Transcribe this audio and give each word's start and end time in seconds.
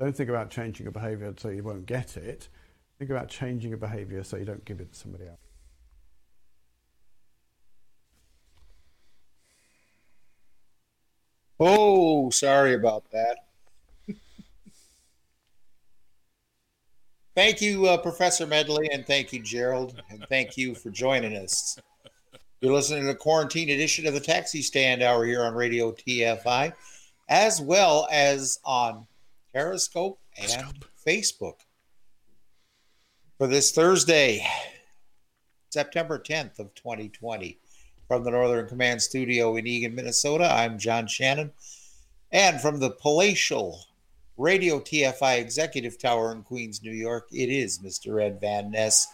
Don't 0.00 0.16
think 0.16 0.30
about 0.30 0.48
changing 0.48 0.84
your 0.84 0.92
behaviour 0.92 1.34
so 1.36 1.50
you 1.50 1.62
won't 1.62 1.84
get 1.84 2.16
it. 2.16 2.48
Think 2.98 3.10
about 3.10 3.28
changing 3.28 3.68
your 3.68 3.78
behaviour 3.78 4.24
so 4.24 4.38
you 4.38 4.46
don't 4.46 4.64
give 4.64 4.80
it 4.80 4.94
to 4.94 4.98
somebody 4.98 5.26
else. 5.26 5.36
Oh, 11.62 12.30
sorry 12.30 12.72
about 12.72 13.04
that. 13.12 13.36
thank 17.36 17.60
you, 17.60 17.86
uh, 17.86 17.98
Professor 17.98 18.46
Medley, 18.46 18.88
and 18.90 19.06
thank 19.06 19.34
you, 19.34 19.42
Gerald, 19.42 20.02
and 20.08 20.24
thank 20.30 20.56
you 20.56 20.74
for 20.74 20.88
joining 20.88 21.36
us. 21.36 21.78
You're 22.62 22.72
listening 22.72 23.02
to 23.02 23.08
the 23.08 23.14
quarantine 23.14 23.68
edition 23.68 24.06
of 24.06 24.14
the 24.14 24.20
Taxi 24.20 24.62
Stand 24.62 25.02
Hour 25.02 25.26
here 25.26 25.44
on 25.44 25.52
Radio 25.52 25.92
TFI, 25.92 26.72
as 27.28 27.60
well 27.60 28.08
as 28.10 28.58
on 28.64 29.06
Periscope 29.52 30.20
and 30.38 30.74
Facebook. 31.06 31.60
For 33.38 33.46
this 33.46 33.72
Thursday, 33.72 34.46
September 35.70 36.18
10th 36.18 36.58
of 36.58 36.74
2020, 36.74 37.58
from 38.06 38.24
the 38.24 38.30
Northern 38.30 38.68
Command 38.68 39.00
Studio 39.00 39.56
in 39.56 39.66
Eagan, 39.66 39.94
Minnesota, 39.94 40.50
I'm 40.52 40.78
John 40.78 41.06
Shannon. 41.06 41.52
And 42.32 42.60
from 42.60 42.78
the 42.78 42.90
palatial 42.90 43.80
Radio 44.36 44.78
TFI 44.78 45.38
Executive 45.38 45.98
Tower 45.98 46.32
in 46.32 46.42
Queens, 46.42 46.82
New 46.82 46.92
York, 46.92 47.28
it 47.32 47.48
is 47.48 47.78
Mr. 47.80 48.22
Ed 48.22 48.40
Van 48.40 48.70
Ness. 48.70 49.06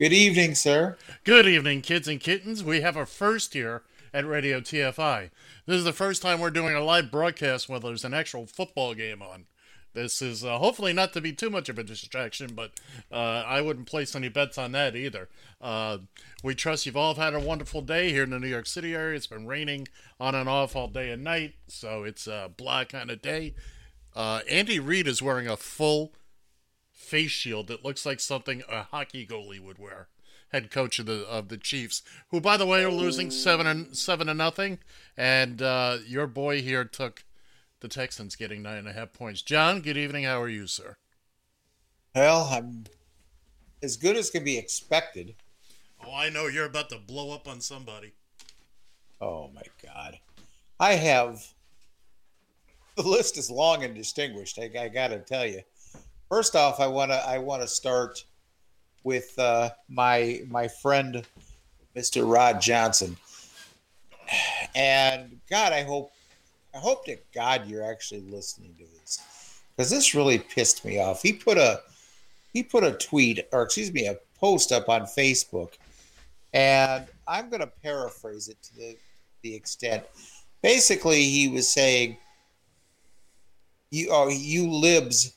Good 0.00 0.12
evening, 0.12 0.54
sir. 0.54 0.96
Good 1.24 1.46
evening, 1.46 1.82
kids 1.82 2.08
and 2.08 2.20
kittens. 2.20 2.64
We 2.64 2.80
have 2.80 2.96
our 2.96 3.06
first 3.06 3.54
here 3.54 3.82
at 4.12 4.26
Radio 4.26 4.60
TFI. 4.60 5.30
This 5.66 5.76
is 5.76 5.84
the 5.84 5.92
first 5.92 6.22
time 6.22 6.40
we're 6.40 6.50
doing 6.50 6.74
a 6.74 6.84
live 6.84 7.10
broadcast 7.10 7.68
where 7.68 7.80
there's 7.80 8.04
an 8.04 8.14
actual 8.14 8.46
football 8.46 8.94
game 8.94 9.22
on. 9.22 9.46
This 9.94 10.22
is 10.22 10.44
uh, 10.44 10.58
hopefully 10.58 10.92
not 10.92 11.12
to 11.14 11.20
be 11.20 11.32
too 11.32 11.50
much 11.50 11.68
of 11.68 11.78
a 11.78 11.82
distraction, 11.82 12.54
but 12.54 12.72
uh, 13.10 13.42
I 13.46 13.60
wouldn't 13.60 13.88
place 13.88 14.14
any 14.14 14.28
bets 14.28 14.58
on 14.58 14.72
that 14.72 14.94
either. 14.94 15.28
Uh, 15.60 15.98
we 16.44 16.54
trust 16.54 16.86
you've 16.86 16.96
all 16.96 17.14
had 17.14 17.34
a 17.34 17.40
wonderful 17.40 17.82
day 17.82 18.10
here 18.10 18.22
in 18.22 18.30
the 18.30 18.38
New 18.38 18.48
York 18.48 18.66
City 18.66 18.94
area. 18.94 19.16
It's 19.16 19.26
been 19.26 19.46
raining 19.46 19.88
on 20.20 20.34
and 20.34 20.48
off 20.48 20.76
all 20.76 20.88
day 20.88 21.10
and 21.10 21.24
night, 21.24 21.54
so 21.66 22.04
it's 22.04 22.26
a 22.26 22.50
blah 22.54 22.84
kind 22.84 23.10
of 23.10 23.22
day. 23.22 23.54
Uh, 24.14 24.40
Andy 24.48 24.78
Reid 24.78 25.08
is 25.08 25.22
wearing 25.22 25.48
a 25.48 25.56
full 25.56 26.12
face 26.92 27.30
shield 27.30 27.68
that 27.68 27.84
looks 27.84 28.04
like 28.04 28.20
something 28.20 28.62
a 28.68 28.84
hockey 28.84 29.26
goalie 29.26 29.60
would 29.60 29.78
wear. 29.78 30.08
Head 30.50 30.70
coach 30.70 30.98
of 30.98 31.06
the 31.06 31.26
of 31.26 31.48
the 31.48 31.58
Chiefs, 31.58 32.02
who 32.30 32.40
by 32.40 32.56
the 32.56 32.66
way 32.66 32.82
are 32.82 32.90
losing 32.90 33.30
seven 33.30 33.66
and 33.66 33.96
seven 33.96 34.28
to 34.28 34.34
nothing, 34.34 34.78
and 35.16 35.60
uh, 35.60 35.98
your 36.06 36.26
boy 36.26 36.62
here 36.62 36.84
took 36.84 37.24
the 37.80 37.88
Texans 37.88 38.36
getting 38.36 38.62
nine 38.62 38.78
and 38.78 38.88
a 38.88 38.92
half 38.92 39.12
points. 39.12 39.42
John, 39.42 39.80
good 39.80 39.96
evening. 39.96 40.24
How 40.24 40.40
are 40.40 40.48
you, 40.48 40.66
sir? 40.66 40.96
Well, 42.14 42.48
I'm 42.50 42.84
as 43.82 43.96
good 43.96 44.16
as 44.16 44.30
can 44.30 44.44
be 44.44 44.58
expected. 44.58 45.34
Oh, 46.04 46.14
I 46.14 46.30
know 46.30 46.46
you're 46.46 46.66
about 46.66 46.90
to 46.90 46.98
blow 46.98 47.32
up 47.32 47.46
on 47.46 47.60
somebody. 47.60 48.12
Oh 49.20 49.50
my 49.54 49.62
God. 49.82 50.18
I 50.80 50.92
have 50.94 51.44
the 52.96 53.02
list 53.02 53.38
is 53.38 53.50
long 53.50 53.84
and 53.84 53.94
distinguished. 53.94 54.58
I, 54.58 54.70
I 54.78 54.88
got 54.88 55.08
to 55.08 55.18
tell 55.18 55.46
you. 55.46 55.62
First 56.28 56.56
off, 56.56 56.80
I 56.80 56.86
want 56.86 57.10
to 57.10 57.16
I 57.26 57.38
want 57.38 57.62
to 57.62 57.68
start 57.68 58.24
with 59.04 59.38
uh, 59.38 59.70
my 59.88 60.42
my 60.48 60.68
friend, 60.68 61.24
Mr. 61.96 62.30
Rod 62.30 62.60
Johnson. 62.60 63.16
And 64.74 65.40
God, 65.48 65.72
I 65.72 65.84
hope 65.84 66.12
I 66.78 66.80
hope 66.80 67.06
to 67.06 67.18
God 67.34 67.66
you're 67.66 67.82
actually 67.82 68.20
listening 68.20 68.72
to 68.78 68.84
this 69.00 69.60
because 69.76 69.90
this 69.90 70.14
really 70.14 70.38
pissed 70.38 70.84
me 70.84 71.00
off. 71.00 71.22
He 71.22 71.32
put 71.32 71.58
a 71.58 71.80
he 72.52 72.62
put 72.62 72.84
a 72.84 72.92
tweet 72.92 73.48
or 73.50 73.62
excuse 73.62 73.92
me 73.92 74.06
a 74.06 74.16
post 74.38 74.70
up 74.70 74.88
on 74.88 75.02
Facebook, 75.02 75.72
and 76.54 77.04
I'm 77.26 77.50
going 77.50 77.62
to 77.62 77.66
paraphrase 77.66 78.46
it 78.46 78.62
to 78.62 78.76
the 78.76 78.96
the 79.42 79.52
extent. 79.56 80.04
Basically, 80.62 81.24
he 81.24 81.48
was 81.48 81.68
saying, 81.68 82.16
"You 83.90 84.10
oh 84.12 84.28
you 84.28 84.70
libs." 84.70 85.34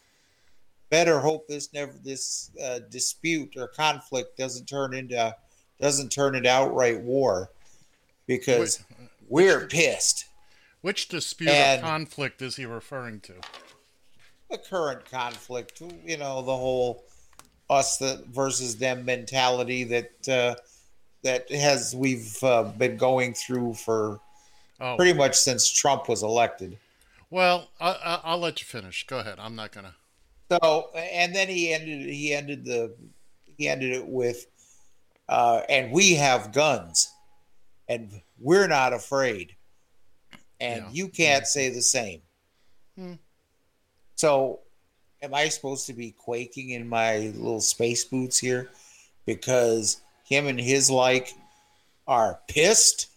Better 0.92 1.20
hope 1.20 1.48
this 1.48 1.74
never 1.74 1.94
this 2.04 2.52
uh, 2.64 2.80
dispute 2.92 3.56
or 3.58 3.68
conflict 3.68 4.38
doesn't 4.38 4.68
turn 4.68 4.94
into 4.94 5.36
doesn't 5.80 6.10
turn 6.10 6.36
into 6.36 6.50
outright 6.50 7.02
war 7.02 7.50
because 8.28 8.84
Wait, 9.28 9.46
we're 9.46 9.68
pissed. 9.68 10.26
Which 10.82 11.08
dispute 11.08 11.50
And- 11.50 11.82
or 11.84 11.88
conflict 11.88 12.42
is 12.42 12.56
he 12.56 12.66
referring 12.66 13.22
to? 13.22 13.34
the 14.50 14.58
current 14.58 15.10
conflict, 15.10 15.82
you 16.04 16.18
know, 16.18 16.42
the 16.42 16.58
whole 16.58 17.06
us 17.70 18.02
versus 18.28 18.76
them 18.78 19.06
mentality 19.06 19.86
that 19.86 20.28
uh, 20.28 20.56
that 21.24 21.50
has 21.50 21.96
we've 21.96 22.44
uh, 22.44 22.64
been 22.64 22.98
going 22.98 23.34
through 23.34 23.76
for 23.76 24.20
Oh, 24.82 24.98
pretty 24.98 25.14
much 25.14 25.36
since 25.38 25.72
Trump 25.72 26.10
was 26.10 26.22
elected. 26.24 26.78
well, 27.30 27.70
I, 27.80 27.92
I, 27.92 28.22
I'll 28.26 28.40
let 28.40 28.60
you 28.60 28.66
finish. 28.66 29.06
Go 29.08 29.20
ahead. 29.20 29.36
I'm 29.40 29.56
not 29.56 29.72
gonna. 29.72 29.96
So, 30.52 30.90
and 30.96 31.34
then 31.34 31.48
he 31.48 31.72
ended 31.74 32.10
he 32.10 32.34
ended 32.34 32.66
the 32.66 32.94
he 33.58 33.70
ended 33.70 33.94
it 33.94 34.06
with, 34.06 34.48
uh, 35.30 35.62
and 35.70 35.94
we 35.94 36.16
have 36.16 36.52
guns, 36.52 37.10
and 37.88 38.22
we're 38.38 38.68
not 38.68 38.92
afraid, 38.92 39.56
and 40.62 40.86
Yeah. 40.86 40.90
you 40.92 41.10
can't 41.10 41.48
say 41.48 41.70
the 41.70 41.82
same. 41.82 42.22
Hmm. 42.96 43.16
So, 44.16 44.60
am 45.22 45.34
I 45.34 45.50
supposed 45.50 45.88
to 45.88 45.94
be 45.94 46.12
quaking 46.12 46.70
in 46.70 46.88
my 46.88 47.18
little 47.18 47.62
space 47.62 48.06
boots 48.06 48.38
here 48.38 48.70
because 49.26 50.02
him 50.24 50.48
and 50.48 50.62
his 50.62 50.92
like 50.92 51.34
are 52.08 52.40
pissed? 52.48 53.08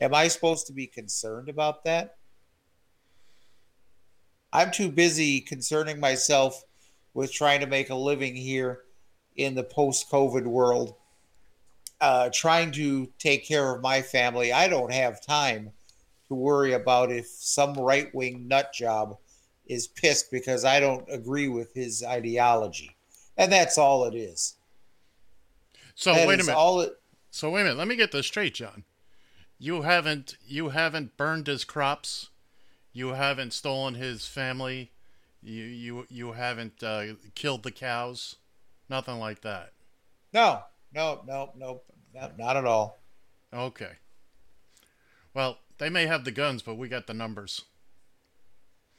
Am 0.00 0.12
I 0.12 0.28
supposed 0.28 0.66
to 0.66 0.72
be 0.72 0.86
concerned 0.86 1.48
about 1.48 1.84
that? 1.84 2.16
I'm 4.52 4.72
too 4.72 4.90
busy 4.90 5.40
concerning 5.40 6.00
myself 6.00 6.64
with 7.14 7.32
trying 7.32 7.60
to 7.60 7.66
make 7.66 7.90
a 7.90 7.94
living 7.94 8.34
here 8.34 8.80
in 9.36 9.54
the 9.54 9.62
post 9.62 10.10
COVID 10.10 10.44
world, 10.44 10.96
uh, 12.00 12.30
trying 12.32 12.72
to 12.72 13.06
take 13.18 13.46
care 13.46 13.72
of 13.72 13.80
my 13.80 14.02
family. 14.02 14.52
I 14.52 14.66
don't 14.66 14.92
have 14.92 15.24
time 15.24 15.70
to 16.30 16.34
worry 16.36 16.74
about 16.74 17.10
if 17.10 17.26
some 17.26 17.74
right 17.74 18.14
wing 18.14 18.46
nut 18.46 18.72
job 18.72 19.18
is 19.66 19.88
pissed 19.88 20.30
because 20.30 20.64
I 20.64 20.78
don't 20.78 21.04
agree 21.10 21.48
with 21.48 21.74
his 21.74 22.04
ideology. 22.04 22.96
And 23.36 23.52
that's 23.52 23.76
all 23.76 24.04
it 24.04 24.14
is. 24.14 24.54
So 25.96 26.14
That 26.14 26.28
wait 26.28 26.40
a 26.40 26.44
minute. 26.44 26.56
All 26.56 26.80
it, 26.82 26.92
So 27.32 27.50
wait 27.50 27.62
a 27.62 27.64
minute. 27.64 27.78
Let 27.78 27.88
me 27.88 27.96
get 27.96 28.12
this 28.12 28.26
straight, 28.26 28.54
John. 28.54 28.84
You 29.58 29.82
haven't 29.82 30.36
you 30.46 30.68
haven't 30.68 31.16
burned 31.16 31.48
his 31.48 31.64
crops. 31.64 32.30
You 32.92 33.08
haven't 33.08 33.52
stolen 33.52 33.94
his 33.94 34.26
family. 34.26 34.92
You 35.42 35.64
you 35.64 36.06
you 36.08 36.32
haven't 36.32 36.82
uh, 36.82 37.14
killed 37.34 37.64
the 37.64 37.72
cows. 37.72 38.36
Nothing 38.88 39.18
like 39.18 39.42
that. 39.42 39.72
No, 40.32 40.62
no, 40.94 41.22
no, 41.26 41.52
no, 41.56 41.82
no, 42.14 42.30
not 42.38 42.56
at 42.56 42.64
all. 42.64 43.00
Okay. 43.52 43.92
Well, 45.34 45.58
they 45.80 45.90
may 45.90 46.06
have 46.06 46.24
the 46.24 46.30
guns, 46.30 46.62
but 46.62 46.76
we 46.76 46.88
got 46.88 47.08
the 47.08 47.14
numbers. 47.14 47.64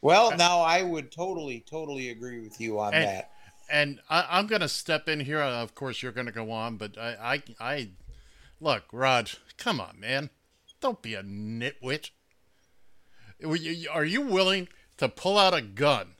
Well, 0.01 0.35
now 0.35 0.59
I 0.61 0.81
would 0.81 1.11
totally, 1.11 1.63
totally 1.69 2.09
agree 2.09 2.39
with 2.41 2.59
you 2.59 2.79
on 2.79 2.93
And- 2.93 3.05
that. 3.07 3.31
And 3.69 4.01
I, 4.09 4.25
I'm 4.29 4.47
going 4.47 4.59
to 4.59 4.67
step 4.67 5.07
in 5.07 5.21
here. 5.21 5.39
Of 5.39 5.75
course, 5.75 6.03
you're 6.03 6.11
going 6.11 6.25
to 6.25 6.33
go 6.33 6.51
on, 6.51 6.75
but 6.75 6.97
I, 6.97 7.41
I, 7.59 7.65
I, 7.73 7.89
look, 8.59 8.83
Rod, 8.91 9.31
come 9.57 9.79
on, 9.79 9.97
man, 9.97 10.29
don't 10.81 11.01
be 11.01 11.13
a 11.13 11.23
nitwit. 11.23 12.09
Are 13.89 14.03
you 14.03 14.21
willing 14.21 14.67
to 14.97 15.07
pull 15.07 15.37
out 15.37 15.53
a 15.53 15.61
gun 15.61 16.15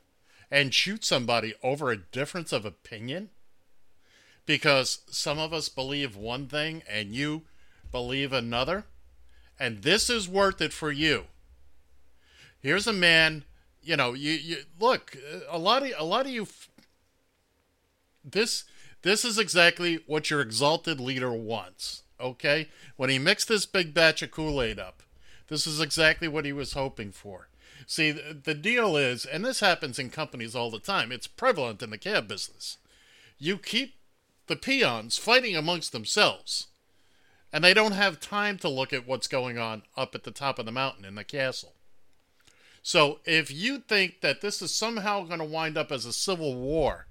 and 0.50 0.74
shoot 0.74 1.04
somebody 1.04 1.54
over 1.62 1.92
a 1.92 1.98
difference 1.98 2.54
of 2.54 2.64
opinion? 2.64 3.32
Because 4.46 5.00
some 5.10 5.38
of 5.38 5.52
us 5.52 5.68
believe 5.68 6.16
one 6.16 6.48
thing 6.48 6.84
and 6.88 7.14
you 7.14 7.42
believe 7.92 8.32
another, 8.32 8.86
and 9.62 9.84
this 9.84 10.10
is 10.10 10.28
worth 10.28 10.60
it 10.60 10.74
for 10.74 10.92
you. 10.92 11.26
Here's 12.60 12.88
a 12.88 12.94
man, 12.94 13.46
you 13.84 13.96
know, 13.96 14.14
you, 14.14 14.32
you 14.32 14.58
look, 14.80 15.16
a 15.48 15.60
lot 15.60 15.84
of 15.84 15.92
a 15.98 16.04
lot 16.04 16.26
of 16.26 16.32
you 16.32 16.48
this 18.26 18.66
this 19.04 19.24
is 19.24 19.38
exactly 19.38 20.00
what 20.08 20.32
your 20.32 20.42
exalted 20.42 21.00
leader 21.00 21.32
wants. 21.32 22.02
Okay, 22.20 22.70
when 22.98 23.12
he 23.12 23.20
mixed 23.20 23.48
this 23.48 23.68
big 23.68 23.94
batch 23.94 24.24
of 24.24 24.32
Kool 24.32 24.62
Aid 24.62 24.80
up, 24.80 25.04
this 25.48 25.68
is 25.68 25.80
exactly 25.80 26.28
what 26.28 26.46
he 26.46 26.54
was 26.54 26.74
hoping 26.74 27.12
for. 27.12 27.48
See, 27.86 28.12
the 28.12 28.54
deal 28.54 28.98
is, 28.98 29.26
and 29.26 29.46
this 29.46 29.60
happens 29.60 30.00
in 30.00 30.10
companies 30.10 30.56
all 30.56 30.72
the 30.72 30.80
time. 30.80 31.12
It's 31.12 31.28
prevalent 31.28 31.84
in 31.84 31.90
the 31.92 31.98
cab 31.98 32.28
business. 32.28 32.78
You 33.38 33.58
keep 33.58 33.96
the 34.48 34.56
peons 34.56 35.18
fighting 35.18 35.56
amongst 35.56 35.92
themselves, 35.92 36.68
and 37.54 37.64
they 37.64 37.74
don't 37.74 37.92
have 37.94 38.20
time 38.20 38.58
to 38.60 38.70
look 38.70 38.94
at 38.94 39.08
what's 39.08 39.28
going 39.28 39.58
on 39.58 39.84
up 39.98 40.16
at 40.16 40.24
the 40.24 40.32
top 40.32 40.60
of 40.60 40.66
the 40.66 40.72
mountain 40.72 41.06
in 41.06 41.16
the 41.16 41.24
castle. 41.24 41.74
So, 42.84 43.20
if 43.26 43.52
you 43.52 43.78
think 43.80 44.22
that 44.22 44.42
this 44.42 44.62
is 44.62 44.76
somehow 44.76 45.24
going 45.26 45.40
to 45.40 45.46
wind 45.46 45.78
up 45.78 45.92
as 45.92 46.06
a 46.06 46.14
civil 46.14 46.56
war, 46.56 47.06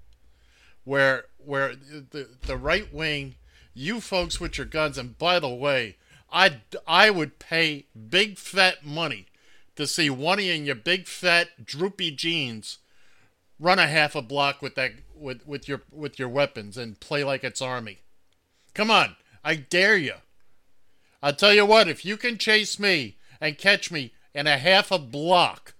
where 0.83 1.25
where 1.37 1.75
the 1.75 2.27
the 2.41 2.57
right 2.57 2.93
wing, 2.93 3.35
you 3.73 4.01
folks 4.01 4.39
with 4.39 4.57
your 4.57 4.67
guns, 4.67 4.97
and 4.97 5.17
by 5.17 5.39
the 5.39 5.49
way, 5.49 5.97
I 6.31 6.61
I 6.85 7.09
would 7.09 7.39
pay 7.39 7.85
big 8.09 8.37
fat 8.37 8.85
money 8.85 9.27
to 9.75 9.87
see 9.87 10.09
one 10.09 10.39
of 10.39 10.45
you 10.45 10.53
in 10.53 10.65
your 10.65 10.75
big 10.75 11.07
fat 11.07 11.65
droopy 11.65 12.11
jeans 12.11 12.79
run 13.59 13.79
a 13.79 13.87
half 13.87 14.15
a 14.15 14.21
block 14.21 14.61
with 14.61 14.75
that 14.75 14.91
with 15.15 15.47
with 15.47 15.69
your 15.69 15.83
with 15.91 16.19
your 16.19 16.29
weapons 16.29 16.77
and 16.77 16.99
play 16.99 17.23
like 17.23 17.43
it's 17.43 17.61
army. 17.61 17.99
Come 18.73 18.91
on, 18.91 19.15
I 19.43 19.55
dare 19.55 19.97
you. 19.97 20.15
I'll 21.21 21.33
tell 21.33 21.53
you 21.53 21.65
what, 21.65 21.87
if 21.87 22.03
you 22.03 22.17
can 22.17 22.37
chase 22.37 22.79
me 22.79 23.17
and 23.39 23.57
catch 23.57 23.91
me 23.91 24.13
in 24.33 24.47
a 24.47 24.57
half 24.57 24.91
a 24.91 24.97
block, 24.97 25.73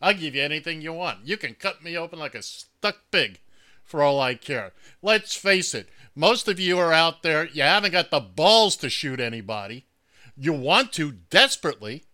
I'll 0.00 0.14
give 0.14 0.34
you 0.34 0.42
anything 0.42 0.82
you 0.82 0.92
want. 0.92 1.26
You 1.26 1.36
can 1.36 1.54
cut 1.54 1.82
me 1.82 1.96
open 1.96 2.18
like 2.18 2.34
a 2.34 2.42
stuck 2.42 2.98
pig 3.10 3.38
for 3.84 4.02
all 4.02 4.20
I 4.20 4.34
care. 4.34 4.72
Let's 5.00 5.34
face 5.34 5.74
it, 5.74 5.88
most 6.14 6.48
of 6.48 6.60
you 6.60 6.78
are 6.78 6.92
out 6.92 7.22
there, 7.22 7.46
you 7.48 7.62
haven't 7.62 7.92
got 7.92 8.10
the 8.10 8.20
balls 8.20 8.76
to 8.76 8.90
shoot 8.90 9.20
anybody. 9.20 9.86
You 10.36 10.52
want 10.52 10.92
to 10.94 11.12
desperately. 11.12 12.04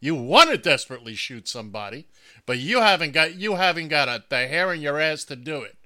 You 0.00 0.14
want 0.16 0.50
to 0.50 0.58
desperately 0.58 1.14
shoot 1.14 1.46
somebody, 1.46 2.06
but 2.44 2.58
you 2.58 2.80
haven't 2.80 3.12
got 3.12 3.36
you 3.36 3.54
haven't 3.54 3.86
got 3.86 4.08
a, 4.08 4.24
the 4.28 4.48
hair 4.48 4.72
in 4.72 4.80
your 4.80 4.98
ass 4.98 5.22
to 5.24 5.36
do 5.36 5.62
it. 5.62 5.76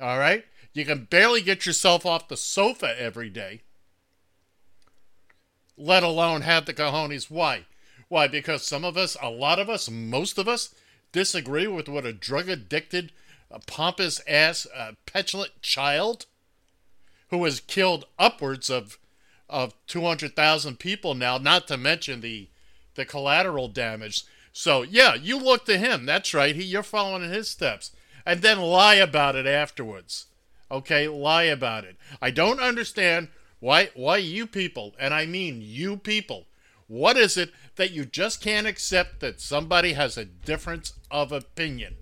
All 0.00 0.18
right? 0.18 0.44
You 0.72 0.84
can 0.84 1.08
barely 1.10 1.42
get 1.42 1.66
yourself 1.66 2.06
off 2.06 2.28
the 2.28 2.36
sofa 2.36 2.94
every 2.96 3.28
day. 3.28 3.62
Let 5.80 6.02
alone 6.02 6.42
have 6.42 6.66
the 6.66 6.74
cojones. 6.74 7.30
Why? 7.30 7.64
Why? 8.08 8.28
Because 8.28 8.66
some 8.66 8.84
of 8.84 8.96
us, 8.98 9.16
a 9.22 9.30
lot 9.30 9.58
of 9.58 9.70
us, 9.70 9.88
most 9.88 10.36
of 10.36 10.46
us, 10.46 10.74
disagree 11.10 11.66
with 11.66 11.88
what 11.88 12.04
a 12.04 12.12
drug 12.12 12.48
addicted, 12.50 13.12
pompous 13.66 14.20
ass, 14.28 14.66
uh, 14.76 14.92
petulant 15.06 15.62
child 15.62 16.26
who 17.30 17.42
has 17.44 17.60
killed 17.60 18.04
upwards 18.18 18.68
of 18.68 18.98
of 19.48 19.74
200,000 19.88 20.78
people 20.78 21.14
now, 21.14 21.36
not 21.36 21.66
to 21.66 21.76
mention 21.76 22.20
the 22.20 22.48
the 22.94 23.04
collateral 23.04 23.68
damage. 23.68 24.24
So, 24.52 24.82
yeah, 24.82 25.14
you 25.14 25.38
look 25.38 25.64
to 25.64 25.78
him. 25.78 26.06
That's 26.06 26.34
right. 26.34 26.54
He 26.54 26.64
you're 26.64 26.82
following 26.82 27.22
in 27.24 27.30
his 27.30 27.48
steps. 27.48 27.92
And 28.26 28.42
then 28.42 28.60
lie 28.60 28.96
about 28.96 29.34
it 29.36 29.46
afterwards. 29.46 30.26
Okay? 30.70 31.08
Lie 31.08 31.44
about 31.44 31.84
it. 31.84 31.96
I 32.20 32.30
don't 32.30 32.60
understand 32.60 33.28
why 33.60 33.90
why 33.94 34.16
you 34.16 34.46
people, 34.46 34.94
and 34.98 35.14
I 35.14 35.26
mean 35.26 35.60
you 35.60 35.96
people, 35.96 36.46
what 36.88 37.16
is 37.16 37.36
it 37.36 37.52
that 37.76 37.92
you 37.92 38.04
just 38.04 38.42
can't 38.42 38.66
accept 38.66 39.20
that 39.20 39.40
somebody 39.40 39.92
has 39.92 40.16
a 40.16 40.24
difference 40.24 40.94
of 41.10 41.30
opinion? 41.30 41.96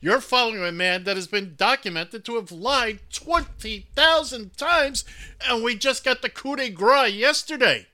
You're 0.00 0.20
following 0.20 0.64
a 0.64 0.72
man 0.72 1.04
that 1.04 1.16
has 1.16 1.26
been 1.26 1.54
documented 1.56 2.24
to 2.24 2.36
have 2.36 2.50
lied 2.50 3.00
20,000 3.12 4.56
times, 4.56 5.04
and 5.46 5.62
we 5.62 5.76
just 5.76 6.02
got 6.02 6.22
the 6.22 6.28
coup 6.28 6.56
de 6.56 6.70
grace 6.70 7.14
yesterday. 7.14 7.86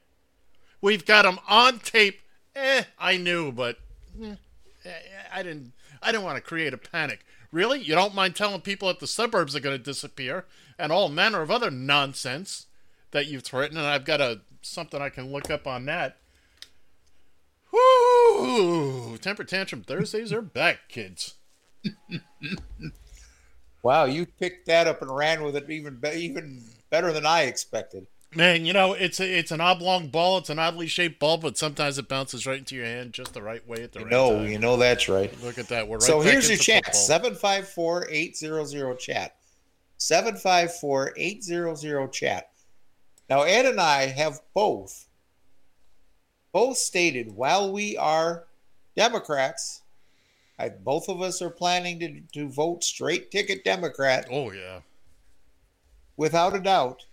We've 0.80 1.04
got 1.04 1.26
him 1.26 1.38
on 1.48 1.80
tape. 1.80 2.20
Eh, 2.54 2.84
I 2.98 3.16
knew, 3.16 3.52
but 3.52 3.78
eh, 4.22 4.36
I 5.32 5.42
didn't. 5.42 5.72
I 6.00 6.12
didn't 6.12 6.24
want 6.24 6.36
to 6.36 6.42
create 6.42 6.72
a 6.72 6.78
panic. 6.78 7.26
Really, 7.50 7.80
you 7.80 7.94
don't 7.94 8.14
mind 8.14 8.36
telling 8.36 8.60
people 8.60 8.88
that 8.88 9.00
the 9.00 9.06
suburbs 9.06 9.56
are 9.56 9.60
going 9.60 9.76
to 9.76 9.82
disappear 9.82 10.44
and 10.78 10.92
all 10.92 11.08
manner 11.08 11.42
of 11.42 11.50
other 11.50 11.70
nonsense 11.70 12.67
that 13.12 13.26
you've 13.26 13.42
threatened? 13.44 13.78
And 13.78 13.86
I've 13.86 14.04
got 14.04 14.20
a 14.20 14.40
something 14.62 15.00
I 15.00 15.08
can 15.08 15.32
look 15.32 15.50
up 15.50 15.66
on 15.66 15.84
that. 15.86 16.16
Whoo! 17.72 19.16
Temper 19.18 19.44
tantrum 19.44 19.82
Thursdays 19.82 20.32
are 20.32 20.42
back, 20.42 20.88
kids. 20.88 21.34
Wow, 23.82 24.06
you 24.06 24.26
picked 24.26 24.66
that 24.66 24.88
up 24.88 25.02
and 25.02 25.10
ran 25.16 25.42
with 25.44 25.54
it 25.56 25.70
even 25.70 25.96
be- 25.96 26.10
even 26.10 26.62
better 26.90 27.12
than 27.12 27.24
I 27.24 27.42
expected. 27.42 28.06
Man, 28.34 28.66
you 28.66 28.72
know 28.72 28.92
it's 28.92 29.20
a, 29.20 29.38
it's 29.38 29.52
an 29.52 29.60
oblong 29.60 30.08
ball. 30.08 30.38
It's 30.38 30.50
an 30.50 30.58
oddly 30.58 30.88
shaped 30.88 31.20
ball, 31.20 31.38
but 31.38 31.56
sometimes 31.56 31.96
it 31.96 32.08
bounces 32.08 32.44
right 32.44 32.58
into 32.58 32.74
your 32.74 32.84
hand 32.84 33.12
just 33.14 33.32
the 33.32 33.42
right 33.42 33.66
way 33.66 33.84
at 33.84 33.92
the 33.92 34.00
You 34.00 34.04
right 34.06 34.10
know, 34.10 34.34
time. 34.40 34.48
you 34.48 34.58
know 34.58 34.76
that's 34.76 35.08
right. 35.08 35.32
Look 35.42 35.58
at 35.58 35.68
that. 35.68 35.86
We're 35.88 35.96
right 35.96 36.02
so 36.02 36.20
here's 36.20 36.48
your 36.48 36.58
chat 36.58 36.84
football. 36.86 37.00
754 37.00 38.08
800 38.10 38.98
chat 38.98 39.36
754 39.96 41.14
800 41.16 42.12
chat 42.12 42.50
now 43.28 43.42
ed 43.42 43.66
and 43.66 43.80
i 43.80 44.06
have 44.06 44.40
both 44.54 45.06
both 46.52 46.76
stated 46.76 47.32
while 47.32 47.72
we 47.72 47.96
are 47.96 48.46
democrats 48.96 49.82
I, 50.60 50.70
both 50.70 51.08
of 51.08 51.22
us 51.22 51.40
are 51.40 51.50
planning 51.50 52.00
to, 52.00 52.20
to 52.32 52.48
vote 52.48 52.82
straight 52.82 53.30
ticket 53.30 53.64
democrat 53.64 54.26
Oh 54.30 54.50
yeah. 54.52 54.80
without 56.16 56.56
a 56.56 56.60
doubt 56.60 57.06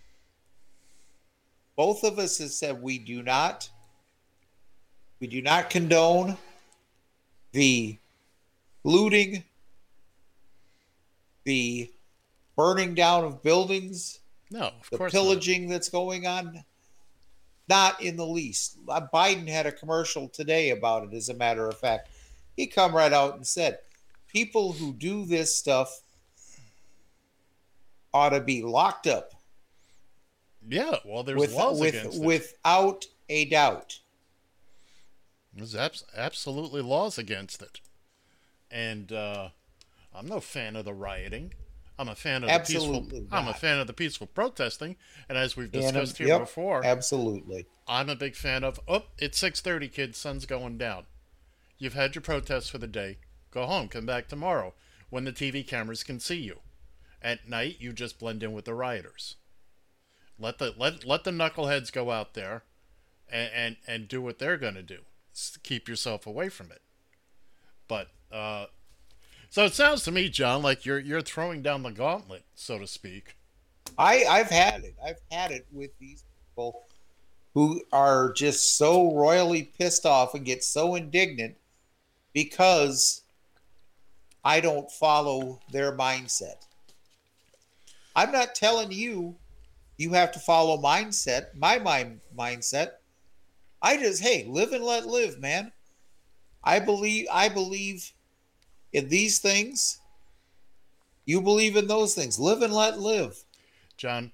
both 1.76 2.02
of 2.04 2.18
us 2.18 2.38
have 2.38 2.50
said 2.50 2.82
we 2.82 2.98
do 2.98 3.22
not 3.22 3.70
we 5.20 5.26
do 5.26 5.40
not 5.42 5.70
condone 5.70 6.36
the 7.52 7.98
looting 8.84 9.44
the 11.44 11.90
burning 12.56 12.94
down 12.94 13.24
of 13.24 13.42
buildings 13.42 14.18
No, 14.50 14.66
of 14.80 14.90
the 14.90 14.98
course 14.98 15.12
not. 15.12 15.18
pillaging 15.20 15.68
that's 15.68 15.88
going 15.88 16.26
on 16.26 16.64
not 17.68 18.00
in 18.00 18.16
the 18.16 18.26
least 18.26 18.78
Uh, 18.88 19.00
biden 19.12 19.48
had 19.48 19.66
a 19.66 19.72
commercial 19.72 20.28
today 20.28 20.70
about 20.70 21.04
it 21.04 21.14
as 21.14 21.28
a 21.28 21.34
matter 21.34 21.68
of 21.68 21.76
fact 21.78 22.08
he 22.56 22.66
come 22.66 22.94
right 22.94 23.12
out 23.12 23.34
and 23.34 23.46
said 23.46 23.78
people 24.28 24.72
who 24.72 24.92
do 24.92 25.24
this 25.26 25.56
stuff 25.56 26.00
ought 28.14 28.30
to 28.30 28.40
be 28.40 28.62
locked 28.62 29.06
up 29.06 29.32
Yeah, 30.66 30.96
well, 31.04 31.22
there's 31.24 31.38
with, 31.40 31.52
laws 31.54 31.80
with, 31.80 31.94
against 31.94 32.18
it. 32.18 32.24
without 32.24 33.06
a 33.28 33.44
doubt 33.46 33.98
There's 35.52 35.74
abs- 35.74 36.04
absolutely 36.16 36.82
laws 36.82 37.18
against 37.18 37.62
it, 37.62 37.80
and 38.70 39.10
uh, 39.12 39.48
I'm 40.14 40.26
no 40.28 40.38
fan 40.40 40.76
of 40.76 40.84
the 40.84 40.94
rioting. 40.94 41.52
I'm 41.98 42.08
a 42.08 42.14
fan 42.14 42.42
of 42.42 42.48
the 42.48 42.54
Absolutely 42.54 43.20
peaceful. 43.20 43.38
I'm 43.38 43.48
a 43.48 43.54
fan 43.54 43.78
of 43.78 43.86
the 43.86 43.92
peaceful 43.92 44.26
protesting, 44.26 44.96
and 45.28 45.38
as 45.38 45.56
we've 45.56 45.72
And, 45.72 45.82
discussed 45.82 46.18
here 46.18 46.28
yep, 46.28 46.40
before, 46.40 46.84
absolutely 46.84 47.66
I'm 47.88 48.08
a 48.08 48.16
big 48.16 48.36
fan 48.36 48.64
of. 48.64 48.80
Oh, 48.86 49.04
it's 49.18 49.38
6:30, 49.38 49.88
kids. 49.92 50.18
Sun's 50.18 50.46
going 50.46 50.76
down. 50.78 51.06
You've 51.78 51.94
had 51.94 52.14
your 52.14 52.22
protest 52.22 52.70
for 52.70 52.78
the 52.78 52.86
day. 52.86 53.18
Go 53.50 53.66
home. 53.66 53.88
Come 53.88 54.06
back 54.06 54.28
tomorrow 54.28 54.74
when 55.10 55.24
the 55.24 55.32
TV 55.32 55.66
cameras 55.66 56.02
can 56.02 56.20
see 56.20 56.36
you. 56.36 56.60
At 57.22 57.48
night, 57.48 57.76
you 57.80 57.92
just 57.92 58.18
blend 58.18 58.42
in 58.42 58.52
with 58.52 58.66
the 58.66 58.74
rioters. 58.74 59.36
Let 60.38 60.58
the 60.58 60.74
let 60.76 61.04
let 61.04 61.24
the 61.24 61.30
knuckleheads 61.30 61.90
go 61.92 62.10
out 62.10 62.34
there, 62.34 62.64
and 63.30 63.50
and, 63.54 63.76
and 63.86 64.08
do 64.08 64.20
what 64.20 64.38
they're 64.38 64.58
gonna 64.58 64.82
do. 64.82 65.00
Keep 65.62 65.88
yourself 65.88 66.26
away 66.26 66.48
from 66.48 66.70
it. 66.70 66.82
But 67.88 68.08
uh, 68.30 68.66
So 69.56 69.64
it 69.64 69.72
sounds 69.72 70.02
to 70.02 70.12
me, 70.12 70.28
John, 70.28 70.60
like 70.60 70.84
you're 70.84 70.98
you're 70.98 71.22
throwing 71.22 71.62
down 71.62 71.82
the 71.82 71.88
gauntlet, 71.88 72.44
so 72.54 72.78
to 72.78 72.86
speak. 72.86 73.36
I 73.96 74.22
I've 74.26 74.50
had 74.50 74.84
it. 74.84 74.94
I've 75.02 75.20
had 75.30 75.50
it 75.50 75.66
with 75.72 75.98
these 75.98 76.24
people 76.46 76.82
who 77.54 77.80
are 77.90 78.34
just 78.34 78.76
so 78.76 79.14
royally 79.16 79.62
pissed 79.62 80.04
off 80.04 80.34
and 80.34 80.44
get 80.44 80.62
so 80.62 80.94
indignant 80.94 81.56
because 82.34 83.22
I 84.44 84.60
don't 84.60 84.92
follow 84.92 85.62
their 85.72 85.96
mindset. 85.96 86.66
I'm 88.14 88.32
not 88.32 88.54
telling 88.54 88.92
you 88.92 89.36
you 89.96 90.12
have 90.12 90.32
to 90.32 90.38
follow 90.38 90.76
mindset, 90.76 91.56
my 91.56 91.78
mind 91.78 92.20
mindset. 92.38 92.90
I 93.80 93.96
just 93.96 94.22
hey, 94.22 94.44
live 94.46 94.74
and 94.74 94.84
let 94.84 95.06
live, 95.06 95.40
man. 95.40 95.72
I 96.62 96.78
believe 96.78 97.26
I 97.32 97.48
believe 97.48 98.12
in 98.96 99.10
these 99.10 99.38
things. 99.38 100.00
You 101.26 101.42
believe 101.42 101.76
in 101.76 101.86
those 101.86 102.14
things. 102.14 102.38
Live 102.38 102.62
and 102.62 102.72
let 102.72 102.98
live. 102.98 103.44
John, 103.98 104.32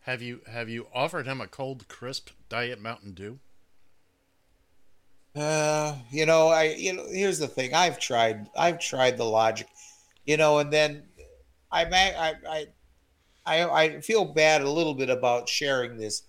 have 0.00 0.20
you 0.20 0.40
have 0.46 0.68
you 0.68 0.86
offered 0.94 1.26
him 1.26 1.40
a 1.40 1.46
cold, 1.46 1.88
crisp 1.88 2.28
diet 2.48 2.80
Mountain 2.80 3.14
Dew? 3.14 3.38
Uh, 5.34 5.96
you 6.10 6.26
know, 6.26 6.48
I 6.48 6.74
you 6.76 6.92
know, 6.92 7.06
here's 7.10 7.38
the 7.38 7.48
thing. 7.48 7.72
I've 7.72 7.98
tried. 7.98 8.48
I've 8.54 8.78
tried 8.78 9.16
the 9.16 9.24
logic, 9.24 9.68
you 10.26 10.36
know, 10.36 10.58
and 10.58 10.70
then 10.70 11.04
I 11.70 11.84
I 11.84 12.34
I 12.46 12.66
I 13.46 13.70
I 13.70 14.00
feel 14.00 14.26
bad 14.26 14.60
a 14.60 14.70
little 14.70 14.94
bit 14.94 15.08
about 15.08 15.48
sharing 15.48 15.96
this, 15.96 16.24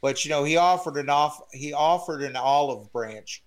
but 0.00 0.24
you 0.24 0.30
know, 0.30 0.44
he 0.44 0.56
offered 0.56 0.96
an 0.96 1.10
off. 1.10 1.38
He 1.52 1.74
offered 1.74 2.22
an 2.22 2.36
olive 2.36 2.90
branch 2.92 3.42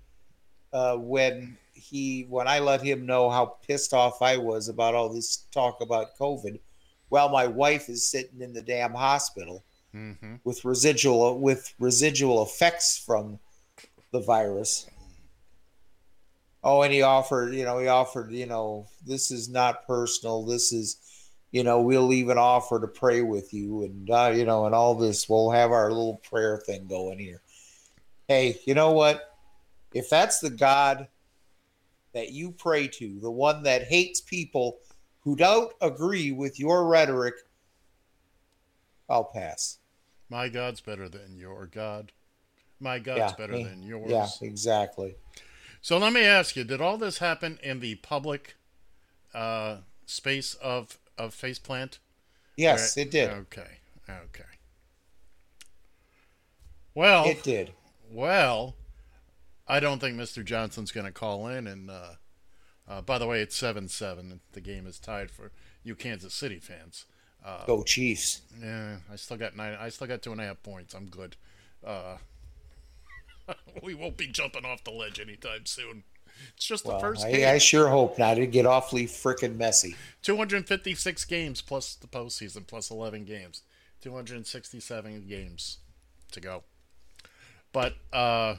uh, 0.74 0.98
when 0.98 1.58
he 1.84 2.26
when 2.30 2.48
I 2.48 2.60
let 2.60 2.82
him 2.82 3.06
know 3.06 3.30
how 3.30 3.58
pissed 3.68 3.94
off 3.94 4.22
I 4.22 4.38
was 4.38 4.70
about 4.70 4.96
all 4.96 5.10
this 5.10 5.46
talk 5.52 5.82
about 5.82 6.18
COVID, 6.20 6.60
while 7.10 7.30
my 7.30 7.48
wife 7.48 7.90
is 7.90 8.10
sitting 8.10 8.42
in 8.42 8.54
the 8.54 8.62
damn 8.62 8.94
hospital 8.94 9.64
Mm-hmm. 9.96 10.38
with 10.44 10.66
residual 10.66 11.40
with 11.40 11.72
residual 11.78 12.42
effects 12.42 12.98
from 12.98 13.38
the 14.12 14.22
virus. 14.22 14.88
Oh, 16.64 16.82
and 16.82 16.92
he 16.92 17.04
offered, 17.04 17.54
you 17.54 17.64
know, 17.64 17.78
he 17.78 17.88
offered, 17.88 18.32
you 18.32 18.48
know, 18.48 18.88
this 19.06 19.30
is 19.30 19.50
not 19.50 19.86
personal. 19.86 20.46
This 20.46 20.74
is, 20.74 20.98
you 21.52 21.64
know, 21.64 21.80
we'll 21.80 22.12
even 22.12 22.40
offer 22.40 22.80
to 22.80 22.88
pray 22.88 23.22
with 23.22 23.54
you, 23.54 23.84
and 23.84 24.10
uh, 24.10 24.32
you 24.34 24.46
know, 24.46 24.66
and 24.66 24.74
all 24.74 24.96
this. 24.96 25.30
We'll 25.30 25.52
have 25.52 25.72
our 25.72 25.90
little 25.90 26.20
prayer 26.28 26.58
thing 26.58 26.88
going 26.88 27.20
here. 27.20 27.42
Hey, 28.28 28.58
you 28.66 28.74
know 28.74 28.94
what? 28.94 29.22
If 29.94 30.10
that's 30.10 30.40
the 30.40 30.50
God 30.50 31.08
that 32.14 32.32
you 32.32 32.52
pray 32.52 32.88
to, 32.88 33.20
the 33.20 33.32
one 33.32 33.64
that 33.64 33.84
hates 33.84 34.22
people 34.22 34.80
who 35.22 35.36
don't 35.36 35.72
agree 35.82 36.32
with 36.32 36.60
your 36.60 36.86
rhetoric, 36.88 37.36
I'll 39.10 39.24
pass. 39.26 39.80
My 40.30 40.50
God's 40.50 40.82
better 40.82 41.10
than 41.10 41.36
your 41.38 41.66
God. 41.66 42.12
My 42.80 43.00
God's 43.00 43.20
yeah, 43.20 43.36
better 43.38 43.56
eh, 43.56 43.64
than 43.64 43.84
yours. 43.84 44.12
Yeah, 44.12 44.28
exactly. 44.42 45.16
So 45.82 45.98
let 45.98 46.14
me 46.14 46.22
ask 46.22 46.56
you: 46.56 46.64
Did 46.64 46.82
all 46.82 46.98
this 46.98 47.20
happen 47.20 47.60
in 47.62 47.80
the 47.80 47.96
public 47.96 48.56
uh, 49.34 49.78
space 50.06 50.54
of 50.56 50.98
of 51.18 51.34
Faceplant? 51.36 52.00
Yes, 52.58 52.98
Right? 52.98 53.06
it 53.08 53.12
did. 53.12 53.30
Okay. 53.30 53.80
Okay. 54.10 54.44
Well, 56.96 57.26
It 57.26 57.44
did. 57.44 57.72
well, 58.12 58.76
I 59.74 59.80
don't 59.80 59.98
think 59.98 60.16
Mr. 60.16 60.46
Johnson's 60.46 60.92
going 60.92 61.08
to 61.08 61.12
call 61.12 61.48
in. 61.48 61.66
And 61.66 61.90
uh, 61.90 62.10
uh, 62.88 63.02
by 63.02 63.18
the 63.18 63.26
way, 63.26 63.42
it's 63.42 63.56
seven 63.56 63.88
seven. 63.88 64.40
The 64.52 64.62
game 64.62 64.86
is 64.86 65.00
tied 65.00 65.32
for 65.32 65.52
you 65.84 65.96
Kansas 65.96 66.36
City 66.36 66.60
fans. 66.60 67.06
Uh, 67.44 67.66
Go 67.66 67.82
Chiefs. 67.82 68.42
Yeah, 68.62 68.98
I 69.12 69.16
still 69.16 69.36
got 69.38 69.56
nine. 69.58 69.76
I 69.80 69.90
still 69.90 70.06
got 70.06 70.22
two 70.22 70.32
and 70.32 70.40
a 70.40 70.46
half 70.46 70.62
points. 70.62 70.94
I'm 70.94 71.08
good. 71.08 71.38
Uh, 71.84 72.18
we 73.82 73.96
won't 73.96 74.16
be 74.16 74.28
jumping 74.28 74.64
off 74.64 74.84
the 74.84 74.92
ledge 74.92 75.20
anytime 75.20 75.66
soon. 75.66 76.04
It's 76.56 76.66
just 76.68 76.84
the 76.84 76.92
Well, 76.92 77.00
first 77.00 77.26
I, 77.26 77.32
game. 77.32 77.48
I 77.48 77.58
sure 77.58 77.90
hope 77.90 78.20
not. 78.20 78.38
It'd 78.38 78.52
get 78.52 78.68
awfully 78.68 79.08
freaking 79.08 79.58
messy. 79.58 79.96
256 80.22 81.26
games 81.26 81.62
plus 81.64 81.96
the 81.96 82.08
postseason 82.08 82.68
plus 82.68 82.92
11 82.92 83.26
games. 83.26 83.64
267 84.02 85.26
games 85.28 85.80
to 86.32 86.40
go. 86.40 86.64
But 87.72 87.96
uh, 88.12 88.56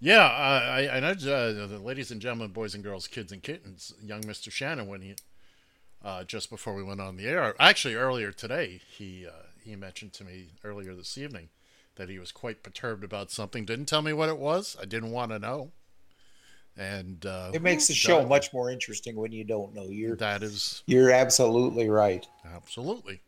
yeah, 0.00 0.26
I, 0.26 0.96
I 0.96 1.00
know, 1.00 1.10
uh, 1.10 1.66
the 1.66 1.80
ladies 1.82 2.10
and 2.10 2.20
gentlemen, 2.20 2.50
boys 2.50 2.74
and 2.74 2.84
girls, 2.84 3.06
kids 3.06 3.32
and 3.32 3.42
kittens, 3.42 3.94
young 4.02 4.26
Mister 4.26 4.50
Shannon, 4.50 4.86
when 4.86 5.02
he 5.02 5.14
uh, 6.04 6.24
just 6.24 6.50
before 6.50 6.74
we 6.74 6.82
went 6.82 7.00
on 7.00 7.16
the 7.16 7.26
air, 7.26 7.54
actually 7.58 7.94
earlier 7.94 8.32
today, 8.32 8.80
he 8.88 9.26
uh, 9.26 9.46
he 9.64 9.74
mentioned 9.76 10.12
to 10.14 10.24
me 10.24 10.48
earlier 10.64 10.94
this 10.94 11.16
evening 11.18 11.48
that 11.96 12.08
he 12.08 12.18
was 12.18 12.30
quite 12.30 12.62
perturbed 12.62 13.04
about 13.04 13.30
something. 13.30 13.64
Didn't 13.64 13.86
tell 13.86 14.02
me 14.02 14.12
what 14.12 14.28
it 14.28 14.38
was. 14.38 14.76
I 14.80 14.84
didn't 14.84 15.10
want 15.10 15.32
to 15.32 15.38
know. 15.38 15.72
And 16.76 17.24
uh, 17.24 17.52
It 17.54 17.62
makes 17.62 17.86
the 17.88 17.94
show 17.94 18.20
God, 18.20 18.28
much 18.28 18.52
more 18.52 18.70
interesting 18.70 19.16
when 19.16 19.32
you 19.32 19.44
don't 19.44 19.74
know. 19.74 19.84
You're 19.84 20.14
That 20.16 20.42
is 20.42 20.82
you're 20.86 21.10
absolutely 21.10 21.88
right. 21.88 22.26
Absolutely. 22.54 23.22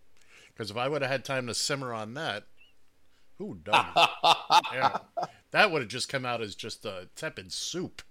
Because 0.53 0.71
if 0.71 0.77
I 0.77 0.89
would 0.89 1.03
have 1.03 1.11
had 1.11 1.25
time 1.25 1.47
to 1.47 1.55
simmer 1.55 1.95
on 1.95 2.15
that, 2.15 2.45
who 3.39 3.59
yeah, 3.73 4.99
that 5.51 5.71
would 5.71 5.83
have 5.83 5.91
just 5.91 6.09
come 6.09 6.25
out 6.27 6.41
as 6.43 6.55
just 6.55 6.85
a 6.85 7.09
tepid 7.17 7.53
soup, 7.53 8.03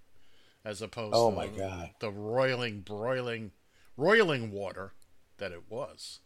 as 0.66 0.82
opposed 0.82 1.16
Oh 1.16 1.30
to 1.30 1.36
my 1.36 1.48
God. 1.48 1.92
the 2.00 2.12
roiling, 2.12 2.82
broiling, 2.82 3.52
roiling 3.96 4.52
water 4.52 4.94
that 5.38 5.52
it 5.52 5.64
was. 5.70 6.20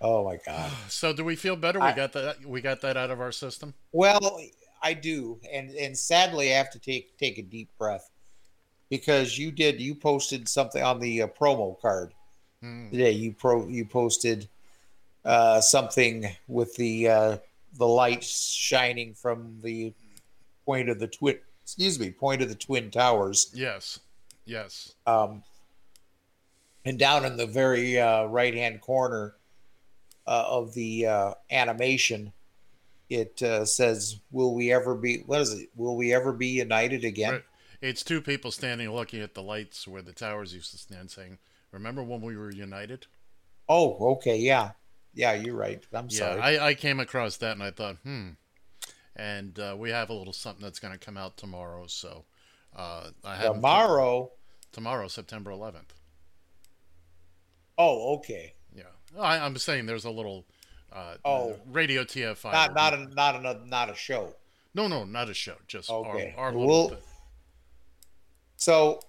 Oh 0.00 0.24
my 0.24 0.38
god. 0.44 0.70
So, 0.88 1.12
do 1.12 1.24
we 1.24 1.36
feel 1.36 1.56
better? 1.56 1.78
We 1.78 1.86
I- 1.86 1.92
got 1.92 2.12
that. 2.14 2.44
We 2.44 2.60
got 2.60 2.80
that 2.82 2.96
out 2.96 3.10
of 3.10 3.20
our 3.20 3.32
system. 3.32 3.74
Well, 3.92 4.40
I 4.82 4.94
do, 4.94 5.38
and 5.52 5.70
and 5.70 5.96
sadly, 5.96 6.52
I 6.52 6.56
have 6.58 6.70
to 6.72 6.78
take 6.78 7.16
take 7.18 7.38
a 7.38 7.42
deep 7.42 7.68
breath 7.78 8.10
because 8.90 9.38
you 9.38 9.52
did 9.52 9.80
you 9.80 9.94
posted 9.94 10.48
something 10.48 10.82
on 10.82 10.98
the 10.98 11.22
uh, 11.22 11.26
promo 11.28 11.80
card 11.80 12.12
Hmm. 12.60 12.90
today. 12.90 13.10
You 13.12 13.32
pro 13.32 13.68
you 13.68 13.84
posted 13.84 14.48
uh, 15.24 15.60
something 15.60 16.28
with 16.48 16.74
the 16.76 17.08
uh, 17.08 17.36
the 17.74 17.86
light 17.86 18.24
shining 18.24 19.14
from 19.14 19.58
the 19.62 19.92
point 20.64 20.88
of 20.88 20.98
the 20.98 21.08
twin. 21.08 21.38
Excuse 21.62 21.98
me, 21.98 22.10
point 22.10 22.42
of 22.42 22.48
the 22.48 22.54
twin 22.54 22.90
towers. 22.90 23.50
Yes, 23.54 24.00
yes. 24.44 24.94
um, 25.06 25.44
and 26.84 26.98
down 26.98 27.24
in 27.24 27.36
the 27.36 27.46
very 27.46 28.00
uh, 28.00 28.24
right 28.24 28.54
hand 28.54 28.80
corner 28.80 29.36
uh, 30.26 30.44
of 30.48 30.74
the 30.74 31.06
uh, 31.06 31.34
animation, 31.50 32.32
it 33.08 33.40
uh, 33.42 33.64
says, 33.64 34.18
"Will 34.32 34.54
we 34.54 34.72
ever 34.72 34.94
be? 34.94 35.22
What 35.26 35.40
is 35.40 35.52
it? 35.52 35.68
Will 35.76 35.96
we 35.96 36.12
ever 36.12 36.32
be 36.32 36.48
united 36.48 37.04
again?" 37.04 37.32
Right. 37.32 37.44
It's 37.80 38.02
two 38.02 38.20
people 38.20 38.50
standing 38.50 38.90
looking 38.90 39.20
at 39.20 39.34
the 39.34 39.42
lights 39.42 39.88
where 39.88 40.02
the 40.02 40.12
towers 40.12 40.54
used 40.54 40.70
to 40.72 40.78
stand, 40.78 41.10
saying, 41.10 41.38
"Remember 41.70 42.02
when 42.02 42.20
we 42.20 42.36
were 42.36 42.50
united?" 42.50 43.06
Oh, 43.68 44.14
okay, 44.14 44.36
yeah, 44.36 44.72
yeah, 45.14 45.34
you're 45.34 45.54
right. 45.54 45.84
I'm 45.92 46.08
Yeah, 46.10 46.18
sorry. 46.18 46.40
I, 46.40 46.68
I 46.68 46.74
came 46.74 47.00
across 47.00 47.36
that 47.38 47.52
and 47.52 47.62
I 47.62 47.70
thought, 47.70 47.96
hmm. 48.02 48.30
And 49.16 49.58
uh, 49.58 49.76
we 49.78 49.90
have 49.90 50.08
a 50.10 50.14
little 50.14 50.32
something 50.32 50.62
that's 50.64 50.78
going 50.78 50.92
to 50.92 50.98
come 50.98 51.16
out 51.16 51.36
tomorrow. 51.36 51.86
So 51.86 52.24
uh, 52.74 53.10
I 53.24 53.36
have 53.36 53.54
Tomorrow. 53.54 54.30
tomorrow, 54.72 55.08
September 55.08 55.50
11th. 55.50 55.90
Oh, 57.78 58.14
okay. 58.16 58.54
Yeah, 58.74 58.84
I, 59.18 59.38
I'm 59.38 59.56
saying 59.56 59.86
there's 59.86 60.04
a 60.04 60.10
little 60.10 60.46
uh, 60.92 61.14
Oh. 61.24 61.56
radio 61.70 62.04
TFI. 62.04 62.52
Not 62.52 62.74
not 62.74 62.94
a 62.94 63.14
not 63.14 63.36
a 63.36 63.66
not 63.66 63.90
a 63.90 63.94
show. 63.94 64.34
no, 64.74 64.88
no, 64.88 65.04
not 65.04 65.28
a 65.28 65.34
show. 65.34 65.56
Just 65.66 65.90
Okay. 65.90 66.34
our, 66.36 66.46
our 66.48 66.52
We'll- 66.56 66.96
So 68.56 69.00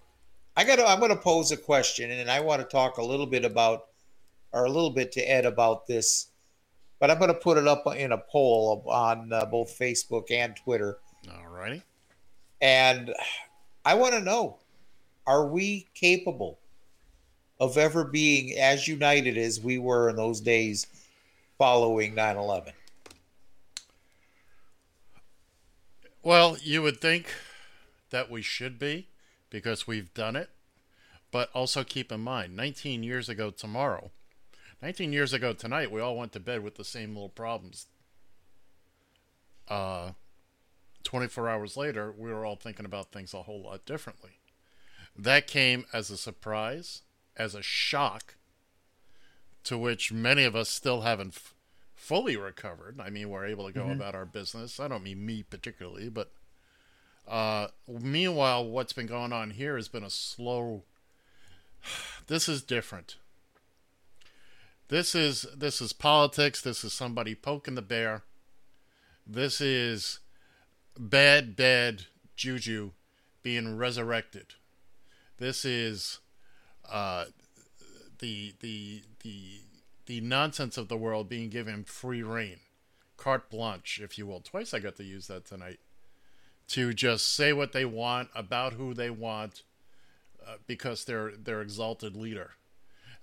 I 0.55 0.63
got 0.63 0.79
I'm 0.79 1.00
going 1.00 1.12
to 1.12 1.17
pose 1.17 1.51
a 1.51 1.57
question 1.57 2.12
and 2.12 2.29
I 2.29 2.39
want 2.39 2.62
to 2.62 2.67
talk 2.67 2.98
a 2.98 3.03
little 3.03 3.25
bit 3.25 3.45
about 3.45 3.88
or 4.51 4.65
a 4.65 4.69
little 4.69 4.91
bit 4.91 5.12
to 5.13 5.22
Ed 5.22 5.45
about 5.45 5.88
this. 5.88 6.27
But 7.03 7.12
I'm 7.12 7.17
going 7.17 7.33
to 7.33 7.38
put 7.38 7.57
it 7.57 7.67
up 7.67 7.83
in 7.98 8.13
a 8.13 8.17
poll 8.17 8.81
on 8.88 9.33
uh, 9.33 9.43
both 9.43 9.77
Facebook 9.77 10.31
and 10.31 10.55
Twitter. 10.55 11.00
All 11.29 11.50
righty. 11.50 11.81
And 12.62 13.13
I 13.83 13.95
want 13.95 14.13
to 14.13 14.22
know 14.22 14.60
are 15.27 15.45
we 15.45 15.89
capable 15.95 16.60
of 17.60 17.77
ever 17.77 18.05
being 18.05 18.57
as 18.57 18.88
united 18.88 19.38
as 19.38 19.60
we 19.60 19.77
were 19.77 20.10
in 20.10 20.15
those 20.15 20.39
days 20.39 20.88
following 21.57 22.15
9 22.15 22.38
11? 22.38 22.72
Well, 26.22 26.55
you 26.62 26.81
would 26.83 27.01
think 27.01 27.36
that 28.12 28.31
we 28.31 28.41
should 28.41 28.79
be 28.79 29.10
because 29.50 29.86
we've 29.86 30.13
done 30.13 30.38
it. 30.38 30.51
But 31.31 31.50
also 31.53 31.83
keep 31.83 32.13
in 32.13 32.22
mind, 32.22 32.55
19 32.55 33.03
years 33.03 33.27
ago 33.27 33.50
tomorrow, 33.50 34.12
19 34.84 35.13
years 35.13 35.32
ago 35.32 35.54
tonight, 35.54 35.90
we 35.94 36.02
all 36.02 36.18
went 36.18 36.34
to 36.34 36.42
bed 36.42 36.62
with 36.62 36.75
the 36.75 36.84
same 36.84 37.13
little 37.13 37.30
problems. 37.30 37.86
Uh, 39.70 40.12
24 41.06 41.48
hours 41.48 41.78
later, 41.78 42.12
we 42.12 42.30
were 42.30 42.46
all 42.46 42.58
thinking 42.58 42.84
about 42.84 43.10
things 43.10 43.34
a 43.34 43.44
whole 43.44 43.62
lot 43.63 43.86
differently. 43.86 44.32
That 45.18 45.48
came 45.48 45.86
as 45.94 46.10
a 46.10 46.18
surprise, 46.18 47.04
as 47.38 47.56
a 47.56 47.62
shock, 47.62 48.36
to 49.63 49.78
which 49.78 50.12
many 50.12 50.44
of 50.44 50.54
us 50.54 50.68
still 50.68 51.02
haven't 51.02 51.36
f- 51.36 51.54
fully 51.96 52.36
recovered. 52.36 53.00
I 53.00 53.10
mean, 53.10 53.30
we're 53.30 53.46
able 53.46 53.68
to 53.68 53.72
go 53.72 53.90
about 53.90 54.16
our 54.16 54.25
business. 54.25 54.82
I 54.82 54.90
don't 54.90 55.04
mean 55.04 55.25
me 55.25 55.44
particularly, 55.44 56.10
but 56.10 56.30
uh, 57.25 57.68
meanwhile, 57.88 58.68
what's 58.68 58.92
been 58.92 59.08
going 59.08 59.32
on 59.32 59.52
here 59.52 59.78
has 59.78 59.88
been 59.88 60.04
a 60.04 60.10
slow. 60.10 60.84
This 62.28 62.50
is 62.50 62.62
different. 62.62 63.18
This 64.94 65.16
is 65.16 65.48
this 65.58 65.82
is 65.82 65.92
politics. 65.92 66.62
This 66.62 66.84
is 66.84 66.94
somebody 66.94 67.34
poking 67.34 67.74
the 67.74 67.82
bear. 67.82 68.22
This 69.26 69.60
is 69.60 70.20
bad, 70.96 71.56
bad 71.56 72.04
juju 72.36 72.92
being 73.42 73.76
resurrected. 73.76 74.54
This 75.40 75.66
is 75.66 76.20
uh, 76.88 77.26
the 78.20 78.54
the 78.60 79.02
the 79.24 79.62
the 80.06 80.22
nonsense 80.22 80.78
of 80.78 80.90
the 80.90 80.98
world 80.98 81.28
being 81.28 81.50
given 81.50 81.86
free 81.86 82.22
reign, 82.22 82.60
carte 83.18 83.50
blanche, 83.50 84.00
if 84.00 84.20
you 84.20 84.28
will. 84.28 84.42
Twice 84.42 84.76
I 84.76 84.80
got 84.80 84.98
to 84.98 85.04
use 85.04 85.26
that 85.26 85.46
tonight 85.46 85.80
to 86.68 86.94
just 86.94 87.36
say 87.36 87.52
what 87.52 87.72
they 87.72 87.84
want 87.84 88.30
about 88.36 88.74
who 88.74 88.94
they 88.94 89.10
want 89.10 89.64
uh, 90.46 90.58
because 90.68 91.04
they're 91.04 91.32
their 91.32 91.64
exalted 91.64 92.16
leader. 92.16 92.52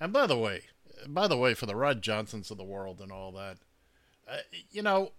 And 0.01 0.13
by 0.13 0.27
the 0.27 0.37
way, 0.37 0.63
by 1.09 1.27
the 1.29 1.37
way, 1.37 1.55
for 1.55 1.67
the 1.67 1.77
Rod 1.77 2.03
Johnsons 2.03 2.51
of 2.51 2.57
the 2.59 2.65
world 2.65 3.01
and 3.01 3.11
all 3.13 3.33
that, 3.33 3.59
uh, 4.29 4.39
you 4.71 4.83
know, 4.83 5.13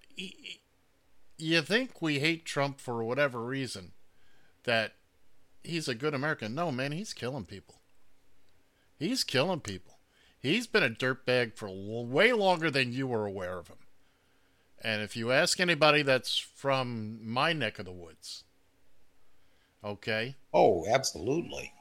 you 1.37 1.61
think 1.61 2.01
we 2.01 2.19
hate 2.19 2.45
Trump 2.45 2.79
for 2.79 3.03
whatever 3.03 3.43
reason, 3.43 3.91
that 4.63 4.93
he's 5.63 5.87
a 5.87 5.95
good 5.95 6.13
American. 6.13 6.53
No, 6.55 6.71
man, 6.71 6.91
he's 6.91 7.13
killing 7.13 7.45
people. 7.45 7.75
He's 8.97 9.23
killing 9.23 9.59
people. 9.61 9.97
He's 10.39 10.67
been 10.67 10.83
a 10.83 10.89
dirtbag 10.89 11.55
for 11.55 11.69
way 11.69 12.33
longer 12.33 12.69
than 12.71 12.93
you 12.93 13.07
were 13.07 13.25
aware 13.25 13.57
of 13.59 13.67
him. 13.67 13.77
And 14.83 15.01
if 15.03 15.15
you 15.15 15.31
ask 15.31 15.59
anybody 15.59 16.01
that's 16.01 16.37
from 16.37 17.19
my 17.23 17.53
neck 17.53 17.77
of 17.79 17.85
the 17.85 17.91
woods, 17.91 18.43
okay, 19.83 20.35
Oh, 20.53 20.85
absolutely. 20.87 21.73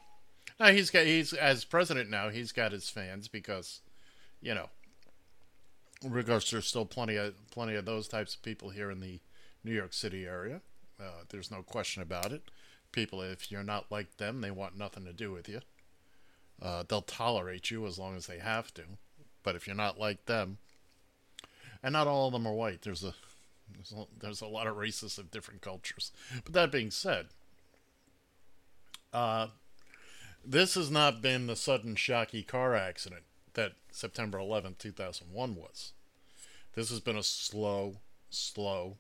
now 0.59 0.69
he's 0.69 0.91
got 0.91 1.07
he's 1.07 1.33
as 1.33 1.65
president 1.65 2.11
now. 2.11 2.29
He's 2.29 2.53
got 2.53 2.73
his 2.73 2.89
fans 2.91 3.29
because, 3.29 3.81
you 4.41 4.55
know, 4.55 4.69
regardless, 6.05 6.51
there's 6.51 6.67
still 6.67 6.87
plenty 6.87 7.17
of 7.17 7.35
plenty 7.51 7.75
of 7.75 7.85
those 7.85 8.09
types 8.09 8.35
of 8.35 8.43
people 8.43 8.71
here 8.71 8.91
in 8.91 9.01
the 9.01 9.21
New 9.65 9.73
York 9.73 9.93
City 9.93 10.27
area. 10.27 10.61
Uh, 11.01 11.25
there's 11.29 11.51
no 11.51 11.63
question 11.63 12.03
about 12.03 12.33
it. 12.33 12.51
People, 12.93 13.23
if 13.23 13.51
you're 13.51 13.63
not 13.63 13.91
like 13.91 14.17
them, 14.17 14.41
they 14.41 14.51
want 14.51 14.77
nothing 14.77 15.05
to 15.05 15.13
do 15.13 15.33
with 15.33 15.49
you. 15.49 15.61
Uh, 16.61 16.83
they'll 16.87 17.03
tolerate 17.03 17.71
you 17.71 17.87
as 17.87 17.99
long 17.99 18.17
as 18.17 18.27
they 18.27 18.39
have 18.39 18.75
to, 18.75 18.83
but 19.43 19.55
if 19.55 19.67
you're 19.67 19.77
not 19.77 19.99
like 19.99 20.27
them, 20.27 20.59
and 21.83 21.93
not 21.93 22.07
all 22.07 22.27
of 22.27 22.33
them 22.33 22.47
are 22.47 22.53
white, 22.53 22.83
there's 22.83 23.05
a 23.05 23.15
there's 23.73 23.93
a, 23.93 24.07
there's 24.19 24.41
a 24.41 24.47
lot 24.47 24.67
of 24.67 24.77
racists 24.77 25.19
of 25.19 25.31
different 25.31 25.63
cultures. 25.63 26.13
But 26.45 26.53
that 26.55 26.73
being 26.73 26.91
said, 26.91 27.27
uh, 29.13 29.49
this 30.45 30.75
has 30.75 30.91
not 30.91 31.23
been 31.23 31.47
the 31.47 31.57
sudden 31.57 31.95
shocky 31.95 32.43
car 32.43 32.75
accident 32.75 33.23
that 33.61 33.73
September 33.93 34.39
11th, 34.39 34.79
2001 34.79 35.55
was. 35.55 35.93
This 36.75 36.89
has 36.89 37.01
been 37.01 37.17
a 37.17 37.23
slow, 37.23 37.97
slow 38.31 38.97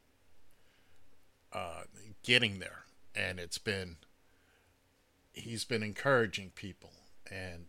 uh, 1.51 1.83
getting 2.23 2.59
there. 2.59 2.85
And 3.15 3.39
it's 3.39 3.57
been, 3.57 3.97
he's 5.33 5.65
been 5.65 5.83
encouraging 5.83 6.51
people. 6.55 6.93
And, 7.31 7.67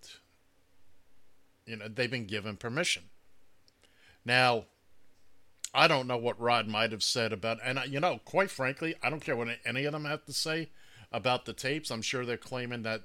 you 1.65 1.77
know, 1.77 1.87
they've 1.87 2.11
been 2.11 2.27
given 2.27 2.57
permission. 2.57 3.03
Now, 4.25 4.65
I 5.73 5.87
don't 5.87 6.07
know 6.07 6.17
what 6.17 6.39
Rod 6.41 6.67
might 6.67 6.91
have 6.91 7.03
said 7.03 7.31
about, 7.31 7.59
and 7.63 7.79
you 7.87 8.01
know, 8.01 8.19
quite 8.25 8.51
frankly, 8.51 8.93
I 9.01 9.09
don't 9.09 9.23
care 9.23 9.37
what 9.37 9.47
any 9.65 9.85
of 9.85 9.93
them 9.93 10.03
have 10.03 10.25
to 10.25 10.33
say 10.33 10.67
about 11.13 11.45
the 11.45 11.53
tapes. 11.53 11.89
I'm 11.89 12.01
sure 12.01 12.25
they're 12.25 12.35
claiming 12.35 12.83
that 12.83 13.03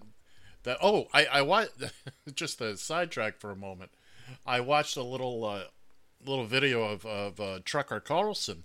that 0.67 0.77
oh, 0.83 1.07
I 1.15 1.25
I 1.27 1.43
watched 1.43 1.71
just 2.35 2.61
a 2.61 2.77
sidetrack 2.77 3.39
for 3.39 3.51
a 3.51 3.57
moment. 3.57 3.91
I 4.45 4.61
watched 4.61 4.97
a 4.97 5.03
little 5.03 5.45
uh, 5.45 5.65
little 6.25 6.45
video 6.45 6.83
of 6.85 7.07
of 7.07 7.41
uh, 7.41 7.61
Trucker 7.65 8.01
Carlson 8.01 8.65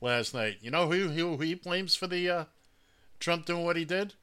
last 0.00 0.34
night. 0.34 0.58
You 0.60 0.70
know 0.70 0.88
who 0.90 1.08
who 1.08 1.38
he 1.38 1.54
blames 1.54 1.94
for 1.94 2.06
the 2.06 2.28
uh, 2.28 2.44
Trump 3.18 3.46
doing 3.46 3.64
what 3.64 3.76
he 3.76 3.84
did? 3.86 4.14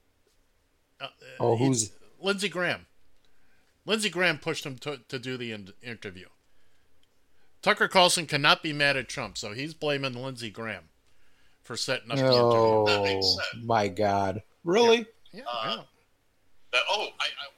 Oh, 1.39 1.55
who's 1.57 1.91
Lindsey 2.21 2.47
Graham. 2.49 2.85
Lindsey 3.85 4.09
Graham 4.09 4.37
pushed 4.37 4.65
him 4.65 4.77
to, 4.77 4.99
to 5.09 5.19
do 5.19 5.35
the 5.35 5.51
in- 5.51 5.73
interview. 5.81 6.27
Tucker 7.61 7.89
Carlson 7.89 8.25
cannot 8.25 8.63
be 8.63 8.71
mad 8.71 8.95
at 8.95 9.09
Trump, 9.09 9.37
so 9.37 9.51
he's 9.53 9.73
blaming 9.73 10.13
Lindsey 10.13 10.49
Graham 10.49 10.83
for 11.63 11.75
setting 11.75 12.11
up 12.11 12.17
the 12.17 12.23
interview. 12.23 13.21
Oh 13.23 13.39
my 13.63 13.87
God! 13.89 14.43
Really? 14.63 15.05
Yeah, 15.33 15.43
Uh, 15.51 15.75
yeah. 15.77 15.81
That, 16.73 16.81
oh, 16.89 17.07
I, 17.19 17.25
I 17.25 17.53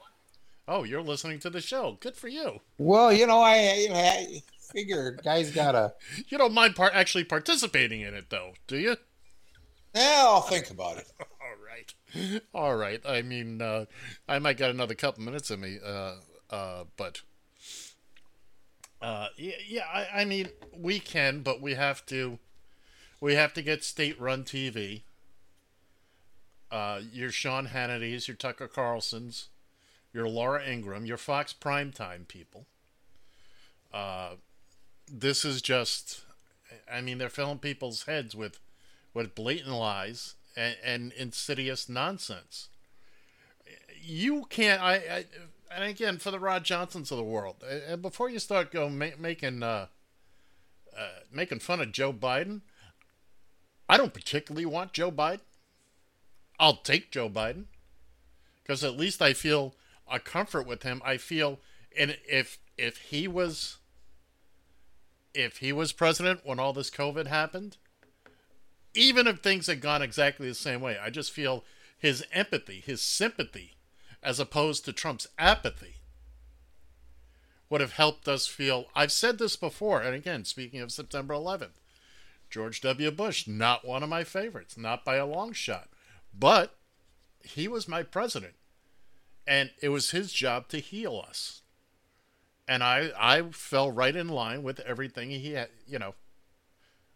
Oh, 0.68 0.82
you're 0.82 1.02
listening 1.02 1.38
to 1.40 1.50
the 1.50 1.60
show. 1.60 1.96
Good 2.00 2.16
for 2.16 2.28
you. 2.28 2.60
Well, 2.78 3.12
you 3.12 3.26
know, 3.26 3.40
I, 3.40 3.86
I 3.92 4.42
figure 4.72 5.12
guys 5.22 5.50
gotta. 5.50 5.94
You 6.28 6.38
don't 6.38 6.54
mind 6.54 6.74
par- 6.74 6.90
actually 6.92 7.24
participating 7.24 8.00
in 8.00 8.14
it, 8.14 8.30
though, 8.30 8.54
do 8.66 8.76
you? 8.76 8.96
Yeah, 9.94 10.24
I'll 10.26 10.40
think 10.40 10.70
about 10.70 10.98
it. 10.98 11.06
All 11.20 11.56
right. 11.64 12.42
All 12.52 12.76
right. 12.76 13.00
I 13.06 13.22
mean, 13.22 13.62
uh, 13.62 13.84
I 14.28 14.38
might 14.38 14.56
got 14.56 14.70
another 14.70 14.94
couple 14.94 15.22
minutes 15.22 15.50
in 15.50 15.60
me, 15.60 15.78
uh, 15.84 16.16
uh, 16.50 16.84
but 16.96 17.22
uh, 19.00 19.28
yeah, 19.36 19.54
yeah. 19.66 19.84
I, 19.92 20.22
I 20.22 20.24
mean, 20.24 20.48
we 20.76 20.98
can, 20.98 21.40
but 21.40 21.60
we 21.60 21.74
have 21.74 22.04
to. 22.06 22.38
We 23.20 23.34
have 23.34 23.54
to 23.54 23.62
get 23.62 23.82
state-run 23.82 24.44
TV. 24.44 25.02
Uh, 26.70 27.00
your 27.12 27.30
Sean 27.30 27.66
Hannity's, 27.66 28.26
your 28.26 28.36
Tucker 28.36 28.66
Carlson's, 28.66 29.48
your 30.12 30.28
Laura 30.28 30.66
Ingraham, 30.66 31.06
your 31.06 31.16
Fox 31.16 31.54
primetime 31.58 32.26
people. 32.26 32.66
Uh, 33.92 34.30
this 35.10 35.44
is 35.44 35.62
just. 35.62 36.22
I 36.92 37.00
mean, 37.00 37.18
they're 37.18 37.28
filling 37.28 37.58
people's 37.58 38.04
heads 38.04 38.34
with 38.34 38.58
with 39.14 39.34
blatant 39.34 39.74
lies 39.74 40.34
and, 40.56 40.76
and 40.84 41.12
insidious 41.12 41.88
nonsense. 41.88 42.68
You 44.02 44.44
can't. 44.50 44.82
I, 44.82 44.94
I 44.94 45.24
and 45.70 45.84
again 45.84 46.18
for 46.18 46.30
the 46.30 46.40
Rod 46.40 46.64
Johnsons 46.64 47.10
of 47.10 47.18
the 47.18 47.24
world. 47.24 47.56
And 47.88 48.02
before 48.02 48.30
you 48.30 48.38
start 48.38 48.72
go 48.72 48.88
ma- 48.88 49.16
making 49.18 49.62
uh, 49.62 49.86
uh, 50.96 51.08
making 51.32 51.60
fun 51.60 51.80
of 51.80 51.92
Joe 51.92 52.12
Biden, 52.12 52.62
I 53.88 53.96
don't 53.96 54.14
particularly 54.14 54.66
want 54.66 54.92
Joe 54.92 55.12
Biden. 55.12 55.40
I'll 56.58 56.76
take 56.76 57.10
Joe 57.10 57.28
Biden 57.28 57.64
because 58.62 58.82
at 58.82 58.96
least 58.96 59.22
I 59.22 59.32
feel 59.32 59.74
a 60.10 60.18
comfort 60.18 60.66
with 60.66 60.82
him. 60.82 61.02
I 61.04 61.16
feel, 61.16 61.60
and 61.98 62.16
if 62.28 62.58
if 62.76 62.98
he 62.98 63.28
was 63.28 63.78
if 65.34 65.58
he 65.58 65.72
was 65.72 65.92
president 65.92 66.40
when 66.44 66.58
all 66.58 66.72
this 66.72 66.90
COVID 66.90 67.26
happened, 67.26 67.76
even 68.94 69.26
if 69.26 69.40
things 69.40 69.66
had 69.66 69.80
gone 69.80 70.02
exactly 70.02 70.48
the 70.48 70.54
same 70.54 70.80
way, 70.80 70.96
I 71.00 71.10
just 71.10 71.30
feel 71.30 71.64
his 71.98 72.24
empathy, 72.32 72.82
his 72.84 73.02
sympathy, 73.02 73.76
as 74.22 74.40
opposed 74.40 74.84
to 74.84 74.92
Trump's 74.92 75.26
apathy, 75.38 75.96
would 77.68 77.80
have 77.80 77.92
helped 77.92 78.28
us 78.28 78.46
feel. 78.46 78.86
I've 78.94 79.12
said 79.12 79.38
this 79.38 79.56
before, 79.56 80.00
and 80.00 80.14
again, 80.14 80.44
speaking 80.44 80.80
of 80.80 80.92
September 80.92 81.34
11th, 81.34 81.80
George 82.48 82.80
W. 82.80 83.10
Bush, 83.10 83.46
not 83.46 83.84
one 83.84 84.02
of 84.02 84.08
my 84.08 84.24
favorites, 84.24 84.78
not 84.78 85.04
by 85.04 85.16
a 85.16 85.26
long 85.26 85.52
shot, 85.52 85.88
but 86.38 86.76
he 87.42 87.68
was 87.68 87.88
my 87.88 88.02
president, 88.02 88.54
and 89.46 89.70
it 89.80 89.90
was 89.90 90.10
his 90.10 90.32
job 90.32 90.68
to 90.68 90.78
heal 90.78 91.24
us. 91.26 91.62
And 92.68 92.82
I, 92.82 93.10
I 93.18 93.42
fell 93.52 93.90
right 93.90 94.14
in 94.14 94.28
line 94.28 94.62
with 94.62 94.80
everything 94.80 95.30
he 95.30 95.52
had, 95.52 95.68
you 95.86 95.98
know. 95.98 96.14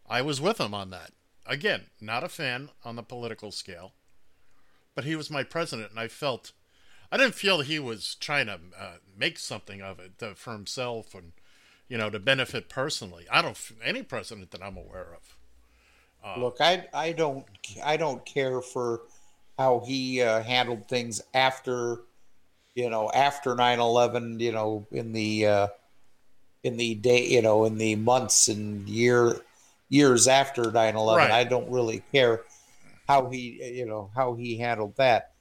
I 0.09 0.21
was 0.21 0.39
with 0.39 0.59
him 0.59 0.73
on 0.73 0.89
that. 0.91 1.11
Again, 1.45 1.87
not 1.99 2.23
a 2.23 2.29
fan 2.29 2.69
on 2.85 2.95
the 2.95 3.03
political 3.03 3.51
scale, 3.51 3.93
but 4.95 5.03
he 5.03 5.15
was 5.15 5.29
my 5.29 5.43
president, 5.43 5.91
and 5.91 5.99
I 5.99 6.07
felt, 6.07 6.53
I 7.11 7.17
didn't 7.17 7.35
feel 7.35 7.61
he 7.61 7.79
was 7.79 8.15
trying 8.15 8.47
to 8.47 8.59
uh, 8.79 8.91
make 9.17 9.37
something 9.37 9.81
of 9.81 9.99
it 9.99 10.21
uh, 10.21 10.33
for 10.35 10.53
himself 10.53 11.13
and, 11.13 11.33
you 11.89 11.97
know, 11.97 12.09
to 12.09 12.19
benefit 12.19 12.69
personally. 12.69 13.25
I 13.29 13.41
don't, 13.41 13.59
any 13.83 14.03
president 14.03 14.51
that 14.51 14.63
I'm 14.63 14.77
aware 14.77 15.13
of. 15.13 15.35
Look, 16.37 16.57
I 16.59 16.87
I 16.93 17.11
don't 17.13 17.45
I 17.83 17.97
don't 17.97 18.23
care 18.25 18.61
for 18.61 19.01
how 19.57 19.83
he 19.85 20.21
uh, 20.21 20.41
handled 20.43 20.87
things 20.87 21.21
after, 21.33 22.01
you 22.75 22.89
know, 22.89 23.11
after 23.13 23.55
9/11. 23.55 24.39
You 24.39 24.51
know, 24.51 24.87
in 24.91 25.13
the 25.13 25.45
uh, 25.47 25.67
in 26.63 26.77
the 26.77 26.95
day, 26.95 27.27
you 27.27 27.41
know, 27.41 27.65
in 27.65 27.77
the 27.77 27.95
months 27.95 28.47
and 28.47 28.87
year 28.87 29.41
years 29.89 30.27
after 30.27 30.63
9/11. 30.63 31.17
Right. 31.17 31.31
I 31.31 31.43
don't 31.43 31.71
really 31.71 32.03
care 32.11 32.41
how 33.07 33.29
he 33.29 33.73
you 33.77 33.85
know 33.85 34.11
how 34.15 34.35
he 34.35 34.57
handled 34.57 34.95
that. 34.97 35.31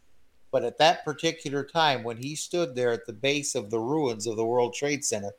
But 0.52 0.64
at 0.64 0.78
that 0.78 1.04
particular 1.04 1.62
time, 1.62 2.02
when 2.02 2.16
he 2.16 2.34
stood 2.34 2.74
there 2.74 2.90
at 2.90 3.06
the 3.06 3.12
base 3.12 3.54
of 3.54 3.70
the 3.70 3.78
ruins 3.78 4.26
of 4.26 4.36
the 4.36 4.44
World 4.44 4.74
Trade 4.74 5.04
Center, 5.04 5.30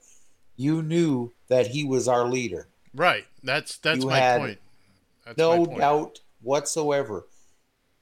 you 0.55 0.81
knew 0.81 1.33
that 1.49 1.67
he 1.67 1.83
was 1.83 2.07
our 2.07 2.25
leader. 2.25 2.67
Right. 2.93 3.25
That's 3.43 3.77
that's 3.77 3.99
You 3.99 4.09
my 4.09 4.19
had 4.19 4.39
point. 4.39 4.59
That's 5.25 5.37
no 5.37 5.65
doubt 5.65 6.19
whatsoever. 6.41 7.27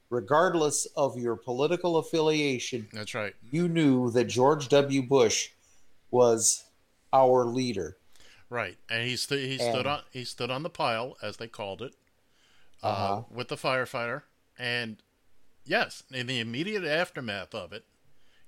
Regardless 0.09 0.87
of 0.95 1.17
your 1.17 1.35
political 1.35 1.97
affiliation, 1.97 2.87
That's 2.91 3.13
right. 3.13 3.35
you 3.51 3.67
knew 3.67 4.09
that 4.11 4.25
George 4.25 4.67
W. 4.69 5.03
Bush 5.03 5.49
was 6.09 6.63
our 7.13 7.45
leader. 7.45 7.97
Right. 8.49 8.77
And 8.89 9.07
he 9.07 9.15
stu- 9.15 9.35
he 9.37 9.57
stood 9.59 9.85
on 9.85 10.01
he 10.11 10.25
stood 10.25 10.49
on 10.49 10.63
the 10.63 10.69
pile 10.69 11.15
as 11.21 11.37
they 11.37 11.47
called 11.47 11.81
it. 11.83 11.93
Uh, 12.81 12.87
Uh-huh. 12.87 13.23
with 13.29 13.49
the 13.49 13.55
firefighter 13.57 14.23
and 14.57 14.97
yes, 15.65 16.01
in 16.11 16.25
the 16.27 16.39
immediate 16.39 16.83
aftermath 16.85 17.53
of 17.53 17.71
it, 17.73 17.83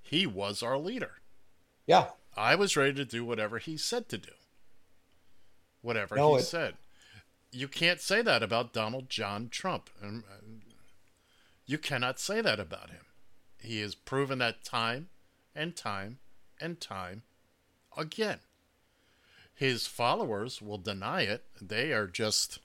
he 0.02 0.26
was 0.26 0.64
our 0.64 0.78
leader. 0.80 1.20
Yeah. 1.86 2.10
I 2.36 2.56
was 2.56 2.76
ready 2.78 2.94
to 2.94 3.06
do 3.06 3.24
whatever 3.26 3.60
he 3.60 3.78
said 3.78 4.08
to 4.10 4.18
do. 4.18 4.32
Whatever 5.82 6.16
No, 6.16 6.36
he 6.36 6.42
it- 6.42 6.46
said. 6.46 6.78
You 7.52 7.68
can't 7.68 8.00
say 8.00 8.22
that 8.22 8.42
about 8.42 8.74
Donald 8.74 9.10
John 9.10 9.50
Trump. 9.50 9.90
Um, 10.02 10.24
uh, 10.30 10.42
You 11.66 11.78
cannot 11.78 12.20
say 12.20 12.42
that 12.42 12.60
about 12.60 12.90
him. 12.90 13.06
He 13.60 13.82
has 13.82 13.94
proven 13.94 14.40
that 14.40 14.64
time 14.64 15.10
and 15.54 15.76
time 15.76 16.20
and 16.60 16.80
time 16.80 17.24
again. 17.98 18.40
His 19.54 19.86
followers 19.86 20.62
will 20.62 20.78
deny 20.78 21.22
it. 21.22 21.44
They 21.62 21.92
are 21.92 22.08
just, 22.08 22.60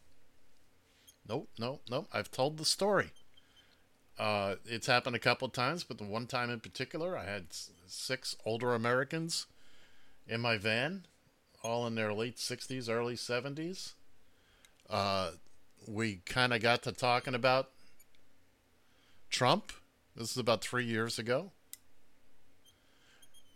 nope, 1.28 1.50
nope, 1.58 1.82
nope. 1.90 2.08
I've 2.12 2.30
told 2.30 2.56
the 2.56 2.64
story. 2.64 3.10
Uh, 4.18 4.54
it's 4.64 4.86
happened 4.86 5.14
a 5.14 5.20
couple 5.20 5.48
times, 5.48 5.84
but 5.84 5.98
the 5.98 6.04
one 6.04 6.26
time 6.26 6.48
in 6.48 6.60
particular, 6.60 7.18
I 7.18 7.24
had 7.24 7.46
six 7.86 8.34
older 8.46 8.72
Americans 8.74 9.46
in 10.26 10.40
my 10.40 10.56
van, 10.56 11.06
all 11.62 11.86
in 11.86 11.96
their 11.96 12.14
late 12.14 12.36
60s, 12.36 12.88
early 12.88 13.14
70s. 13.14 13.92
Uh, 14.88 15.30
we 15.86 16.20
kind 16.26 16.52
of 16.52 16.62
got 16.62 16.82
to 16.82 16.92
talking 16.92 17.34
about 17.34 17.70
Trump. 19.30 19.72
This 20.14 20.30
is 20.30 20.38
about 20.38 20.62
three 20.62 20.84
years 20.84 21.18
ago. 21.18 21.52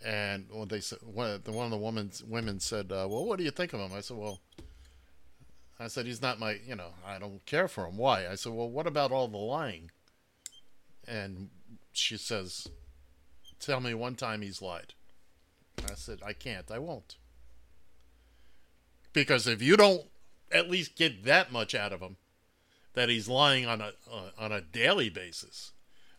And 0.05 0.47
when 0.51 0.69
they 0.69 0.81
said, 0.81 0.99
one, 1.03 1.41
the 1.45 1.53
one 1.53 1.67
of 1.67 1.71
the 1.71 1.77
women's 1.77 2.23
women 2.25 2.59
said, 2.59 2.91
uh, 2.91 3.07
"Well, 3.09 3.25
what 3.25 3.39
do 3.39 3.45
you 3.45 3.51
think 3.51 3.73
of 3.73 3.81
him?" 3.81 3.93
I 3.93 4.01
said, 4.01 4.17
"Well, 4.17 4.41
I 5.79 5.89
said 5.89 6.07
he's 6.07 6.23
not 6.23 6.39
my, 6.39 6.59
you 6.67 6.75
know, 6.75 6.95
I 7.07 7.19
don't 7.19 7.45
care 7.45 7.69
for 7.69 7.87
him. 7.87 7.97
Why?" 7.99 8.27
I 8.27 8.35
said, 8.35 8.53
"Well, 8.53 8.71
what 8.71 8.87
about 8.87 9.13
all 9.13 9.29
the 9.29 9.37
lying?" 9.37 9.91
And 11.07 11.51
she 11.93 12.17
says, 12.17 12.69
"Tell 13.59 13.81
me 13.81 13.93
one 13.93 14.15
time 14.15 14.41
he's 14.41 14.63
lied." 14.63 14.95
I 15.85 15.95
said, 15.95 16.21
"I 16.25 16.33
can't. 16.33 16.71
I 16.71 16.79
won't." 16.79 17.17
Because 19.13 19.47
if 19.47 19.61
you 19.61 19.77
don't 19.77 20.10
at 20.53 20.71
least 20.71 20.97
get 20.97 21.25
that 21.25 21.53
much 21.53 21.75
out 21.75 21.93
of 21.93 22.01
him, 22.01 22.17
that 22.95 23.09
he's 23.09 23.29
lying 23.29 23.67
on 23.67 23.81
a 23.81 23.93
uh, 24.11 24.31
on 24.39 24.53
a 24.53 24.61
daily 24.61 25.09
basis, 25.09 25.73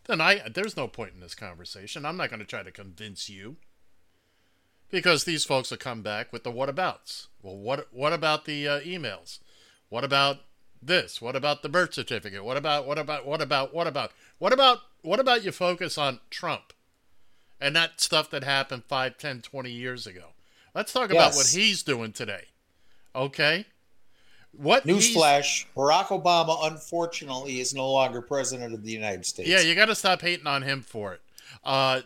then 0.06 0.22
I 0.22 0.41
there's 0.50 0.78
no 0.78 0.88
point 0.88 1.13
in 1.13 1.20
this 1.22 1.36
conversation. 1.36 2.06
I'm 2.06 2.17
not 2.17 2.30
going 2.30 2.39
to 2.39 2.46
try 2.46 2.63
to 2.63 2.72
convince 2.72 3.30
you. 3.30 3.58
Because 4.89 5.24
these 5.24 5.46
folks 5.46 5.72
will 5.72 5.78
come 5.78 6.02
back 6.02 6.34
with 6.34 6.44
the 6.44 6.52
whatabouts. 6.52 7.28
Well, 7.41 7.56
what 7.56 7.88
what 7.91 8.12
about 8.12 8.46
the 8.46 8.67
uh, 8.67 8.80
emails? 8.82 9.39
What 9.88 10.04
about 10.04 10.39
this? 10.82 11.22
What 11.22 11.36
about 11.36 11.62
the 11.62 11.70
birth 11.70 11.94
certificate? 11.94 12.44
What 12.44 12.58
about 12.58 12.86
what 12.86 12.98
about 12.98 13.26
what 13.26 13.41
about 13.41 13.74
what 13.74 13.88
about 13.88 14.12
what 14.38 14.52
about 14.52 14.80
what 15.02 15.20
about 15.20 15.44
you 15.46 15.52
focus 15.52 15.98
on 15.98 16.20
Trump 16.30 16.74
and 17.60 17.76
that 17.76 18.02
stuff 18.02 18.30
that 18.32 18.44
happened 18.44 18.84
5, 18.86 19.17
10, 19.17 19.41
20 19.41 19.72
years 19.72 20.06
ago? 20.06 20.34
Let's 20.74 20.94
talk 20.94 21.12
about 21.12 21.36
what 21.36 21.48
he's 21.48 21.84
doing 21.84 22.12
today. 22.12 22.46
Okay? 23.15 23.65
What 24.51 24.85
Newsflash: 24.85 25.65
Barack 25.75 26.07
Obama, 26.07 26.67
unfortunately, 26.71 27.59
is 27.59 27.73
no 27.73 27.89
longer 27.91 28.21
president 28.21 28.73
of 28.73 28.83
the 28.83 28.91
United 28.91 29.25
States. 29.25 29.49
Yeah, 29.49 29.61
you 29.61 29.75
got 29.75 29.85
to 29.85 29.95
stop 29.95 30.21
hating 30.21 30.47
on 30.47 30.63
him 30.63 30.81
for 30.81 31.13
it. 31.13 31.21
Uh, 31.63 32.01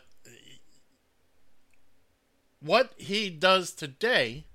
what 2.60 2.94
he 2.98 3.30
does 3.30 3.72
today, 3.72 4.46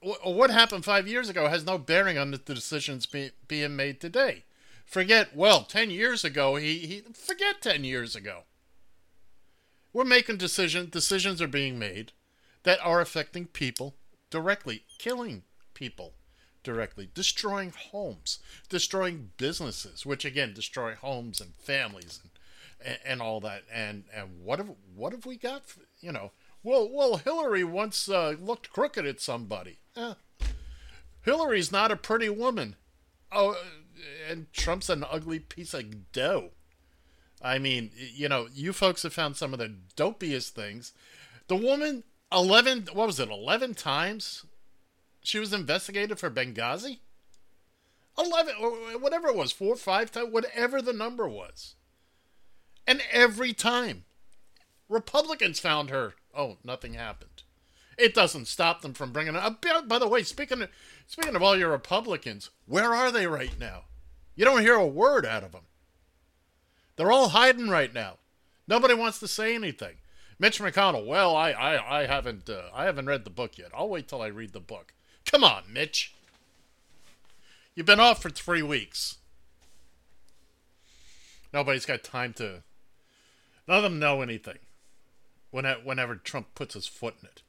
wh- 0.00 0.26
what 0.26 0.50
happened 0.50 0.84
five 0.84 1.06
years 1.06 1.28
ago, 1.28 1.48
has 1.48 1.64
no 1.64 1.78
bearing 1.78 2.18
on 2.18 2.30
the 2.30 2.38
decisions 2.38 3.06
be, 3.06 3.30
being 3.46 3.76
made 3.76 4.00
today. 4.00 4.44
Forget, 4.84 5.34
well, 5.34 5.64
10 5.64 5.90
years 5.90 6.24
ago, 6.24 6.56
he, 6.56 6.78
he 6.78 7.02
forget 7.12 7.60
10 7.60 7.84
years 7.84 8.14
ago. 8.14 8.44
We're 9.92 10.04
making 10.04 10.36
decisions, 10.36 10.90
decisions 10.90 11.42
are 11.42 11.48
being 11.48 11.78
made 11.78 12.12
that 12.62 12.78
are 12.84 13.00
affecting 13.00 13.46
people 13.46 13.96
directly, 14.30 14.84
killing 14.98 15.42
people 15.76 16.14
directly, 16.64 17.08
destroying 17.14 17.72
homes, 17.92 18.40
destroying 18.68 19.30
businesses, 19.36 20.04
which 20.04 20.24
again 20.24 20.52
destroy 20.52 20.94
homes 20.94 21.40
and 21.40 21.54
families 21.54 22.20
and 22.22 22.98
and, 23.04 23.22
all 23.22 23.40
that. 23.40 23.62
And 23.72 24.04
and 24.12 24.42
what 24.42 24.58
have 24.58 24.70
what 24.94 25.12
have 25.12 25.26
we 25.26 25.36
got? 25.36 25.66
For, 25.66 25.80
you 26.00 26.12
know, 26.12 26.32
well, 26.62 26.88
well, 26.90 27.18
Hillary 27.18 27.62
once 27.62 28.08
uh, 28.08 28.34
looked 28.40 28.72
crooked 28.72 29.06
at 29.06 29.20
somebody. 29.20 29.78
Eh. 29.96 30.14
Hillary's 31.22 31.70
not 31.70 31.92
a 31.92 31.96
pretty 31.96 32.28
woman. 32.28 32.76
Oh, 33.30 33.56
and 34.28 34.52
Trump's 34.52 34.88
an 34.88 35.04
ugly 35.08 35.38
piece 35.38 35.74
of 35.74 36.12
dough. 36.12 36.50
I 37.42 37.58
mean, 37.58 37.90
you 37.94 38.28
know, 38.28 38.48
you 38.52 38.72
folks 38.72 39.02
have 39.02 39.12
found 39.12 39.36
some 39.36 39.52
of 39.52 39.58
the 39.58 39.74
dopiest 39.96 40.50
things. 40.50 40.92
The 41.48 41.56
woman, 41.56 42.04
11, 42.32 42.88
what 42.92 43.06
was 43.06 43.20
it, 43.20 43.28
11 43.28 43.74
times 43.74 44.44
she 45.26 45.38
was 45.40 45.52
investigated 45.52 46.18
for 46.20 46.30
Benghazi? 46.30 47.00
11, 48.18 48.54
or 48.60 48.70
whatever 48.98 49.28
it 49.28 49.36
was, 49.36 49.52
four, 49.52 49.76
five 49.76 50.10
times, 50.12 50.32
whatever 50.32 50.80
the 50.80 50.92
number 50.92 51.28
was. 51.28 51.74
And 52.86 53.02
every 53.12 53.52
time, 53.52 54.04
Republicans 54.88 55.58
found 55.60 55.90
her. 55.90 56.14
Oh, 56.34 56.56
nothing 56.64 56.94
happened. 56.94 57.42
It 57.98 58.14
doesn't 58.14 58.46
stop 58.46 58.82
them 58.82 58.94
from 58.94 59.12
bringing 59.12 59.34
it 59.34 59.42
up. 59.42 59.60
By- 59.60 59.80
By 59.82 59.98
the 59.98 60.08
way, 60.08 60.22
speaking 60.22 60.62
of, 60.62 60.70
speaking 61.06 61.34
of 61.34 61.42
all 61.42 61.58
your 61.58 61.70
Republicans, 61.70 62.50
where 62.66 62.94
are 62.94 63.10
they 63.10 63.26
right 63.26 63.58
now? 63.58 63.84
You 64.34 64.44
don't 64.44 64.60
hear 64.62 64.74
a 64.74 64.86
word 64.86 65.26
out 65.26 65.42
of 65.42 65.52
them. 65.52 65.64
They're 66.96 67.12
all 67.12 67.30
hiding 67.30 67.68
right 67.68 67.92
now. 67.92 68.18
Nobody 68.68 68.94
wants 68.94 69.18
to 69.20 69.28
say 69.28 69.54
anything. 69.54 69.96
Mitch 70.38 70.60
McConnell. 70.60 71.06
Well, 71.06 71.34
I 71.34 71.50
I, 71.52 72.00
I 72.02 72.06
haven't 72.06 72.48
uh, 72.48 72.64
I 72.74 72.84
haven't 72.84 73.06
read 73.06 73.24
the 73.24 73.30
book 73.30 73.56
yet. 73.58 73.70
I'll 73.74 73.88
wait 73.88 74.08
till 74.08 74.20
I 74.22 74.26
read 74.28 74.52
the 74.52 74.60
book. 74.60 74.92
Come 75.26 75.44
on, 75.44 75.64
Mitch. 75.70 76.14
You've 77.74 77.86
been 77.86 78.00
off 78.00 78.22
for 78.22 78.30
three 78.30 78.62
weeks. 78.62 79.18
Nobody's 81.52 81.86
got 81.86 82.02
time 82.02 82.32
to. 82.34 82.62
None 83.68 83.76
of 83.78 83.82
them 83.82 83.98
know 83.98 84.22
anything. 84.22 84.58
When 85.50 85.64
whenever 85.84 86.16
Trump 86.16 86.54
puts 86.54 86.74
his 86.74 86.86
foot 86.86 87.16
in 87.20 87.28
it. 87.28 87.42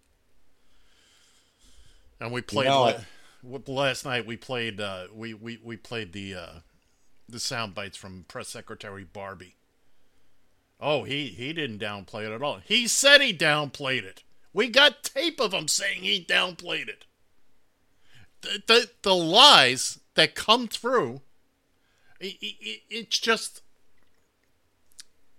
And 2.20 2.32
we 2.32 2.42
played 2.42 2.68
know 2.68 2.96
la- 3.44 3.60
last 3.68 4.06
night. 4.06 4.26
We 4.26 4.38
played. 4.38 4.82
Uh, 4.82 5.08
we 5.14 5.34
we 5.34 5.60
we 5.64 5.78
played 5.78 6.14
the 6.14 6.36
uh, 6.36 6.54
the 7.30 7.40
sound 7.40 7.76
bites 7.76 7.98
from 7.98 8.26
Press 8.28 8.50
Secretary 8.50 9.04
Barbie. 9.04 9.56
Oh, 10.80 11.04
he 11.04 11.28
he 11.28 11.54
didn't 11.54 11.80
downplay 11.80 12.26
it 12.26 12.32
at 12.32 12.42
all. 12.42 12.60
He 12.66 12.88
said 12.88 13.22
he 13.22 13.34
downplayed 13.34 14.04
it. 14.04 14.24
We 14.54 14.70
got 14.70 15.04
tape 15.04 15.40
of 15.40 15.54
him 15.54 15.68
saying 15.68 16.02
he 16.02 16.24
downplayed 16.24 16.88
it. 16.88 17.06
The 18.42 18.62
the, 18.68 18.90
the 19.02 19.16
lies 19.16 20.00
that 20.16 20.36
come 20.36 20.68
through. 20.68 21.22
i 22.22 22.26
i 22.42 22.56
i- 22.66 22.82
it's 22.90 23.20
just. 23.20 23.62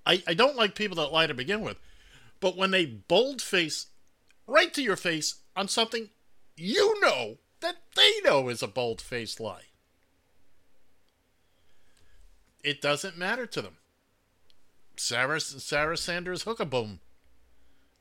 I 0.07 0.23
I 0.27 0.35
don't 0.35 0.57
like 0.57 0.75
people 0.75 0.97
that 0.97 1.13
lie 1.13 1.27
to 1.27 1.35
begin 1.35 1.61
with, 1.61 1.77
but 2.41 2.57
when 2.57 2.71
they 2.71 2.85
boldface 2.87 3.87
right 4.47 4.73
to 4.75 4.83
your 4.83 4.97
face 4.97 5.37
on 5.55 5.69
something 5.69 6.09
you 6.57 6.99
know 7.01 7.37
that 7.61 7.77
they 7.95 8.21
know 8.25 8.49
is 8.49 8.63
a 8.63 8.69
bold-faced 8.69 9.39
lie. 9.41 9.65
It 12.65 12.81
doesn't 12.81 13.17
matter 13.17 13.47
to 13.47 13.63
them. 13.63 13.77
Sarah 14.97 15.41
Sarah 15.41 15.97
Sanders 15.97 16.45
Hookaboom. 16.45 16.99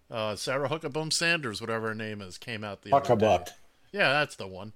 Uh, 0.09 0.35
Sarah 0.35 0.69
Hookaboom 0.69 1.11
Sanders, 1.11 1.59
whatever 1.61 1.89
her 1.89 1.95
name 1.95 2.21
is, 2.21 2.37
came 2.37 2.63
out 2.63 2.81
the 2.81 2.91
other 2.95 3.15
day. 3.15 3.25
Huckabuck. 3.25 3.49
Yeah, 3.91 4.13
that's 4.13 4.35
the 4.35 4.47
one. 4.47 4.73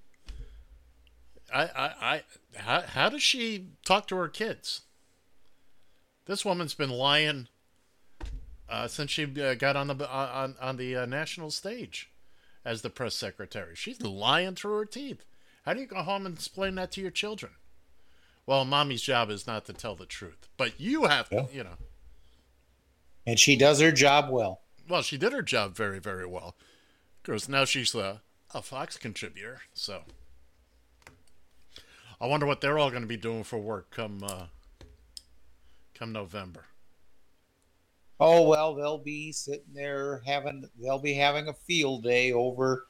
I, 1.52 1.62
I, 1.62 1.92
I, 2.00 2.22
how, 2.56 2.80
how 2.82 3.08
does 3.08 3.22
she 3.22 3.66
talk 3.84 4.06
to 4.08 4.16
her 4.16 4.28
kids? 4.28 4.82
This 6.26 6.44
woman's 6.44 6.74
been 6.74 6.90
lying 6.90 7.48
uh, 8.68 8.88
since 8.88 9.10
she 9.10 9.24
uh, 9.40 9.54
got 9.54 9.76
on 9.76 9.88
the 9.88 10.08
on 10.10 10.54
on 10.60 10.76
the 10.76 10.96
uh, 10.96 11.06
national 11.06 11.50
stage 11.50 12.10
as 12.64 12.82
the 12.82 12.90
press 12.90 13.14
secretary. 13.14 13.74
She's 13.74 14.00
lying 14.00 14.54
through 14.54 14.78
her 14.78 14.84
teeth. 14.84 15.24
How 15.66 15.74
do 15.74 15.80
you 15.80 15.86
go 15.86 16.02
home 16.02 16.26
and 16.26 16.34
explain 16.36 16.76
that 16.76 16.92
to 16.92 17.00
your 17.00 17.10
children? 17.10 17.52
Well, 18.46 18.64
mommy's 18.64 19.02
job 19.02 19.30
is 19.30 19.46
not 19.46 19.66
to 19.66 19.72
tell 19.72 19.94
the 19.94 20.06
truth, 20.06 20.48
but 20.56 20.80
you 20.80 21.04
have 21.04 21.28
to, 21.28 21.34
Yeah. 21.36 21.46
you 21.52 21.64
know. 21.64 21.76
And 23.26 23.38
she 23.38 23.56
does 23.56 23.80
her 23.80 23.92
job 23.92 24.30
well. 24.30 24.60
Well, 24.88 25.02
she 25.02 25.16
did 25.16 25.32
her 25.32 25.42
job 25.42 25.76
very, 25.76 26.00
very 26.00 26.26
well. 26.26 26.56
Of 27.18 27.22
course, 27.24 27.48
now 27.48 27.64
she's 27.64 27.94
a, 27.94 28.20
a 28.52 28.62
Fox 28.62 28.96
contributor, 28.96 29.60
so 29.74 30.02
I 32.22 32.26
wonder 32.26 32.46
what 32.46 32.60
they're 32.60 32.78
all 32.78 32.90
going 32.90 33.02
to 33.02 33.08
be 33.08 33.16
doing 33.16 33.42
for 33.42 33.58
work 33.58 33.90
come 33.90 34.22
uh, 34.22 34.44
come 35.92 36.12
November. 36.12 36.66
Oh 38.20 38.42
well, 38.42 38.76
they'll 38.76 38.98
be 38.98 39.32
sitting 39.32 39.74
there 39.74 40.22
having 40.24 40.68
they'll 40.80 41.00
be 41.00 41.14
having 41.14 41.48
a 41.48 41.52
field 41.52 42.04
day 42.04 42.30
over, 42.30 42.86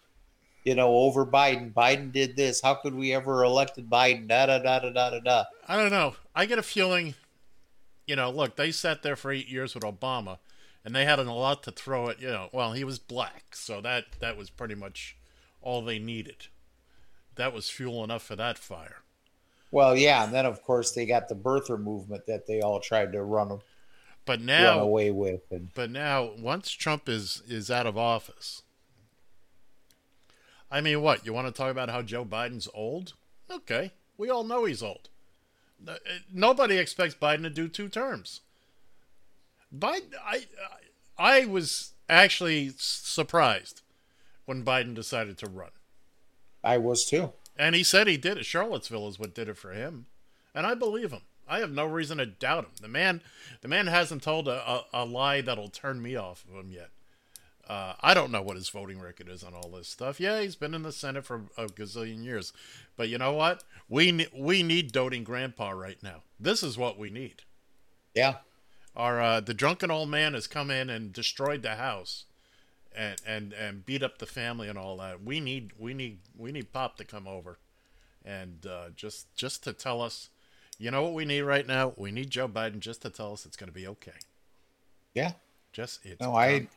you 0.65 0.75
know, 0.75 0.95
over 0.95 1.25
Biden. 1.25 1.73
Biden 1.73 2.13
did 2.13 2.37
this. 2.37 2.61
How 2.61 2.75
could 2.75 2.95
we 2.95 3.15
ever 3.15 3.43
elected 3.43 3.89
Biden? 3.89 4.29
Da 4.29 4.45
da 4.45 4.59
da 4.59 4.81
da 4.81 4.91
da 4.91 5.11
da 5.11 5.21
da. 5.21 5.45
I 5.67 5.79
don't 5.79 5.91
know. 5.91 6.17
I 6.37 6.45
get 6.45 6.59
a 6.59 6.63
feeling, 6.63 7.15
you 8.07 8.17
know, 8.17 8.31
look, 8.31 8.57
they 8.57 8.71
sat 8.71 9.03
there 9.03 9.17
for 9.17 9.33
eight 9.33 9.49
years 9.49 9.75
with 9.75 9.85
Obama, 9.85 10.41
and 10.85 10.95
they 10.95 11.07
had 11.07 11.19
a 11.19 11.23
lot 11.33 11.63
to 11.63 11.71
throw 11.71 12.11
at. 12.11 12.21
You 12.21 12.29
know, 12.29 12.51
well, 12.53 12.75
he 12.75 12.85
was 12.85 12.99
black, 12.99 13.57
so 13.57 13.81
that 13.81 14.05
that 14.21 14.37
was 14.37 14.51
pretty 14.51 14.75
much 14.75 15.17
all 15.63 15.81
they 15.81 15.99
needed. 15.99 16.49
That 17.37 17.55
was 17.55 17.71
fuel 17.71 18.05
enough 18.05 18.23
for 18.23 18.37
that 18.37 18.59
fire. 18.59 19.02
Well, 19.73 19.97
yeah, 19.97 20.23
and 20.23 20.33
then 20.33 20.47
of 20.47 20.63
course 20.63 20.93
they 20.93 21.07
got 21.07 21.29
the 21.29 21.35
birther 21.35 21.81
movement 21.81 22.27
that 22.27 22.47
they 22.47 22.61
all 22.61 22.79
tried 22.79 23.13
to 23.13 23.23
run 23.25 23.59
But 24.25 24.39
run 24.39 24.47
now, 24.47 24.81
away 24.81 25.11
with, 25.11 25.41
and 25.51 25.73
but 25.75 25.91
now, 25.91 26.31
once 26.39 26.71
Trump 26.71 27.09
is 27.09 27.43
is 27.49 27.71
out 27.71 27.87
of 27.87 27.99
office, 27.99 28.63
I 30.71 30.81
mean, 30.81 31.03
what 31.03 31.27
you 31.27 31.33
want 31.33 31.49
to 31.49 31.53
talk 31.53 31.71
about 31.71 31.89
how 31.91 32.03
Joe 32.03 32.25
Biden's 32.25 32.69
old? 32.73 33.15
Okay, 33.51 33.93
we 34.17 34.31
all 34.31 34.45
know 34.45 34.65
he's 34.67 34.83
old. 34.83 35.09
Uh, 35.89 35.95
Nobody 36.33 36.79
expects 36.79 37.15
Biden 37.15 37.43
to 37.43 37.51
do 37.51 37.67
two 37.67 37.89
terms. 37.89 38.43
Biden, 39.77 40.13
I 40.23 40.47
I 41.19 41.47
was 41.47 41.95
actually 42.09 42.73
surprised 42.77 43.81
when 44.45 44.65
Biden 44.65 44.95
decided 44.95 45.39
to 45.39 45.49
run, 45.49 45.71
I 46.63 46.77
was 46.79 47.07
too. 47.07 47.33
And 47.57 47.75
he 47.75 47.83
said 47.83 48.07
he 48.07 48.17
did 48.17 48.39
it. 48.39 48.47
Charlottesville 48.47 49.09
is 49.09 49.19
what 49.19 49.35
did 49.35 49.49
it 49.49 49.57
for 49.57 49.73
him, 49.73 50.07
and 50.55 50.67
I 50.67 50.75
believe 50.75 51.13
him. 51.13 51.23
I 51.49 51.59
have 51.59 51.73
no 51.73 51.85
reason 51.85 52.19
to 52.19 52.27
doubt 52.27 52.65
him. 52.65 52.71
The 52.81 52.89
man, 52.89 53.21
the 53.61 53.69
man 53.69 53.89
hasn't 53.89 54.23
told 54.23 54.49
a, 54.49 54.53
a, 54.53 54.85
a 54.95 55.05
lie 55.05 55.41
that'll 55.41 55.69
turn 55.69 56.01
me 56.01 56.17
off 56.17 56.45
of 56.49 56.55
him 56.59 56.71
yet. 56.73 56.91
Uh, 57.69 57.95
I 58.01 58.15
don't 58.15 58.33
know 58.33 58.43
what 58.43 58.57
his 58.57 58.69
voting 58.69 59.01
record 59.01 59.29
is 59.29 59.43
on 59.45 59.55
all 59.55 59.69
this 59.71 59.89
stuff. 59.89 60.19
Yeah, 60.19 60.41
he's 60.41 60.57
been 60.57 60.75
in 60.75 60.83
the 60.83 60.93
Senate 60.93 61.25
for 61.25 61.43
a 61.57 61.67
gazillion 61.67 62.25
years, 62.25 62.53
but 62.97 63.09
you 63.09 63.19
know 63.19 63.33
what? 63.33 63.65
We 63.89 64.13
ne- 64.13 64.29
we 64.37 64.63
need 64.63 64.93
doting 64.93 65.25
grandpa 65.25 65.71
right 65.71 66.03
now. 66.03 66.23
This 66.41 66.63
is 66.63 66.77
what 66.79 66.99
we 66.99 67.09
need. 67.11 67.43
Yeah, 68.15 68.37
Our 68.97 69.21
uh, 69.21 69.41
the 69.41 69.55
drunken 69.55 69.91
old 69.91 70.09
man 70.11 70.35
has 70.35 70.47
come 70.47 70.71
in 70.71 70.91
and 70.91 71.13
destroyed 71.13 71.63
the 71.63 71.77
house, 71.77 72.25
and 72.97 73.21
and 73.27 73.53
and 73.53 73.87
beat 73.87 74.03
up 74.03 74.19
the 74.19 74.27
family 74.27 74.69
and 74.69 74.79
all 74.79 74.97
that. 74.99 75.23
We 75.23 75.41
need 75.41 75.73
we 75.79 75.95
need 75.95 76.19
we 76.37 76.53
need 76.53 76.73
Pop 76.73 76.97
to 76.99 77.05
come 77.05 77.27
over, 77.27 77.59
and 78.25 78.67
uh, 78.67 78.91
just 78.97 79.35
just 79.35 79.65
to 79.65 79.73
tell 79.73 80.01
us, 80.03 80.31
you 80.79 80.91
know 80.91 81.03
what 81.03 81.15
we 81.15 81.25
need 81.25 81.43
right 81.43 81.67
now? 81.67 81.93
We 81.97 82.13
need 82.13 82.31
Joe 82.31 82.49
Biden 82.49 82.81
just 82.81 83.03
to 83.03 83.11
tell 83.11 83.33
us 83.33 83.47
it's 83.47 83.57
going 83.57 83.69
to 83.69 83.75
be 83.75 83.87
okay. 83.87 84.13
yeah. 85.15 85.33
Just 85.73 86.01
it's 86.05 86.21
No, 86.21 86.35
I. 86.35 86.69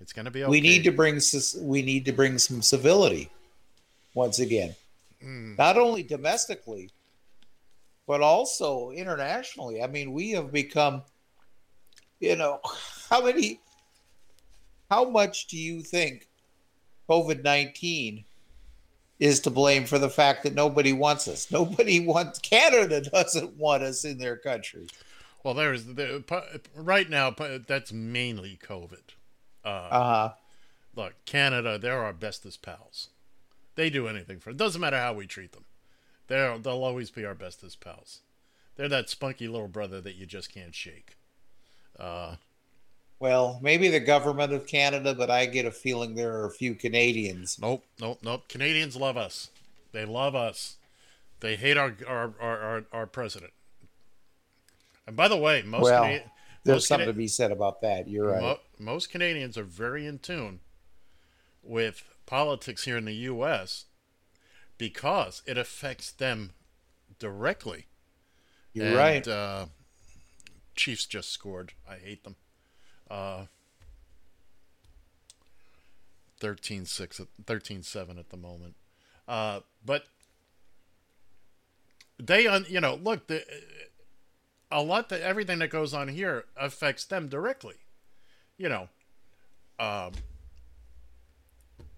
it's 0.00 0.12
going 0.12 0.26
to 0.26 0.30
be 0.30 0.44
okay. 0.44 0.50
We 0.50 0.60
need 0.60 0.84
to 0.84 0.92
bring 0.92 1.20
we 1.60 1.82
need 1.82 2.04
to 2.04 2.12
bring 2.12 2.38
some 2.38 2.62
civility 2.62 3.30
once 4.14 4.38
again, 4.38 4.74
not 5.20 5.76
only 5.76 6.02
domestically, 6.04 6.90
but 8.06 8.20
also 8.20 8.90
internationally. 8.90 9.82
I 9.82 9.86
mean, 9.88 10.12
we 10.12 10.30
have 10.30 10.52
become, 10.52 11.02
you 12.20 12.36
know, 12.36 12.60
how 13.10 13.24
many, 13.24 13.60
how 14.90 15.08
much 15.08 15.46
do 15.46 15.56
you 15.56 15.82
think 15.82 16.28
COVID 17.08 17.42
nineteen 17.44 18.24
is 19.18 19.40
to 19.40 19.50
blame 19.50 19.84
for 19.84 19.98
the 19.98 20.08
fact 20.10 20.42
that 20.44 20.54
nobody 20.54 20.92
wants 20.92 21.26
us? 21.28 21.50
Nobody 21.52 22.00
wants 22.00 22.38
Canada 22.38 23.00
doesn't 23.00 23.56
want 23.56 23.82
us 23.82 24.04
in 24.04 24.18
their 24.18 24.36
country. 24.36 24.86
Well, 25.44 25.54
there's 25.54 25.84
the 25.84 26.22
right 26.74 27.08
now. 27.08 27.30
That's 27.66 27.92
mainly 27.92 28.58
COVID. 28.66 29.14
Uh, 29.64 29.68
Uh 29.68 30.04
huh. 30.04 30.30
look, 30.94 31.14
Canada, 31.24 31.78
they're 31.78 32.02
our 32.02 32.12
bestest 32.12 32.62
pals. 32.62 33.08
They 33.74 33.90
do 33.90 34.08
anything 34.08 34.40
for. 34.40 34.50
It 34.50 34.56
doesn't 34.56 34.80
matter 34.80 34.98
how 34.98 35.14
we 35.14 35.26
treat 35.26 35.52
them. 35.52 35.64
They're 36.26 36.58
they'll 36.58 36.84
always 36.84 37.10
be 37.10 37.24
our 37.24 37.34
bestest 37.34 37.80
pals. 37.80 38.20
They're 38.76 38.88
that 38.88 39.08
spunky 39.10 39.48
little 39.48 39.68
brother 39.68 40.00
that 40.00 40.14
you 40.16 40.26
just 40.26 40.52
can't 40.52 40.74
shake. 40.74 41.16
Uh, 41.98 42.36
Well, 43.20 43.58
maybe 43.62 43.88
the 43.88 44.00
government 44.00 44.52
of 44.52 44.66
Canada, 44.66 45.12
but 45.14 45.28
I 45.30 45.46
get 45.46 45.66
a 45.66 45.72
feeling 45.72 46.14
there 46.14 46.32
are 46.34 46.46
a 46.46 46.50
few 46.52 46.74
Canadians. 46.74 47.58
nope, 47.60 47.84
nope, 48.00 48.18
nope. 48.22 48.48
Canadians 48.48 48.94
love 48.96 49.16
us. 49.16 49.50
They 49.92 50.04
love 50.04 50.34
us. 50.36 50.76
They 51.40 51.56
hate 51.56 51.76
our 51.76 51.94
our 52.06 52.34
our, 52.40 52.58
our, 52.60 52.84
our 52.92 53.06
president. 53.06 53.52
And 55.06 55.16
by 55.16 55.26
the 55.28 55.36
way, 55.36 55.62
most 55.62 55.84
Well, 55.84 56.04
Cana- 56.04 56.30
There's 56.64 56.74
most 56.76 56.88
something 56.88 57.04
Cana- 57.06 57.12
to 57.12 57.18
be 57.18 57.28
said 57.28 57.50
about 57.50 57.80
that. 57.80 58.08
You're 58.08 58.28
right. 58.32 58.40
Mo- 58.42 58.60
most 58.78 59.10
Canadians 59.10 59.56
are 59.58 59.64
very 59.64 60.06
in 60.06 60.18
tune 60.18 60.60
with 61.62 62.04
politics 62.26 62.84
here 62.84 62.96
in 62.98 63.04
the 63.06 63.14
U.S. 63.14 63.86
because 64.76 65.42
it 65.46 65.56
affects 65.58 66.10
them 66.12 66.52
directly. 67.18 67.86
You're 68.74 68.86
And, 68.88 68.96
right. 68.96 69.26
Uh, 69.26 69.66
Chiefs 70.76 71.06
just 71.06 71.30
scored. 71.32 71.72
I 71.90 71.96
hate 71.96 72.22
them. 72.22 72.36
Uh, 73.10 73.46
13-6, 76.40 77.20
at- 77.20 77.46
13-7 77.46 78.18
at 78.18 78.30
the 78.30 78.36
moment. 78.36 78.74
Uh, 79.26 79.60
but 79.84 80.04
they, 82.18 82.46
on 82.46 82.64
you 82.68 82.80
know, 82.80 82.94
look, 82.94 83.26
the, 83.26 83.44
a 84.70 84.82
lot 84.82 85.08
that 85.08 85.20
everything 85.20 85.58
that 85.58 85.68
goes 85.68 85.94
on 85.94 86.08
here 86.08 86.44
affects 86.56 87.04
them 87.04 87.28
directly. 87.28 87.76
You 88.56 88.68
know, 88.68 88.88
um, 89.78 90.12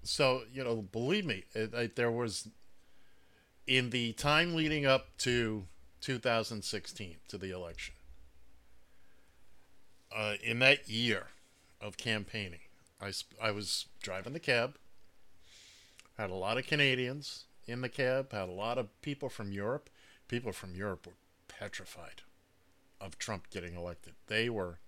so 0.02 0.42
you 0.52 0.62
know, 0.62 0.76
believe 0.76 1.24
me, 1.24 1.44
it, 1.54 1.72
it, 1.72 1.96
there 1.96 2.10
was 2.10 2.48
in 3.66 3.90
the 3.90 4.12
time 4.12 4.54
leading 4.54 4.84
up 4.84 5.16
to 5.18 5.64
2016 6.00 7.16
to 7.28 7.38
the 7.38 7.50
election. 7.50 7.94
Uh, 10.14 10.34
in 10.42 10.58
that 10.58 10.88
year 10.88 11.28
of 11.80 11.96
campaigning, 11.96 12.60
I, 13.00 13.12
I 13.40 13.50
was 13.52 13.86
driving 14.02 14.32
the 14.32 14.40
cab, 14.40 14.76
had 16.18 16.30
a 16.30 16.34
lot 16.34 16.58
of 16.58 16.66
Canadians 16.66 17.44
in 17.66 17.80
the 17.80 17.88
cab, 17.88 18.32
had 18.32 18.48
a 18.48 18.52
lot 18.52 18.78
of 18.78 19.00
people 19.02 19.28
from 19.28 19.52
Europe. 19.52 19.88
People 20.28 20.52
from 20.52 20.74
Europe 20.74 21.06
were 21.06 21.14
petrified 21.48 22.22
of 23.00 23.18
Trump 23.18 23.50
getting 23.50 23.74
elected. 23.74 24.14
They 24.26 24.50
were. 24.50 24.78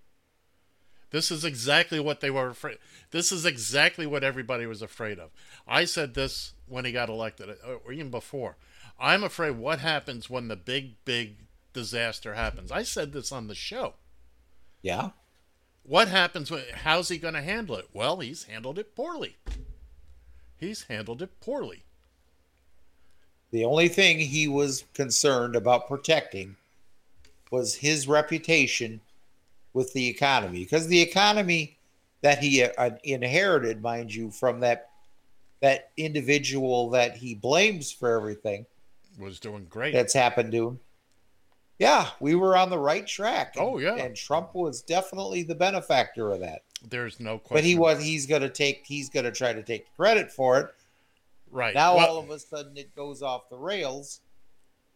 This 1.11 1.31
is 1.31 1.45
exactly 1.45 2.01
what 2.01 2.21
they 2.21 2.31
were 2.31 2.49
afraid. 2.49 2.79
This 3.11 3.33
is 3.33 3.45
exactly 3.45 4.07
what 4.07 4.25
everybody 4.25 4.67
was 4.67 4.83
afraid 4.83 5.19
of. 5.19 5.31
I 5.67 5.85
said 5.85 6.15
this 6.15 6.55
when 6.67 6.85
he 6.85 6.93
got 6.93 7.09
elected, 7.09 7.51
uh, 7.51 7.75
or 7.85 7.93
even 7.93 8.11
before. 8.11 8.57
I'm 8.99 9.23
afraid 9.23 9.53
what 9.53 9.79
happens 9.79 10.31
when 10.31 10.49
the 10.49 10.57
big, 10.57 10.95
big 11.05 11.37
disaster 11.73 12.35
happens. 12.35 12.73
I 12.73 12.83
said 12.83 13.13
this 13.13 13.33
on 13.33 13.49
the 13.49 13.55
show. 13.55 13.95
Yeah. 14.83 15.11
What 15.85 16.09
happens 16.09 16.51
when? 16.51 16.63
How's 16.85 17.09
he 17.09 17.19
going 17.19 17.35
to 17.35 17.43
handle 17.43 17.77
it? 17.77 17.89
Well, 17.93 18.19
he's 18.21 18.45
handled 18.45 18.79
it 18.79 18.95
poorly. 18.95 19.37
He's 20.57 20.85
handled 20.85 21.23
it 21.23 21.41
poorly. 21.41 21.83
The 23.51 23.65
only 23.65 23.89
thing 23.89 24.19
he 24.19 24.47
was 24.49 24.85
concerned 24.95 25.57
about 25.57 25.89
protecting 25.89 26.57
was 27.51 27.75
his 27.75 28.07
reputation 28.09 29.01
with 29.75 29.93
the 29.93 30.09
economy, 30.09 30.61
because 30.61 30.87
the 30.87 31.01
economy 31.01 31.77
that 32.21 32.39
he 32.39 32.63
uh, 32.63 32.91
inherited, 33.05 33.83
mind 33.83 34.15
you, 34.15 34.31
from 34.31 34.61
that 34.61 34.89
that 35.61 35.91
individual 35.97 36.91
that 36.91 37.17
he 37.17 37.35
blames 37.35 37.91
for 37.93 38.17
everything 38.17 38.67
Was 39.19 39.39
doing 39.39 39.67
great. 39.71 39.93
that's 39.95 40.13
happened 40.13 40.51
to 40.53 40.69
him. 40.69 40.81
Yeah, 41.83 42.11
we 42.21 42.37
were 42.37 42.57
on 42.57 42.71
the 42.71 42.79
right 42.79 43.05
track. 43.05 43.57
Oh, 43.59 43.77
yeah. 43.79 43.97
and 43.97 44.15
Trump 44.15 44.55
was 44.55 44.83
definitely 44.83 45.43
the 45.43 45.57
benefactor 45.57 46.31
of 46.31 46.39
that. 46.39 46.63
There's 46.89 47.19
no 47.19 47.39
question. 47.39 47.57
But 47.57 47.65
he 47.65 47.75
was 47.75 48.01
he's 48.01 48.27
gonna 48.27 48.49
take 48.49 48.85
he's 48.87 49.11
gonna 49.11 49.33
try 49.33 49.53
to 49.53 49.65
take 49.65 49.93
credit 49.97 50.31
for 50.31 50.61
it. 50.61 50.75
right 51.51 51.75
Now 51.75 51.97
Well, 51.97 52.09
all 52.09 52.19
of 52.19 52.31
a 52.31 52.39
sudden 52.39 52.77
it 52.77 52.95
goes 52.95 53.21
off 53.21 53.51
the 53.51 53.57
rails 53.57 54.21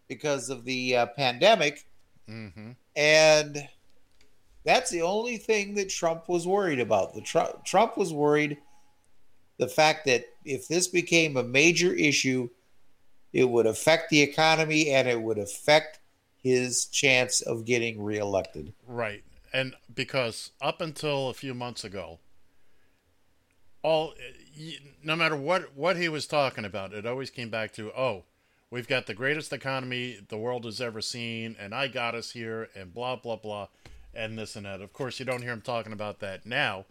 because 0.07 0.49
of 0.49 0.65
the 0.65 0.97
uh, 0.97 1.07
pandemic, 1.07 1.89
mhm. 2.29 2.77
and 2.95 3.69
that's 4.65 4.91
the 4.91 5.03
only 5.03 5.39
thing 5.39 5.75
that 5.75 5.89
Trump 5.89 6.29
was 6.29 6.47
worried 6.47 6.79
about. 6.79 7.15
The 7.15 7.21
Trump 7.21 7.65
Trump 7.65 7.97
was 7.97 8.13
worried 8.13 8.59
the 9.59 9.69
fact 9.69 10.05
that 10.07 10.25
if 10.45 10.69
this 10.69 10.87
became 10.87 11.37
a 11.37 11.43
major 11.43 11.93
issue, 11.93 12.49
it 13.33 13.49
would 13.51 13.67
affect 13.67 14.11
the 14.11 14.23
economy 14.23 14.91
and 14.91 15.09
it 15.09 15.21
would 15.21 15.39
affect 15.39 15.99
his 16.43 16.87
chance 16.87 17.41
of 17.41 17.65
getting 17.65 18.03
reelected. 18.03 18.73
Right. 18.87 19.25
and 19.53 19.75
because 19.93 20.53
up 20.61 20.81
until 20.81 21.29
a 21.29 21.35
few 21.35 21.55
months 21.55 21.85
ago, 21.85 22.19
all 23.83 24.15
no 25.03 25.17
matter 25.17 25.37
what 25.37 25.75
what 25.77 25.97
he 25.97 26.09
was 26.09 26.27
talking 26.27 26.65
about, 26.65 26.93
it 26.93 27.07
always 27.07 27.31
came 27.31 27.51
back 27.51 27.73
to 27.75 27.91
oh, 27.93 28.25
we've 28.71 28.89
got 28.89 29.07
the 29.07 29.15
greatest 29.15 29.53
economy 29.53 30.19
the 30.29 30.37
world 30.37 30.65
has 30.65 30.81
ever 30.81 31.01
seen, 31.01 31.57
and 31.59 31.75
I 31.75 31.89
got 31.89 32.15
us 32.15 32.33
here, 32.33 32.69
and 32.75 32.93
blah 32.93 33.17
blah 33.17 33.37
blah, 33.37 33.69
and 34.15 34.39
this 34.39 34.57
and 34.57 34.67
that. 34.67 34.81
Of 34.81 34.93
course, 34.93 35.19
you 35.19 35.25
don't 35.27 35.43
hear 35.43 35.53
him 35.53 35.61
talking 35.63 35.93
about 35.93 36.21
that 36.21 36.45
now. 36.47 36.87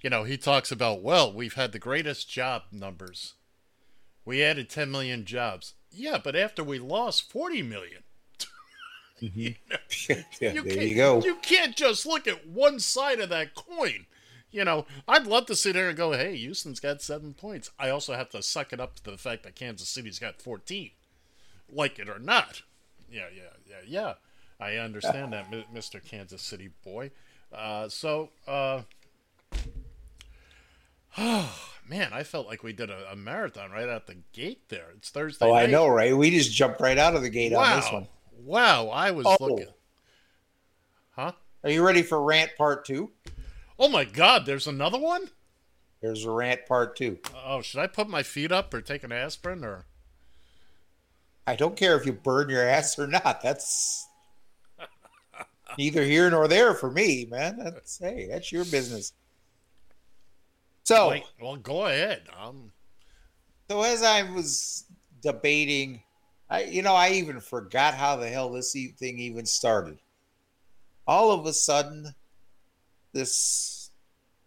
You 0.00 0.08
know, 0.08 0.24
he 0.24 0.36
talks 0.38 0.72
about 0.72 1.02
well, 1.02 1.32
we've 1.32 1.54
had 1.54 1.72
the 1.72 1.78
greatest 1.78 2.30
job 2.30 2.62
numbers. 2.72 3.34
We 4.24 4.42
added 4.42 4.68
10 4.70 4.90
million 4.90 5.24
jobs. 5.24 5.74
Yeah, 5.90 6.18
but 6.22 6.36
after 6.36 6.62
we 6.62 6.78
lost 6.78 7.30
40 7.30 7.62
million. 7.62 8.02
yeah, 10.08 10.16
You 10.40 10.62
there 10.62 10.74
can't, 10.74 10.88
you 10.88 10.94
go. 10.94 11.22
You 11.22 11.36
can't 11.36 11.76
just 11.76 12.06
look 12.06 12.26
at 12.26 12.46
one 12.46 12.80
side 12.80 13.20
of 13.20 13.28
that 13.30 13.54
coin. 13.54 14.06
You 14.50 14.64
know, 14.64 14.86
I'd 15.06 15.26
love 15.26 15.46
to 15.46 15.54
sit 15.54 15.74
there 15.74 15.88
and 15.88 15.96
go, 15.96 16.12
hey, 16.12 16.36
Houston's 16.36 16.80
got 16.80 17.02
seven 17.02 17.34
points. 17.34 17.70
I 17.78 17.90
also 17.90 18.14
have 18.14 18.30
to 18.30 18.42
suck 18.42 18.72
it 18.72 18.80
up 18.80 18.96
to 18.96 19.10
the 19.10 19.18
fact 19.18 19.44
that 19.44 19.54
Kansas 19.54 19.88
City's 19.88 20.18
got 20.18 20.42
14. 20.42 20.90
Like 21.72 22.00
it 22.00 22.08
or 22.08 22.18
not. 22.18 22.62
Yeah, 23.10 23.26
yeah, 23.34 23.42
yeah, 23.68 23.76
yeah. 23.86 24.14
I 24.58 24.76
understand 24.76 25.32
that, 25.32 25.50
Mr. 25.72 26.04
Kansas 26.04 26.42
City 26.42 26.70
boy. 26.84 27.12
Uh, 27.52 27.88
so, 27.88 28.30
uh, 28.46 28.82
man, 31.88 32.12
I 32.12 32.22
felt 32.24 32.46
like 32.46 32.62
we 32.62 32.72
did 32.72 32.90
a, 32.90 33.12
a 33.12 33.16
marathon 33.16 33.70
right 33.70 33.88
out 33.88 34.06
the 34.06 34.18
gate 34.32 34.68
there. 34.68 34.88
It's 34.96 35.10
Thursday 35.10 35.46
Oh, 35.46 35.54
I 35.54 35.66
know, 35.66 35.88
right? 35.88 36.16
We 36.16 36.30
just 36.30 36.52
jumped 36.52 36.80
right 36.80 36.98
out 36.98 37.14
of 37.14 37.22
the 37.22 37.30
gate 37.30 37.52
on 37.52 37.76
this 37.76 37.90
one. 37.92 38.06
Wow, 38.44 38.88
I 38.88 39.10
was 39.10 39.26
Oh. 39.26 39.36
looking. 39.40 39.72
Huh? 41.10 41.32
Are 41.62 41.70
you 41.70 41.84
ready 41.84 42.02
for 42.02 42.22
rant 42.22 42.52
part 42.56 42.84
two? 42.84 43.12
Oh 43.78 43.88
my 43.88 44.04
God, 44.04 44.46
there's 44.46 44.66
another 44.66 44.98
one? 44.98 45.30
There's 46.00 46.24
a 46.24 46.30
rant 46.30 46.66
part 46.66 46.96
two. 46.96 47.18
Oh, 47.44 47.60
should 47.60 47.80
I 47.80 47.86
put 47.86 48.08
my 48.08 48.22
feet 48.22 48.50
up 48.52 48.72
or 48.72 48.80
take 48.80 49.04
an 49.04 49.12
aspirin 49.12 49.64
or? 49.64 49.86
I 51.46 51.56
don't 51.56 51.76
care 51.76 51.96
if 51.98 52.06
you 52.06 52.12
burn 52.12 52.48
your 52.48 52.66
ass 52.66 52.98
or 52.98 53.06
not. 53.06 53.42
That's 53.42 54.06
neither 55.76 56.02
here 56.04 56.30
nor 56.30 56.48
there 56.48 56.74
for 56.74 56.90
me, 56.90 57.26
man. 57.26 57.58
That's 57.58 57.98
hey, 57.98 58.26
that's 58.30 58.50
your 58.52 58.64
business. 58.64 59.12
So, 60.84 61.10
Wait, 61.10 61.24
well, 61.40 61.56
go 61.56 61.86
ahead. 61.86 62.22
Um, 62.40 62.72
so 63.68 63.82
as 63.82 64.02
I 64.02 64.22
was 64.22 64.84
debating, 65.22 66.02
I 66.50 66.64
you 66.64 66.82
know 66.82 66.94
I 66.94 67.10
even 67.10 67.40
forgot 67.40 67.94
how 67.94 68.16
the 68.16 68.28
hell 68.28 68.50
this 68.50 68.72
thing 68.98 69.18
even 69.18 69.46
started. 69.46 69.98
All 71.06 71.30
of 71.30 71.46
a 71.46 71.52
sudden, 71.52 72.14
this 73.12 73.90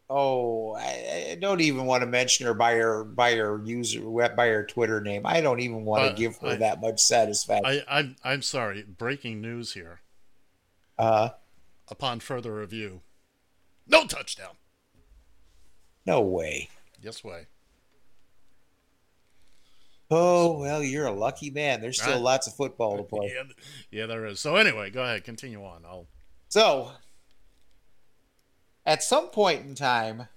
oh 0.09 0.73
I, 0.75 1.29
I 1.31 1.37
don't 1.39 1.61
even 1.61 1.85
want 1.85 2.01
to 2.01 2.07
mention 2.07 2.45
her 2.45 2.53
by 2.53 2.75
her 2.75 3.03
by 3.03 3.35
her 3.35 3.61
user 3.63 4.01
by 4.01 4.47
her 4.47 4.65
Twitter 4.65 4.99
name. 5.01 5.25
I 5.25 5.39
don't 5.41 5.61
even 5.61 5.85
want 5.85 6.03
to 6.03 6.09
Uh, 6.11 6.15
give 6.15 6.37
her 6.39 6.49
I- 6.49 6.55
that 6.57 6.81
much 6.81 6.99
satisfaction. 7.01 7.65
I, 7.87 7.99
I'm 7.99 8.15
I'm 8.23 8.41
sorry. 8.41 8.83
Breaking 8.83 9.41
news 9.41 9.73
here. 9.73 10.01
uh, 10.99 11.29
Upon 11.89 12.19
further 12.21 12.53
review, 12.55 13.01
no 13.87 14.05
touchdown. 14.05 14.55
no 16.05 16.21
way. 16.21 16.69
Yes 17.01 17.23
way. 17.23 17.47
Oh 20.15 20.59
well, 20.59 20.83
you're 20.83 21.07
a 21.07 21.11
lucky 21.11 21.49
man. 21.49 21.81
There's 21.81 21.99
still 21.99 22.13
Right. 22.13 22.21
lots 22.21 22.45
of 22.45 22.53
football 22.53 22.97
to 22.97 23.03
play. 23.03 23.33
Yeah, 23.33 23.43
yeah, 23.89 24.05
there 24.05 24.25
is. 24.27 24.39
So 24.39 24.55
anyway, 24.57 24.91
go 24.91 25.01
ahead. 25.03 25.23
Continue 25.23 25.63
on. 25.63 25.83
I'll. 25.85 26.07
So, 26.49 26.91
at 28.85 29.01
some 29.01 29.29
point 29.29 29.65
in 29.65 29.73
time, 29.73 30.27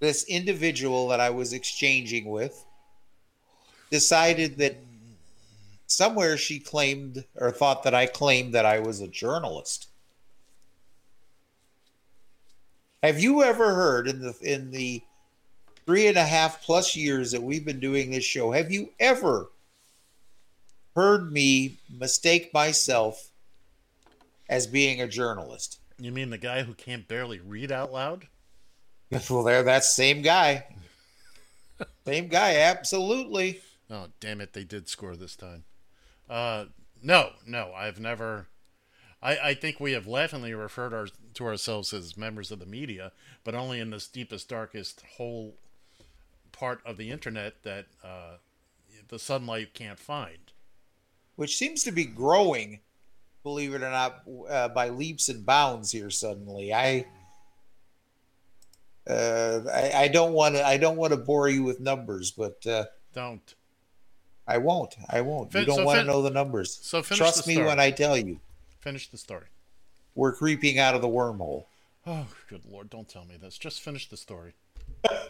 this 0.00 0.24
individual 0.24 1.06
that 1.08 1.20
I 1.20 1.30
was 1.30 1.52
exchanging 1.52 2.24
with 2.28 2.64
decided 3.90 4.58
that 4.58 4.78
somewhere 5.86 6.36
she 6.36 6.58
claimed 6.58 7.24
or 7.36 7.52
thought 7.52 7.84
that 7.84 7.94
I 7.94 8.06
claimed 8.06 8.52
that 8.54 8.66
I 8.66 8.80
was 8.80 9.00
a 9.00 9.06
journalist. 9.06 9.86
Have 13.02 13.20
you 13.20 13.42
ever 13.44 13.74
heard 13.74 14.08
in 14.08 14.20
the 14.20 14.34
in 14.42 14.70
the 14.72 15.02
three 15.86 16.06
and 16.06 16.16
a 16.16 16.24
half 16.24 16.62
plus 16.62 16.96
years 16.96 17.32
that 17.32 17.42
we've 17.42 17.64
been 17.64 17.80
doing 17.80 18.10
this 18.10 18.24
show, 18.24 18.52
have 18.52 18.70
you 18.70 18.90
ever 18.98 19.50
heard 20.94 21.32
me 21.32 21.78
mistake 21.90 22.52
myself 22.54 23.30
as 24.48 24.66
being 24.66 25.00
a 25.00 25.08
journalist? 25.08 25.78
You 25.98 26.12
mean 26.12 26.30
the 26.30 26.38
guy 26.38 26.62
who 26.62 26.74
can't 26.74 27.06
barely 27.06 27.40
read 27.40 27.72
out 27.72 27.92
loud? 27.92 28.28
Well, 29.30 29.44
there, 29.44 29.62
that 29.62 29.84
same 29.84 30.22
guy. 30.22 30.64
Same 32.04 32.26
guy, 32.26 32.56
absolutely. 32.56 33.60
Oh, 33.88 34.06
damn 34.18 34.40
it! 34.40 34.54
They 34.54 34.64
did 34.64 34.88
score 34.88 35.14
this 35.14 35.36
time. 35.36 35.62
Uh, 36.28 36.64
no, 37.00 37.30
no, 37.46 37.72
I've 37.76 38.00
never. 38.00 38.48
I, 39.22 39.38
I 39.38 39.54
think 39.54 39.78
we 39.78 39.92
have 39.92 40.08
laughingly 40.08 40.52
referred 40.52 40.92
our, 40.92 41.06
to 41.34 41.44
ourselves 41.46 41.92
as 41.92 42.16
members 42.16 42.50
of 42.50 42.58
the 42.58 42.66
media, 42.66 43.12
but 43.44 43.54
only 43.54 43.78
in 43.78 43.90
this 43.90 44.08
deepest, 44.08 44.48
darkest 44.48 45.02
hole 45.16 45.54
part 46.54 46.80
of 46.86 46.96
the 46.96 47.10
internet 47.10 47.62
that 47.64 47.86
uh, 48.02 48.36
the 49.08 49.18
sunlight 49.18 49.74
can't 49.74 49.98
find. 49.98 50.38
Which 51.36 51.56
seems 51.56 51.82
to 51.82 51.92
be 51.92 52.04
growing, 52.04 52.80
believe 53.42 53.74
it 53.74 53.82
or 53.82 53.90
not, 53.90 54.22
uh, 54.48 54.68
by 54.68 54.88
leaps 54.88 55.28
and 55.28 55.44
bounds 55.44 55.90
here. 55.90 56.08
Suddenly, 56.10 56.72
I, 56.72 57.06
uh, 59.08 59.60
I, 59.72 59.92
I 60.04 60.08
don't 60.08 60.32
want 60.32 60.54
to. 60.54 60.64
I 60.66 60.76
don't 60.76 60.96
want 60.96 61.12
to 61.12 61.16
bore 61.18 61.48
you 61.48 61.64
with 61.64 61.80
numbers, 61.80 62.30
but 62.30 62.64
uh, 62.66 62.84
Don't. 63.12 63.54
I 64.46 64.58
won't. 64.58 64.94
I 65.10 65.22
won't. 65.22 65.50
Fin- 65.52 65.62
you 65.62 65.66
don't 65.66 65.76
so 65.78 65.84
want 65.84 65.96
to 65.96 66.00
fin- 66.02 66.06
know 66.06 66.22
the 66.22 66.30
numbers. 66.30 66.78
so 66.82 67.02
finish 67.02 67.18
Trust 67.18 67.46
me 67.48 67.58
when 67.58 67.80
I 67.80 67.90
tell 67.90 68.16
you, 68.16 68.38
Finish 68.80 69.08
the 69.08 69.18
story. 69.18 69.46
we're 70.14 70.32
creeping 70.34 70.78
out 70.78 70.94
of 70.94 71.02
the 71.02 71.08
wormhole. 71.08 71.64
Oh, 72.06 72.26
good 72.48 72.64
lord! 72.70 72.90
Don't 72.90 73.08
tell 73.08 73.24
me 73.24 73.36
this. 73.40 73.58
Just 73.58 73.80
finish 73.80 74.08
the 74.08 74.16
story. 74.16 74.52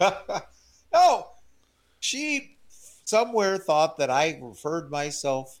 no, 0.93 1.27
she 1.99 2.57
somewhere 3.03 3.57
thought 3.57 3.97
that 3.97 4.09
I 4.09 4.39
referred 4.41 4.89
myself 4.89 5.59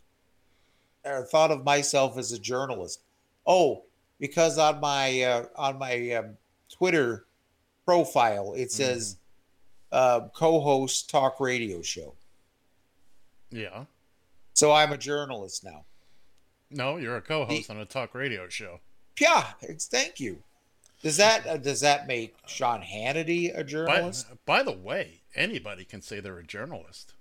or 1.03 1.23
thought 1.23 1.51
of 1.51 1.63
myself 1.63 2.17
as 2.17 2.31
a 2.31 2.39
journalist. 2.39 3.01
Oh, 3.45 3.83
because 4.19 4.57
on 4.57 4.79
my 4.79 5.21
uh, 5.21 5.45
on 5.55 5.77
my 5.77 6.11
um, 6.11 6.37
Twitter 6.69 7.25
profile 7.85 8.53
it 8.55 8.71
says 8.71 9.17
uh, 9.91 10.21
co-host 10.33 11.09
talk 11.09 11.39
radio 11.39 11.81
show. 11.81 12.15
Yeah. 13.51 13.85
So 14.53 14.71
I'm 14.71 14.91
a 14.91 14.97
journalist 14.97 15.63
now. 15.63 15.85
No, 16.71 16.97
you're 16.97 17.17
a 17.17 17.21
co-host 17.21 17.69
on 17.69 17.77
a 17.77 17.85
talk 17.85 18.15
radio 18.15 18.49
show. 18.49 18.79
Yeah, 19.19 19.45
it's, 19.61 19.85
thank 19.85 20.19
you. 20.19 20.43
Does 21.05 21.17
that 21.17 21.45
uh, 21.45 21.57
does 21.57 21.81
that 21.81 22.07
make 22.07 22.35
Sean 22.47 22.81
Hannity 22.81 23.55
a 23.55 23.63
journalist? 23.63 24.25
by 24.43 24.63
the 24.63 24.71
way, 24.71 25.21
anybody 25.35 25.85
can 25.85 26.01
say 26.01 26.19
they're 26.19 26.39
a 26.39 26.43
journalist. 26.43 27.13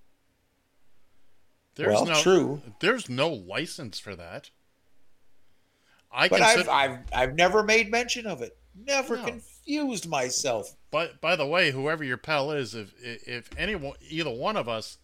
There's 1.74 1.92
Well, 1.92 2.06
no 2.06 2.22
true. 2.22 2.62
There's 2.80 3.10
no 3.10 3.28
license 3.28 3.98
for 3.98 4.16
that. 4.16 4.48
I 6.10 6.28
but 6.28 6.38
consider. 6.40 6.70
I've, 6.70 6.90
I've 6.90 6.98
I've 7.12 7.34
never 7.34 7.62
made 7.62 7.90
mention 7.90 8.26
of 8.26 8.40
it. 8.40 8.56
Never 8.74 9.18
No. 9.18 9.24
confused 9.26 10.08
myself. 10.08 10.76
But 10.90 11.20
by 11.20 11.36
the 11.36 11.44
way, 11.46 11.70
whoever 11.72 12.02
your 12.02 12.16
pal 12.16 12.52
is, 12.52 12.74
if 12.74 12.94
if 13.02 13.50
anyone, 13.58 13.96
either 14.08 14.30
one 14.30 14.56
of 14.56 14.66
us, 14.66 14.96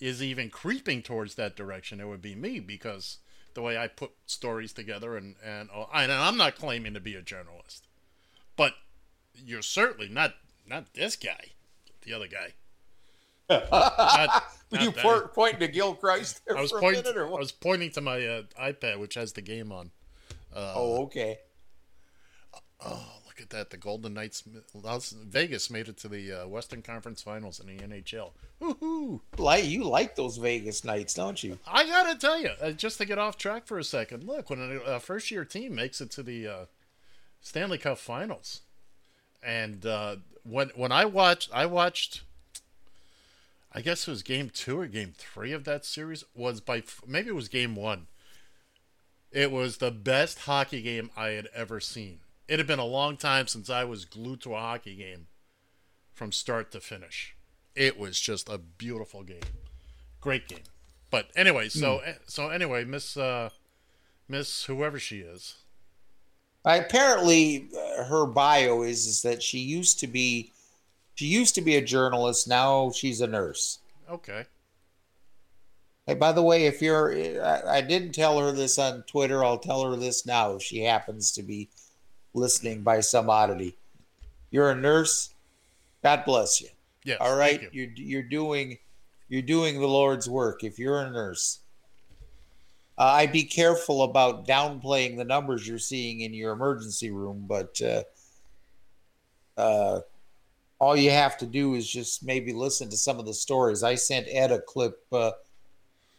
is 0.00 0.20
even 0.20 0.50
creeping 0.50 1.00
towards 1.02 1.36
that 1.36 1.54
direction, 1.54 2.00
it 2.00 2.08
would 2.08 2.22
be 2.22 2.34
me 2.34 2.58
because 2.58 3.18
the 3.54 3.62
way 3.62 3.78
I 3.78 3.86
put 3.86 4.10
stories 4.26 4.72
together 4.72 5.16
and 5.16 5.36
and, 5.44 5.70
and 5.94 6.10
I'm 6.10 6.36
not 6.36 6.56
claiming 6.56 6.94
to 6.94 7.00
be 7.00 7.14
a 7.14 7.22
journalist, 7.22 7.86
but 8.56 8.74
you're 9.34 9.62
certainly 9.62 10.08
not 10.08 10.34
not 10.66 10.92
this 10.94 11.14
guy, 11.16 11.52
the 12.02 12.12
other 12.12 12.26
guy. 12.28 12.54
Not- 13.48 13.70
not 14.72 14.82
you 14.82 14.90
that- 14.90 14.96
point, 15.04 15.32
pointing 15.34 15.60
to 15.60 15.68
Gil 15.68 15.94
Christ 15.94 16.40
there 16.46 16.58
I 16.58 16.60
was 16.62 16.72
for 16.72 16.78
a 16.78 16.80
pointing. 16.80 17.04
minute, 17.04 17.16
or 17.16 17.26
I 17.28 17.38
was 17.38 17.52
pointing 17.52 17.92
to 17.92 18.00
my 18.00 18.26
uh, 18.26 18.42
iPad, 18.60 18.98
which 18.98 19.14
has 19.14 19.32
the 19.34 19.40
game 19.42 19.70
on. 19.70 19.92
Uh, 20.52 20.72
Oh, 20.74 21.02
okay. 21.04 21.38
Oh, 22.84 23.06
look 23.26 23.40
at 23.40 23.50
that! 23.50 23.70
The 23.70 23.76
Golden 23.76 24.14
Knights, 24.14 24.42
Las 24.74 25.10
Vegas 25.12 25.70
made 25.70 25.88
it 25.88 25.96
to 25.98 26.08
the 26.08 26.32
uh, 26.42 26.48
Western 26.48 26.82
Conference 26.82 27.22
Finals 27.22 27.60
in 27.60 27.66
the 27.68 27.82
NHL. 27.82 28.32
Woohoo! 28.60 29.20
Like 29.38 29.64
you 29.64 29.84
like 29.84 30.14
those 30.16 30.36
Vegas 30.36 30.84
Knights, 30.84 31.14
don't 31.14 31.42
you? 31.42 31.58
I 31.66 31.86
gotta 31.86 32.18
tell 32.18 32.40
you, 32.40 32.50
uh, 32.60 32.72
just 32.72 32.98
to 32.98 33.04
get 33.04 33.18
off 33.18 33.38
track 33.38 33.66
for 33.66 33.78
a 33.78 33.84
second. 33.84 34.24
Look, 34.24 34.50
when 34.50 34.60
a, 34.60 34.90
a 34.94 35.00
first-year 35.00 35.44
team 35.44 35.74
makes 35.74 36.00
it 36.00 36.10
to 36.12 36.22
the 36.22 36.46
uh, 36.48 36.64
Stanley 37.46 37.78
Cup 37.78 37.98
Finals, 37.98 38.62
and 39.40 39.86
uh, 39.86 40.16
when 40.42 40.70
when 40.74 40.90
I 40.90 41.04
watched, 41.04 41.48
I 41.52 41.64
watched. 41.64 42.22
I 43.72 43.82
guess 43.82 44.08
it 44.08 44.10
was 44.10 44.24
game 44.24 44.50
two 44.50 44.80
or 44.80 44.86
game 44.88 45.12
three 45.16 45.52
of 45.52 45.62
that 45.62 45.84
series. 45.84 46.24
Was 46.34 46.60
by 46.60 46.82
maybe 47.06 47.28
it 47.28 47.36
was 47.36 47.48
game 47.48 47.76
one. 47.76 48.08
It 49.30 49.52
was 49.52 49.76
the 49.76 49.92
best 49.92 50.40
hockey 50.40 50.82
game 50.82 51.08
I 51.16 51.28
had 51.28 51.48
ever 51.54 51.78
seen. 51.78 52.18
It 52.48 52.58
had 52.58 52.66
been 52.66 52.80
a 52.80 52.84
long 52.84 53.16
time 53.16 53.46
since 53.46 53.70
I 53.70 53.84
was 53.84 54.06
glued 54.06 54.40
to 54.40 54.56
a 54.56 54.58
hockey 54.58 54.96
game 54.96 55.28
from 56.12 56.32
start 56.32 56.72
to 56.72 56.80
finish. 56.80 57.36
It 57.76 57.96
was 57.96 58.18
just 58.18 58.48
a 58.48 58.58
beautiful 58.58 59.22
game. 59.22 59.38
Great 60.20 60.48
game. 60.48 60.64
But 61.12 61.30
anyway, 61.36 61.68
so 61.68 62.02
so 62.26 62.48
anyway, 62.48 62.84
Miss 62.84 63.16
uh 63.16 63.50
Miss 64.28 64.64
whoever 64.64 64.98
she 64.98 65.20
is. 65.20 65.58
Apparently 66.74 67.68
uh, 67.72 68.04
her 68.04 68.26
bio 68.26 68.82
is 68.82 69.06
is 69.06 69.22
that 69.22 69.42
she 69.42 69.58
used 69.58 70.00
to 70.00 70.08
be 70.08 70.52
she 71.14 71.26
used 71.26 71.54
to 71.54 71.62
be 71.62 71.76
a 71.76 71.80
journalist. 71.80 72.48
Now 72.48 72.90
she's 72.90 73.20
a 73.20 73.26
nurse. 73.26 73.78
Okay. 74.10 74.44
hey 76.06 76.14
by 76.14 76.32
the 76.32 76.42
way 76.42 76.66
if 76.66 76.82
you're 76.82 77.12
I, 77.42 77.78
I 77.78 77.80
didn't 77.80 78.12
tell 78.12 78.38
her 78.40 78.52
this 78.52 78.78
on 78.78 79.04
twitter. 79.06 79.44
I'll 79.44 79.58
tell 79.58 79.88
her 79.88 79.96
this 79.96 80.26
now 80.26 80.56
if 80.56 80.62
she 80.62 80.80
happens 80.82 81.30
to 81.32 81.42
be 81.42 81.68
listening 82.34 82.82
by 82.82 83.00
some 83.00 83.30
oddity. 83.30 83.76
You're 84.50 84.70
a 84.70 84.76
nurse. 84.76 85.34
God 86.02 86.24
bless 86.24 86.60
you. 86.60 86.68
Yes. 87.04 87.18
all 87.20 87.36
thank 87.38 87.62
you. 87.62 87.68
you're 87.72 87.92
you're 87.94 88.22
doing 88.22 88.78
you're 89.28 89.42
doing 89.42 89.80
the 89.80 89.86
lord's 89.86 90.28
work 90.28 90.64
if 90.64 90.76
you're 90.76 91.00
a 91.00 91.10
nurse 91.10 91.60
uh, 92.98 93.16
i'd 93.16 93.32
be 93.32 93.44
careful 93.44 94.02
about 94.02 94.46
downplaying 94.46 95.16
the 95.16 95.24
numbers 95.24 95.66
you're 95.66 95.78
seeing 95.78 96.20
in 96.20 96.34
your 96.34 96.52
emergency 96.52 97.10
room 97.10 97.44
but 97.46 97.80
uh, 97.82 98.02
uh, 99.60 100.00
all 100.78 100.96
you 100.96 101.10
have 101.10 101.38
to 101.38 101.46
do 101.46 101.74
is 101.74 101.88
just 101.88 102.24
maybe 102.24 102.52
listen 102.52 102.88
to 102.90 102.96
some 102.96 103.18
of 103.18 103.26
the 103.26 103.34
stories 103.34 103.82
i 103.82 103.94
sent 103.94 104.26
ed 104.30 104.52
a 104.52 104.60
clip 104.60 105.04
uh, 105.12 105.30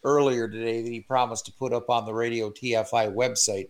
earlier 0.04 0.48
today 0.48 0.82
that 0.82 0.90
he 0.90 1.00
promised 1.00 1.46
to 1.46 1.52
put 1.52 1.72
up 1.72 1.90
on 1.90 2.06
the 2.06 2.14
radio 2.14 2.50
tfi 2.50 3.12
website 3.14 3.68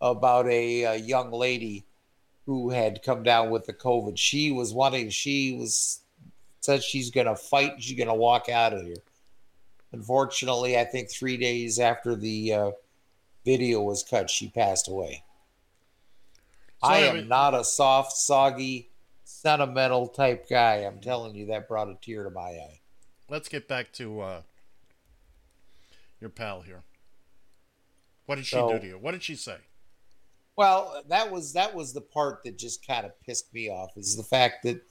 about 0.00 0.46
a, 0.48 0.82
a 0.82 0.96
young 0.96 1.30
lady 1.30 1.84
who 2.46 2.70
had 2.70 3.02
come 3.02 3.22
down 3.22 3.50
with 3.50 3.66
the 3.66 3.72
COVID. 3.72 4.18
She 4.18 4.50
was 4.50 4.74
wanting, 4.74 5.10
she 5.10 5.56
was 5.56 6.00
said 6.60 6.82
she's 6.82 7.10
going 7.10 7.26
to 7.26 7.36
fight. 7.36 7.74
She's 7.78 7.96
going 7.96 8.08
to 8.08 8.14
walk 8.14 8.48
out 8.48 8.72
of 8.72 8.82
here. 8.82 8.96
Unfortunately, 9.92 10.78
I 10.78 10.84
think 10.84 11.10
three 11.10 11.36
days 11.36 11.78
after 11.78 12.16
the 12.16 12.52
uh, 12.52 12.70
video 13.44 13.82
was 13.82 14.02
cut, 14.02 14.30
she 14.30 14.48
passed 14.48 14.88
away. 14.88 15.22
So 16.82 16.88
I 16.88 16.98
am 17.00 17.28
not 17.28 17.54
a 17.54 17.62
soft, 17.62 18.12
soggy, 18.12 18.90
sentimental 19.24 20.08
type 20.08 20.48
guy. 20.48 20.76
I'm 20.76 21.00
telling 21.00 21.34
you, 21.34 21.46
that 21.46 21.68
brought 21.68 21.88
a 21.88 21.96
tear 22.00 22.24
to 22.24 22.30
my 22.30 22.40
eye. 22.40 22.80
Let's 23.28 23.48
get 23.48 23.68
back 23.68 23.92
to 23.94 24.20
uh 24.20 24.42
your 26.20 26.30
pal 26.30 26.62
here. 26.62 26.82
What 28.26 28.36
did 28.36 28.46
she 28.46 28.56
So- 28.56 28.72
do 28.72 28.78
to 28.78 28.86
you? 28.86 28.98
What 28.98 29.12
did 29.12 29.22
she 29.22 29.36
say? 29.36 29.56
Well, 30.56 31.02
that 31.08 31.30
was 31.30 31.52
that 31.54 31.74
was 31.74 31.92
the 31.92 32.00
part 32.00 32.42
that 32.44 32.58
just 32.58 32.86
kind 32.86 33.06
of 33.06 33.18
pissed 33.22 33.52
me 33.54 33.70
off 33.70 33.96
is 33.96 34.16
the 34.16 34.22
fact 34.22 34.64
that 34.64 34.82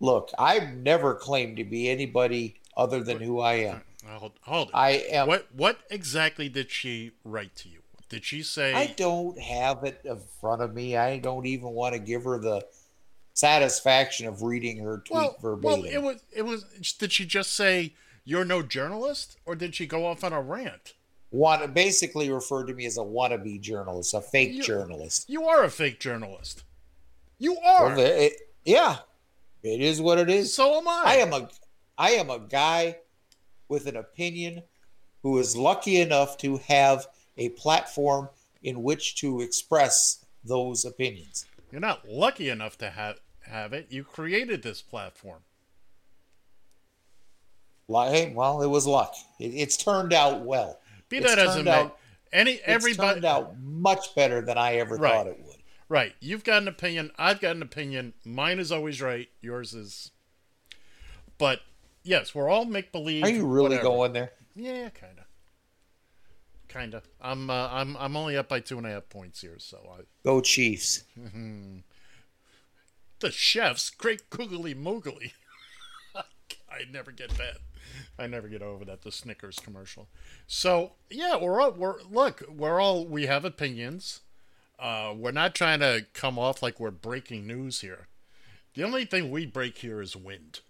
look, 0.00 0.30
I've 0.38 0.74
never 0.74 1.14
claimed 1.14 1.56
to 1.56 1.64
be 1.64 1.88
anybody 1.88 2.56
other 2.76 3.02
than 3.02 3.20
who 3.20 3.40
I 3.40 3.54
am. 3.54 3.82
Hold, 4.08 4.32
hold 4.42 4.68
it. 4.68 4.74
I 4.74 4.90
am 5.10 5.28
what 5.28 5.46
what 5.52 5.78
exactly 5.90 6.48
did 6.48 6.70
she 6.70 7.12
write 7.24 7.54
to 7.56 7.68
you? 7.68 7.80
Did 8.08 8.24
she 8.24 8.42
say 8.42 8.72
I 8.72 8.86
don't 8.96 9.38
have 9.38 9.82
it 9.84 10.00
in 10.04 10.18
front 10.40 10.62
of 10.62 10.74
me. 10.74 10.96
I 10.96 11.18
don't 11.18 11.46
even 11.46 11.70
want 11.70 11.94
to 11.94 11.98
give 11.98 12.24
her 12.24 12.38
the 12.38 12.64
satisfaction 13.34 14.26
of 14.26 14.42
reading 14.42 14.78
her 14.78 14.98
tweet 14.98 15.10
well, 15.14 15.36
verbatim. 15.40 15.80
well, 15.82 15.90
it 15.92 16.02
was 16.02 16.24
it 16.34 16.42
was 16.42 16.64
did 16.98 17.12
she 17.12 17.26
just 17.26 17.54
say 17.54 17.94
you're 18.24 18.44
no 18.44 18.62
journalist 18.62 19.36
or 19.44 19.54
did 19.54 19.74
she 19.74 19.86
go 19.86 20.06
off 20.06 20.24
on 20.24 20.32
a 20.32 20.40
rant? 20.40 20.94
Want 21.32 21.74
basically 21.74 22.30
referred 22.30 22.66
to 22.66 22.74
me 22.74 22.86
as 22.86 22.96
a 22.96 23.02
wannabe 23.02 23.60
journalist, 23.60 24.14
a 24.14 24.20
fake 24.20 24.52
You- 24.54 24.62
journalist. 24.62 25.28
You 25.28 25.44
are 25.44 25.64
a 25.64 25.70
fake 25.70 26.00
journalist. 26.00 26.62
You 27.38 27.58
are. 27.58 27.88
Well, 27.88 27.98
it- 27.98 28.40
yeah, 28.64 28.98
it 29.62 29.80
is 29.80 30.00
what 30.00 30.18
it 30.18 30.30
is. 30.30 30.54
so 30.54 30.78
am 30.78 30.88
I. 30.88 31.02
I 31.06 31.14
am 31.16 31.32
a 31.32 31.48
I 31.98 32.10
am 32.12 32.30
a 32.30 32.38
guy 32.38 32.96
with 33.68 33.86
an 33.86 33.96
opinion 33.96 34.62
who 35.22 35.38
is 35.38 35.56
lucky 35.56 36.00
enough 36.00 36.36
to 36.38 36.58
have 36.58 37.06
a 37.36 37.48
platform 37.50 38.28
in 38.62 38.82
which 38.82 39.16
to 39.16 39.40
express 39.40 40.24
those 40.44 40.84
opinions. 40.84 41.46
You're 41.70 41.80
not 41.80 42.08
lucky 42.08 42.48
enough 42.48 42.78
to 42.78 42.90
have 42.90 43.20
have 43.40 43.72
it. 43.72 43.86
You 43.90 44.02
created 44.02 44.62
this 44.62 44.82
platform. 44.82 45.40
Hey, 47.88 48.32
well, 48.34 48.62
it 48.62 48.66
was 48.66 48.86
luck. 48.86 49.14
It, 49.38 49.54
it's 49.54 49.76
turned 49.76 50.12
out 50.12 50.42
well. 50.42 50.80
Be 51.08 51.20
that 51.20 51.38
as 51.38 51.56
it 51.56 51.64
may, 51.64 51.90
any 52.32 52.52
It's 52.52 52.62
everybody 52.66 53.14
turned 53.14 53.24
out 53.24 53.58
much 53.60 54.14
better 54.14 54.40
than 54.40 54.58
I 54.58 54.74
ever 54.76 54.96
Right. 54.96 55.12
thought 55.12 55.26
it 55.28 55.38
would. 55.44 55.56
Right. 55.88 56.14
You've 56.18 56.42
got 56.42 56.62
an 56.62 56.68
opinion. 56.68 57.12
I've 57.16 57.40
got 57.40 57.54
an 57.54 57.62
opinion. 57.62 58.14
Mine 58.24 58.58
is 58.58 58.72
always 58.72 59.00
right. 59.00 59.28
Yours 59.40 59.72
is. 59.72 60.10
But 61.38 61.60
yes, 62.06 62.34
we're 62.34 62.48
all 62.48 62.64
make 62.64 62.92
believe. 62.92 63.24
Are 63.24 63.28
you 63.28 63.46
really 63.46 63.76
whatever. 63.76 63.82
going 63.82 64.12
there? 64.12 64.32
Yeah, 64.54 64.88
kind 64.90 65.18
of. 65.18 65.24
Kind 66.68 66.94
of. 66.94 67.06
I'm. 67.20 67.50
Uh, 67.50 67.68
I'm. 67.70 67.96
I'm 67.96 68.16
only 68.16 68.36
up 68.36 68.48
by 68.48 68.60
two 68.60 68.78
and 68.78 68.86
a 68.86 68.90
half 68.90 69.08
points 69.08 69.40
here. 69.40 69.56
So 69.58 69.78
I, 69.90 70.02
Go 70.24 70.40
Chiefs. 70.40 71.04
the 73.20 73.30
chef's 73.30 73.90
great 73.90 74.30
googly 74.30 74.74
moogly. 74.74 75.32
I 76.14 76.80
never 76.90 77.10
get 77.12 77.30
that. 77.30 77.58
I 78.18 78.26
never 78.26 78.48
get 78.48 78.62
over 78.62 78.84
that. 78.84 79.02
The 79.02 79.12
Snickers 79.12 79.58
commercial. 79.58 80.08
So 80.46 80.92
yeah, 81.10 81.36
we're 81.36 81.60
all. 81.60 81.72
We're 81.72 82.02
look. 82.10 82.42
We're 82.48 82.80
all. 82.80 83.04
We 83.04 83.26
have 83.26 83.44
opinions. 83.44 84.20
Uh, 84.78 85.14
we're 85.16 85.32
not 85.32 85.54
trying 85.54 85.80
to 85.80 86.04
come 86.12 86.38
off 86.38 86.62
like 86.62 86.78
we're 86.78 86.90
breaking 86.90 87.46
news 87.46 87.80
here. 87.80 88.08
The 88.74 88.84
only 88.84 89.06
thing 89.06 89.30
we 89.30 89.46
break 89.46 89.78
here 89.78 90.02
is 90.02 90.14
wind. 90.14 90.60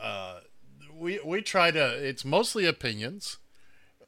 Uh, 0.00 0.40
we 0.94 1.20
we 1.24 1.42
try 1.42 1.70
to. 1.70 2.06
It's 2.06 2.24
mostly 2.24 2.66
opinions. 2.66 3.38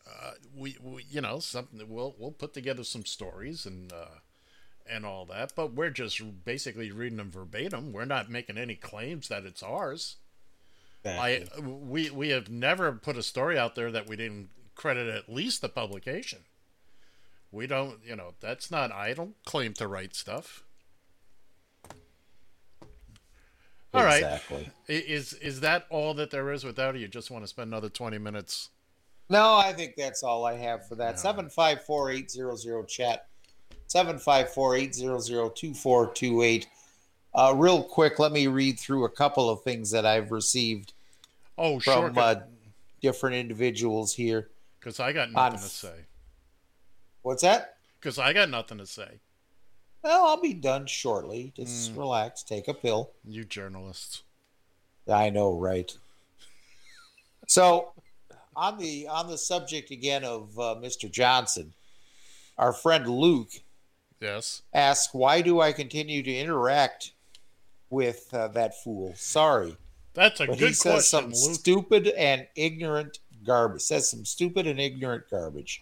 Uh, 0.07 0.32
we, 0.57 0.76
we 0.82 1.05
you 1.11 1.20
know 1.20 1.39
something 1.39 1.80
we'll 1.89 2.14
we'll 2.18 2.30
put 2.30 2.55
together 2.55 2.84
some 2.84 3.05
stories 3.05 3.66
and 3.66 3.93
uh, 3.93 4.20
and 4.91 5.05
all 5.05 5.26
that, 5.26 5.53
but 5.55 5.74
we're 5.74 5.91
just 5.91 6.20
basically 6.45 6.91
reading 6.91 7.18
them 7.18 7.30
verbatim. 7.30 7.93
We're 7.93 8.05
not 8.05 8.30
making 8.30 8.59
any 8.59 8.74
claims 8.74 9.28
that 9.28 9.45
it's 9.45 9.62
ours. 9.62 10.16
I 11.20 11.45
we 11.61 12.11
we 12.11 12.30
have 12.30 12.51
never 12.51 12.93
put 12.93 13.16
a 13.16 13.22
story 13.22 13.59
out 13.59 13.74
there 13.74 13.91
that 13.93 14.09
we 14.09 14.16
didn't 14.16 14.51
credit 14.74 15.09
at 15.09 15.28
least 15.28 15.61
the 15.61 15.68
publication. 15.68 16.41
We 17.51 17.66
don't, 17.66 18.01
you 18.05 18.16
know, 18.16 18.34
that's 18.41 18.70
not. 18.70 18.93
I 18.93 19.14
don't 19.14 19.34
claim 19.45 19.72
to 19.74 19.89
write 19.89 20.14
stuff. 20.14 20.64
All 23.95 24.05
right, 24.05 24.16
exactly. 24.22 24.70
Is 24.86 25.32
is 25.34 25.61
that 25.61 25.86
all 25.91 26.12
that 26.14 26.30
there 26.30 26.53
is 26.53 26.62
without 26.64 26.95
it? 26.95 27.01
You 27.01 27.09
just 27.09 27.30
want 27.30 27.45
to 27.45 27.49
spend 27.49 27.68
another 27.68 27.89
twenty 27.89 28.18
minutes? 28.18 28.68
No, 29.30 29.57
I 29.57 29.72
think 29.72 29.95
that's 29.97 30.22
all 30.22 30.45
I 30.45 30.55
have 30.57 30.86
for 30.86 30.95
that. 30.97 31.18
Seven 31.18 31.49
five 31.49 31.84
four 31.84 32.11
eight 32.11 32.30
zero 32.30 32.55
zero 32.57 32.84
chat. 32.84 33.26
Seven 33.86 34.18
five 34.18 34.53
four 34.53 34.76
eight 34.76 34.95
zero 34.95 35.18
zero 35.18 35.49
two 35.49 35.72
four 35.74 36.12
two 36.12 36.43
eight. 36.43 36.66
Uh, 37.34 37.55
real 37.57 37.82
quick, 37.82 38.18
let 38.18 38.32
me 38.32 38.47
read 38.47 38.78
through 38.78 39.05
a 39.05 39.09
couple 39.11 39.49
of 39.51 39.62
things 39.62 39.91
that 39.91 40.05
I've 40.07 40.30
received 40.32 40.93
Oh, 41.57 41.78
sure, 41.78 42.09
from 42.09 42.18
uh, 42.18 42.36
different 43.03 43.36
individuals 43.36 44.14
here. 44.14 44.49
because 44.80 44.99
I 45.01 45.12
got 45.12 45.28
on 45.28 45.32
nothing 45.34 45.59
to 45.61 45.64
say. 45.66 45.95
What's 47.22 47.43
that? 47.43 47.76
Because 48.01 48.18
I 48.18 48.32
got 48.32 48.49
nothing 48.49 48.78
to 48.78 48.86
say. 48.86 49.20
Well, 50.03 50.26
I'll 50.26 50.40
be 50.40 50.55
done 50.55 50.86
shortly. 50.86 51.53
Just 51.57 51.90
Hmm. 51.92 51.99
relax, 51.99 52.42
take 52.42 52.68
a 52.68 52.74
pill. 52.74 53.11
You 53.24 53.44
journalists. 53.44 54.22
I 55.11 55.30
know, 55.30 55.53
right? 55.59 55.96
So, 57.46 57.92
on 58.55 58.78
the 58.78 59.09
on 59.09 59.28
the 59.28 59.38
subject 59.38 59.90
again 59.90 60.24
of 60.24 60.59
uh, 60.59 60.76
Mr. 60.78 61.11
Johnson, 61.11 61.72
our 62.59 62.72
friend 62.72 63.09
Luke 63.09 63.51
Yes. 64.20 64.62
asks, 64.74 65.14
"Why 65.14 65.40
do 65.40 65.61
I 65.61 65.72
continue 65.72 66.22
to 66.22 66.34
interact 66.36 67.12
with 67.90 68.32
uh, 68.34 68.49
that 68.49 68.74
fool?" 68.82 69.14
Sorry, 69.16 69.76
That's 70.14 70.40
a 70.40 70.46
but 70.46 70.59
good 70.59 70.68
he 70.68 70.74
says 70.74 71.09
question, 71.11 71.32
some 71.32 71.49
Luke. 71.51 71.59
stupid 71.59 72.09
and 72.09 72.46
ignorant 72.55 73.20
garbage. 73.44 73.82
Says 73.82 74.11
some 74.11 74.24
stupid 74.26 74.66
and 74.66 74.78
ignorant 74.80 75.30
garbage. 75.30 75.80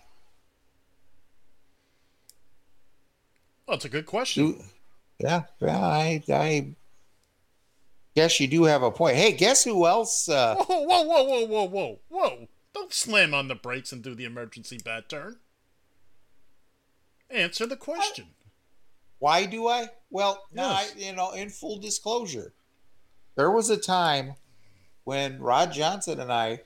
It's 3.69 3.85
a 3.85 3.89
good 3.89 4.07
question. 4.07 4.63
Yeah, 5.19 5.45
yeah, 5.61 5.79
I, 5.79 6.23
I 6.29 6.69
guess 8.15 8.39
you 8.39 8.47
do 8.47 8.65
have 8.65 8.83
a 8.83 8.91
point. 8.91 9.17
Hey, 9.17 9.33
guess 9.33 9.65
who 9.65 9.87
else? 9.87 10.29
Uh, 10.29 10.57
Whoa, 10.57 10.83
whoa, 10.83 11.03
whoa, 11.03 11.25
whoa, 11.25 11.47
whoa, 11.47 11.69
whoa, 11.69 11.99
whoa! 12.09 12.49
Don't 12.75 12.93
slam 12.93 13.35
on 13.35 13.49
the 13.49 13.55
brakes 13.55 13.93
and 13.93 14.03
do 14.03 14.15
the 14.15 14.25
emergency 14.25 14.79
bat 14.85 15.09
turn. 15.09 15.39
Answer 17.31 17.67
the 17.67 17.77
question. 17.77 18.27
Why 19.19 19.47
do 19.47 19.67
I? 19.67 19.89
Well, 20.11 20.45
no, 20.53 20.65
I, 20.65 20.87
you 20.97 21.15
know, 21.15 21.33
in 21.33 21.49
full 21.49 21.79
disclosure, 21.79 22.53
there 23.35 23.51
was 23.51 23.71
a 23.71 23.77
time 23.77 24.35
when 25.05 25.41
Rod 25.41 25.73
Johnson 25.73 26.21
and 26.21 26.33
I 26.33 26.61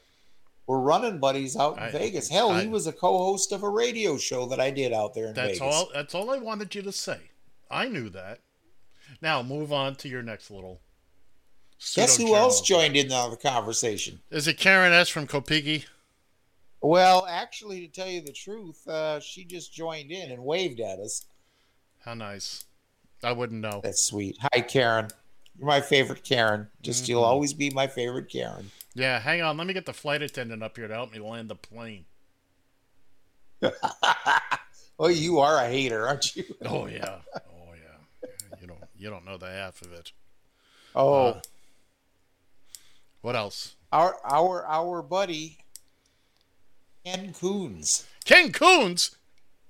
were 0.71 0.81
running 0.81 1.19
buddies 1.19 1.57
out 1.57 1.77
in 1.79 1.83
I- 1.83 1.91
Vegas. 1.91 2.29
Hell, 2.29 2.51
I- 2.53 2.63
he 2.63 2.69
was 2.69 2.87
a 2.87 2.93
co-host 2.93 3.51
of 3.51 3.65
a 3.65 3.69
radio 3.69 4.17
show 4.17 4.47
that 4.47 4.61
I 4.61 4.71
did 4.71 4.93
out 4.93 5.15
there 5.15 5.27
in 5.27 5.35
That's 5.35 5.59
Vegas. 5.59 5.75
all. 5.75 5.91
That's 5.93 6.15
all 6.15 6.31
I 6.31 6.39
wanted 6.39 6.73
you 6.77 6.83
to 6.83 6.93
say. 6.93 7.19
I 7.71 7.89
knew 7.89 8.09
that. 8.11 8.39
Now 9.21 9.43
move 9.43 9.73
on 9.73 9.97
to 9.97 10.09
your 10.09 10.23
next 10.23 10.49
little. 10.51 10.81
Guess 11.95 12.19
who 12.19 12.37
else 12.37 12.61
joined 12.61 12.97
in 12.97 13.11
on 13.11 13.31
the 13.31 13.37
conversation? 13.37 14.21
Is 14.31 14.47
it 14.47 14.59
Karen 14.59 14.93
S 14.93 15.09
from 15.09 15.27
Kopiki? 15.27 15.87
Well, 16.83 17.27
actually, 17.29 17.87
to 17.87 17.89
tell 17.93 18.09
you 18.09 18.21
the 18.21 18.33
truth, 18.33 18.87
uh, 18.87 19.19
she 19.21 19.45
just 19.45 19.73
joined 19.73 20.11
in 20.13 20.31
and 20.31 20.45
waved 20.45 20.79
at 20.81 20.99
us. 21.01 21.27
How 22.05 22.15
nice. 22.15 22.65
I 23.25 23.33
wouldn't 23.33 23.61
know. 23.61 23.81
That's 23.83 24.03
sweet. 24.03 24.37
Hi, 24.41 24.61
Karen. 24.61 25.09
You're 25.59 25.67
my 25.67 25.81
favorite 25.81 26.23
Karen. 26.25 26.69
Just 26.81 27.03
Mm-hmm. 27.03 27.11
you'll 27.11 27.25
always 27.25 27.53
be 27.53 27.71
my 27.71 27.87
favorite 27.87 28.31
Karen. 28.31 28.71
Yeah, 28.95 29.21
hang 29.21 29.41
on. 29.43 29.57
Let 29.57 29.67
me 29.67 29.73
get 29.75 29.87
the 29.87 29.93
flight 29.93 30.21
attendant 30.23 30.63
up 30.63 30.77
here 30.77 30.89
to 30.89 30.95
help 30.95 31.13
me 31.13 31.19
land 31.21 31.49
the 31.49 31.55
plane. 31.57 32.05
Oh, 35.03 35.09
you 35.09 35.39
are 35.39 35.57
a 35.65 35.67
hater, 35.67 36.07
aren't 36.07 36.37
you? 36.37 36.45
Oh 36.67 36.85
yeah. 36.87 37.21
Oh 37.35 37.73
yeah. 37.73 38.29
You 38.61 38.67
don't. 38.67 38.81
You 38.95 39.09
don't 39.09 39.25
know 39.25 39.39
the 39.39 39.47
half 39.51 39.81
of 39.81 39.93
it. 39.95 40.13
Oh, 40.95 41.15
Uh, 41.29 41.41
What 43.23 43.35
else? 43.35 43.77
our 43.93 44.19
our 44.25 44.67
our 44.67 45.01
buddy 45.03 45.57
Ken 47.05 47.33
Coons 47.33 48.05
Ken 48.27 48.53
Coons. 48.53 49.17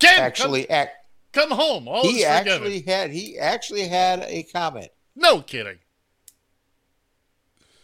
Ken, 0.01 0.18
actually 0.21 0.62
ac- 0.64 0.91
come, 1.33 1.51
come 1.51 1.59
home. 1.59 1.87
All 1.87 2.03
he 2.03 2.25
actually 2.25 2.81
had 2.81 3.12
he 3.12 3.39
actually 3.39 3.87
had 3.87 4.25
a 4.27 4.43
comment. 4.43 4.89
No 5.14 5.43
kidding. 5.43 5.79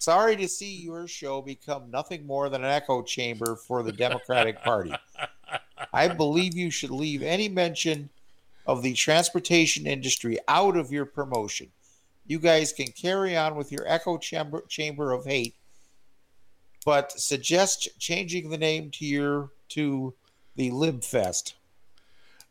Sorry 0.07 0.37
to 0.37 0.47
see 0.47 0.73
your 0.73 1.09
show 1.09 1.43
become 1.43 1.91
nothing 1.91 2.29
more 2.29 2.49
than 2.49 2.63
an 2.63 2.71
echo 2.71 3.03
chamber 3.03 3.57
for 3.57 3.83
the 3.83 3.91
Democratic 3.91 4.63
Party. 4.63 4.95
I 5.93 6.07
believe 6.07 6.55
you 6.55 6.71
should 6.71 6.93
leave 6.93 7.25
any 7.25 7.49
mention 7.49 8.11
of 8.69 8.85
the 8.85 8.93
transportation 8.93 9.85
industry 9.85 10.39
out 10.47 10.77
of 10.77 10.93
your 10.93 11.07
promotion. 11.07 11.73
You 12.25 12.39
guys 12.39 12.73
can 12.73 12.87
carry 12.93 13.37
on 13.37 13.57
with 13.57 13.73
your 13.73 13.83
echo 13.89 14.17
chamber 14.17 14.63
chamber 14.69 15.11
of 15.11 15.25
hate, 15.25 15.57
but 16.85 17.11
suggest 17.11 17.89
changing 17.99 18.51
the 18.51 18.59
name 18.59 18.93
to 18.93 19.05
your 19.05 19.51
to 19.71 20.15
the 20.55 20.71
Libfest 20.71 21.55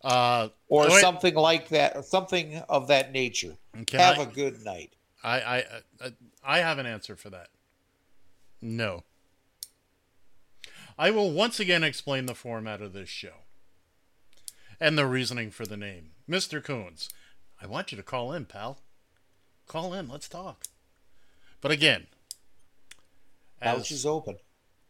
Uh, 0.03 0.49
or 0.68 0.89
wait, 0.89 0.99
something 0.99 1.36
like 1.36 1.70
that, 1.70 1.95
or 1.95 2.03
something 2.03 2.62
of 2.68 2.89
that 2.89 3.14
nature. 3.14 3.56
Can 3.86 4.01
Have 4.01 4.20
I, 4.20 4.24
a 4.24 4.26
good 4.26 4.62
night. 4.66 4.91
I, 5.24 5.39
I, 5.39 5.64
I, 6.01 6.12
I 6.46 6.60
have 6.60 6.78
an 6.78 6.86
answer 6.86 7.16
for 7.16 7.30
that. 7.30 7.50
No. 8.62 9.04
I 10.98 11.12
will 11.12 11.32
once 11.32 11.60
again 11.60 11.84
explain 11.84 12.26
the 12.26 12.36
format 12.36 12.82
of 12.82 12.93
this 12.93 13.10
show 13.10 13.43
and 14.80 14.98
the 14.98 15.08
reasoning 15.08 15.52
for 15.52 15.66
the 15.66 15.78
name. 15.78 16.12
Mr. 16.30 16.64
Coons, 16.64 17.10
I 17.62 17.68
want 17.68 17.91
you 17.91 17.98
to 17.98 18.04
call 18.04 18.32
in, 18.32 18.46
pal. 18.46 18.80
Call 19.68 19.93
in. 19.93 20.08
Let's 20.08 20.30
talk. 20.30 20.66
But 21.60 21.72
again, 21.72 22.08
Couch 23.62 23.91
is 23.91 24.06
open. 24.06 24.38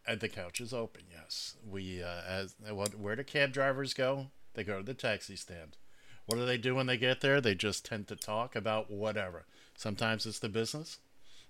And 0.07 0.19
the 0.19 0.29
couch 0.29 0.61
is 0.61 0.73
open. 0.73 1.03
Yes, 1.11 1.55
we 1.67 2.03
uh, 2.03 2.21
as 2.27 2.55
what 2.69 2.99
where 2.99 3.15
do 3.15 3.23
cab 3.23 3.51
drivers 3.51 3.93
go? 3.93 4.27
They 4.53 4.63
go 4.63 4.77
to 4.77 4.83
the 4.83 4.93
taxi 4.93 5.35
stand. 5.35 5.77
What 6.25 6.37
do 6.37 6.45
they 6.45 6.57
do 6.57 6.75
when 6.75 6.85
they 6.85 6.97
get 6.97 7.21
there? 7.21 7.41
They 7.41 7.55
just 7.55 7.85
tend 7.85 8.07
to 8.07 8.15
talk 8.15 8.55
about 8.55 8.91
whatever. 8.91 9.45
Sometimes 9.75 10.25
it's 10.25 10.39
the 10.39 10.49
business. 10.49 10.99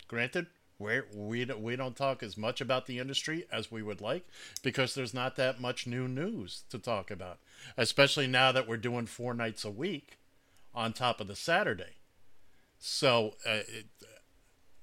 Granted, 0.08 0.48
we're, 0.78 1.06
we 1.14 1.46
we 1.46 1.76
don't 1.76 1.96
talk 1.96 2.22
as 2.22 2.38
much 2.38 2.60
about 2.60 2.86
the 2.86 3.00
industry 3.00 3.46
as 3.52 3.72
we 3.72 3.82
would 3.82 4.02
like 4.02 4.28
because 4.62 4.94
there's 4.94 5.14
not 5.14 5.38
that 5.38 5.62
much 5.62 5.88
new 5.88 6.08
news 6.08 6.64
to 6.70 6.78
talk 6.78 7.10
about, 7.10 7.40
especially 7.78 8.28
now 8.28 8.52
that 8.52 8.68
we're 8.68 8.78
doing 8.78 9.06
four 9.06 9.34
nights 9.34 9.64
a 9.64 9.72
week 9.72 10.18
on 10.74 10.92
top 10.92 11.22
of 11.22 11.28
the 11.28 11.36
Saturday. 11.36 11.96
So 12.78 13.36
uh, 13.48 13.64
it, 13.68 13.86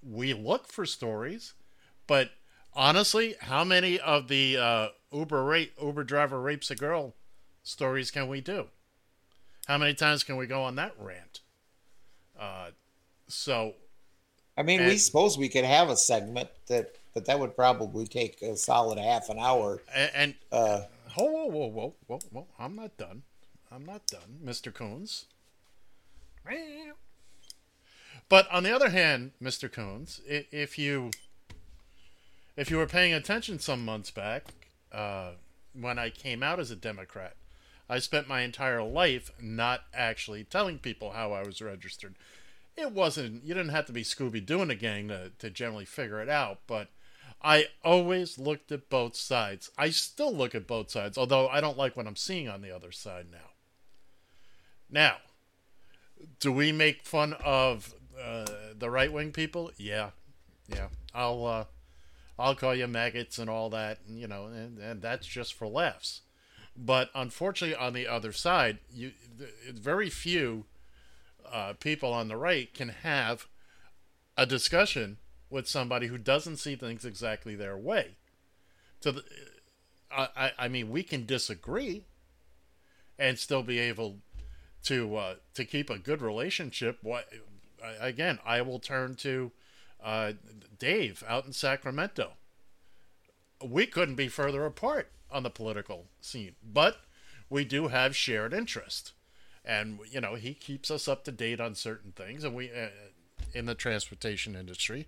we 0.02 0.32
look 0.32 0.66
for 0.66 0.86
stories, 0.86 1.52
but 2.06 2.30
honestly, 2.74 3.34
how 3.40 3.62
many 3.62 4.00
of 4.00 4.28
the 4.28 4.56
uh, 4.56 4.88
Uber 5.12 5.44
rape, 5.44 5.74
Uber 5.80 6.04
driver 6.04 6.40
rapes 6.40 6.70
a 6.70 6.74
girl 6.74 7.14
stories 7.62 8.10
can 8.10 8.28
we 8.28 8.40
do? 8.40 8.68
How 9.66 9.78
many 9.78 9.94
times 9.94 10.24
can 10.24 10.36
we 10.36 10.46
go 10.46 10.62
on 10.62 10.74
that 10.76 10.94
rant? 10.98 11.40
Uh, 12.38 12.70
so 13.28 13.74
I 14.56 14.62
mean, 14.62 14.84
we 14.84 14.98
suppose 14.98 15.38
we 15.38 15.48
could 15.48 15.64
have 15.64 15.88
a 15.88 15.96
segment 15.96 16.48
that, 16.66 16.94
but 17.14 17.24
that 17.26 17.38
would 17.38 17.56
probably 17.56 18.06
take 18.06 18.42
a 18.42 18.56
solid 18.56 18.98
half 18.98 19.28
an 19.30 19.38
hour. 19.38 19.80
and, 19.94 20.10
and 20.14 20.34
Uh, 20.50 20.82
whoa, 21.16 21.26
whoa, 21.26 21.46
whoa, 21.46 21.68
whoa, 21.68 21.94
whoa, 22.06 22.18
whoa! 22.30 22.46
I'm 22.58 22.76
not 22.76 22.96
done. 22.96 23.22
I'm 23.70 23.86
not 23.86 24.06
done, 24.06 24.40
Mr. 24.44 24.72
Coons. 24.72 25.26
But 28.28 28.50
on 28.50 28.62
the 28.62 28.74
other 28.74 28.90
hand, 28.90 29.32
Mr. 29.42 29.70
Coons, 29.70 30.20
if 30.26 30.78
you 30.78 31.10
if 32.56 32.70
you 32.70 32.76
were 32.76 32.86
paying 32.86 33.14
attention 33.14 33.58
some 33.58 33.84
months 33.84 34.10
back, 34.10 34.44
uh, 34.92 35.32
when 35.72 35.98
I 35.98 36.10
came 36.10 36.42
out 36.42 36.60
as 36.60 36.70
a 36.70 36.76
Democrat, 36.76 37.36
I 37.88 37.98
spent 37.98 38.28
my 38.28 38.42
entire 38.42 38.82
life 38.82 39.30
not 39.40 39.82
actually 39.94 40.44
telling 40.44 40.78
people 40.78 41.12
how 41.12 41.32
I 41.32 41.42
was 41.42 41.62
registered. 41.62 42.14
It 42.76 42.92
wasn't 42.92 43.44
you 43.44 43.54
didn't 43.54 43.70
have 43.70 43.86
to 43.86 43.92
be 43.92 44.02
Scooby 44.02 44.44
Doo 44.44 44.62
in 44.62 44.70
a 44.70 44.74
gang 44.74 45.08
to, 45.08 45.30
to 45.38 45.50
generally 45.50 45.84
figure 45.84 46.20
it 46.20 46.28
out, 46.28 46.60
but 46.66 46.88
I 47.42 47.66
always 47.84 48.38
looked 48.38 48.70
at 48.72 48.88
both 48.88 49.16
sides. 49.16 49.70
I 49.76 49.90
still 49.90 50.32
look 50.32 50.54
at 50.54 50.66
both 50.66 50.90
sides, 50.90 51.18
although 51.18 51.48
I 51.48 51.60
don't 51.60 51.76
like 51.76 51.96
what 51.96 52.06
I'm 52.06 52.16
seeing 52.16 52.48
on 52.48 52.62
the 52.62 52.74
other 52.74 52.92
side 52.92 53.26
now. 53.30 53.50
Now, 54.88 55.16
do 56.38 56.52
we 56.52 56.70
make 56.72 57.02
fun 57.02 57.34
of 57.44 57.94
uh, 58.22 58.46
the 58.78 58.90
right 58.90 59.12
wing 59.12 59.32
people? 59.32 59.72
Yeah, 59.76 60.10
yeah. 60.68 60.88
I'll 61.14 61.46
uh, 61.46 61.64
I'll 62.38 62.54
call 62.54 62.74
you 62.74 62.86
maggots 62.86 63.38
and 63.38 63.50
all 63.50 63.70
that, 63.70 63.98
and 64.06 64.18
you 64.18 64.28
know, 64.28 64.46
and, 64.46 64.78
and 64.78 65.02
that's 65.02 65.26
just 65.26 65.54
for 65.54 65.66
laughs. 65.66 66.22
But 66.76 67.10
unfortunately, 67.14 67.76
on 67.76 67.92
the 67.92 68.06
other 68.06 68.32
side, 68.32 68.78
you 68.92 69.12
very 69.70 70.08
few 70.08 70.64
uh, 71.52 71.74
people 71.74 72.12
on 72.12 72.28
the 72.28 72.36
right 72.36 72.72
can 72.72 72.88
have 72.88 73.46
a 74.36 74.46
discussion 74.46 75.18
with 75.50 75.68
somebody 75.68 76.06
who 76.06 76.16
doesn't 76.18 76.56
see 76.56 76.74
things 76.74 77.04
exactly 77.04 77.54
their 77.54 77.76
way. 77.76 78.16
To 79.02 79.12
the, 79.12 79.24
I, 80.10 80.52
I- 80.58 80.68
mean, 80.68 80.90
we 80.90 81.02
can 81.02 81.26
disagree 81.26 82.04
and 83.18 83.38
still 83.38 83.62
be 83.62 83.78
able 83.78 84.18
to 84.84 85.16
uh, 85.16 85.34
to 85.54 85.64
keep 85.64 85.90
a 85.90 85.98
good 85.98 86.22
relationship. 86.22 86.98
What 87.02 87.28
again, 88.00 88.38
I 88.44 88.62
will 88.62 88.78
turn 88.78 89.14
to 89.16 89.52
uh, 90.02 90.32
Dave 90.78 91.22
out 91.28 91.46
in 91.46 91.52
Sacramento. 91.52 92.32
We 93.64 93.86
couldn't 93.86 94.16
be 94.16 94.28
further 94.28 94.64
apart 94.66 95.10
on 95.30 95.42
the 95.44 95.50
political 95.50 96.06
scene, 96.20 96.56
but 96.64 96.96
we 97.48 97.64
do 97.64 97.88
have 97.88 98.16
shared 98.16 98.52
interest, 98.52 99.12
and 99.64 99.98
you 100.10 100.20
know 100.20 100.34
he 100.34 100.54
keeps 100.54 100.90
us 100.90 101.08
up 101.08 101.24
to 101.24 101.32
date 101.32 101.60
on 101.60 101.74
certain 101.74 102.12
things, 102.12 102.44
and 102.44 102.54
we 102.54 102.70
uh, 102.70 102.88
in 103.54 103.66
the 103.66 103.74
transportation 103.74 104.54
industry. 104.56 105.06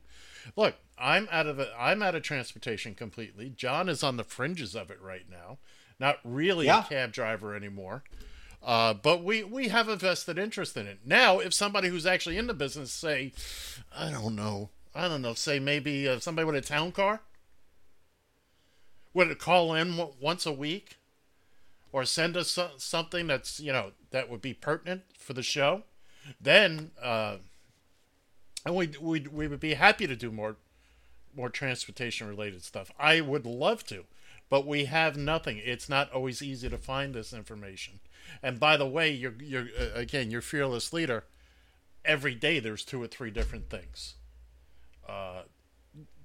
Look, 0.56 0.74
I'm 0.98 1.26
out 1.32 1.46
of 1.46 1.56
the, 1.56 1.70
I'm 1.78 2.02
out 2.02 2.14
of 2.14 2.22
transportation 2.22 2.94
completely. 2.94 3.48
John 3.50 3.88
is 3.88 4.02
on 4.02 4.16
the 4.18 4.24
fringes 4.24 4.74
of 4.74 4.90
it 4.90 5.00
right 5.00 5.24
now. 5.30 5.58
Not 5.98 6.18
really 6.24 6.66
Yeah. 6.66 6.84
a 6.84 6.88
cab 6.88 7.12
driver 7.12 7.54
anymore. 7.54 8.02
Uh, 8.62 8.92
but 8.94 9.22
we, 9.22 9.42
we 9.44 9.68
have 9.68 9.88
a 9.88 9.96
vested 9.96 10.38
interest 10.38 10.76
in 10.76 10.86
it. 10.86 10.98
Now, 11.04 11.38
if 11.38 11.52
somebody 11.54 11.88
who's 11.88 12.04
actually 12.06 12.36
in 12.38 12.46
the 12.46 12.54
business 12.54 12.90
say, 12.92 13.32
I 13.94 14.10
don't 14.10 14.34
know, 14.34 14.70
I 14.94 15.06
don't 15.08 15.22
know, 15.22 15.34
say 15.34 15.58
maybe 15.58 16.08
uh, 16.08 16.18
somebody 16.18 16.44
with 16.46 16.56
a 16.56 16.60
town 16.62 16.92
car 16.92 17.20
would 19.12 19.38
call 19.38 19.74
in 19.74 19.96
w- 19.96 20.14
once 20.20 20.46
a 20.46 20.52
week 20.52 20.96
or 21.94 22.04
send 22.04 22.36
us 22.36 22.58
something 22.78 23.28
that's, 23.28 23.60
you 23.60 23.72
know, 23.72 23.92
that 24.10 24.28
would 24.28 24.42
be 24.42 24.52
pertinent 24.52 25.02
for 25.16 25.32
the 25.32 25.44
show, 25.44 25.84
then, 26.40 26.90
uh, 27.00 27.36
and 28.66 28.74
we 28.74 28.90
we 29.00 29.20
we 29.20 29.46
would 29.46 29.60
be 29.60 29.74
happy 29.74 30.08
to 30.08 30.16
do 30.16 30.32
more 30.32 30.56
more 31.36 31.48
transportation 31.48 32.26
related 32.26 32.64
stuff. 32.64 32.90
I 32.98 33.20
would 33.20 33.46
love 33.46 33.84
to, 33.86 34.06
but 34.50 34.66
we 34.66 34.86
have 34.86 35.16
nothing. 35.16 35.60
It's 35.64 35.88
not 35.88 36.10
always 36.10 36.42
easy 36.42 36.68
to 36.68 36.78
find 36.78 37.14
this 37.14 37.32
information. 37.32 38.00
And 38.42 38.58
by 38.58 38.76
the 38.76 38.88
way, 38.88 39.12
you're 39.12 39.34
you're 39.38 39.68
uh, 39.78 39.94
again 39.94 40.32
you're 40.32 40.40
fearless 40.40 40.92
leader. 40.92 41.22
Every 42.04 42.34
day 42.34 42.58
there's 42.58 42.84
two 42.84 43.00
or 43.00 43.06
three 43.06 43.30
different 43.30 43.70
things. 43.70 44.14
Uh, 45.08 45.42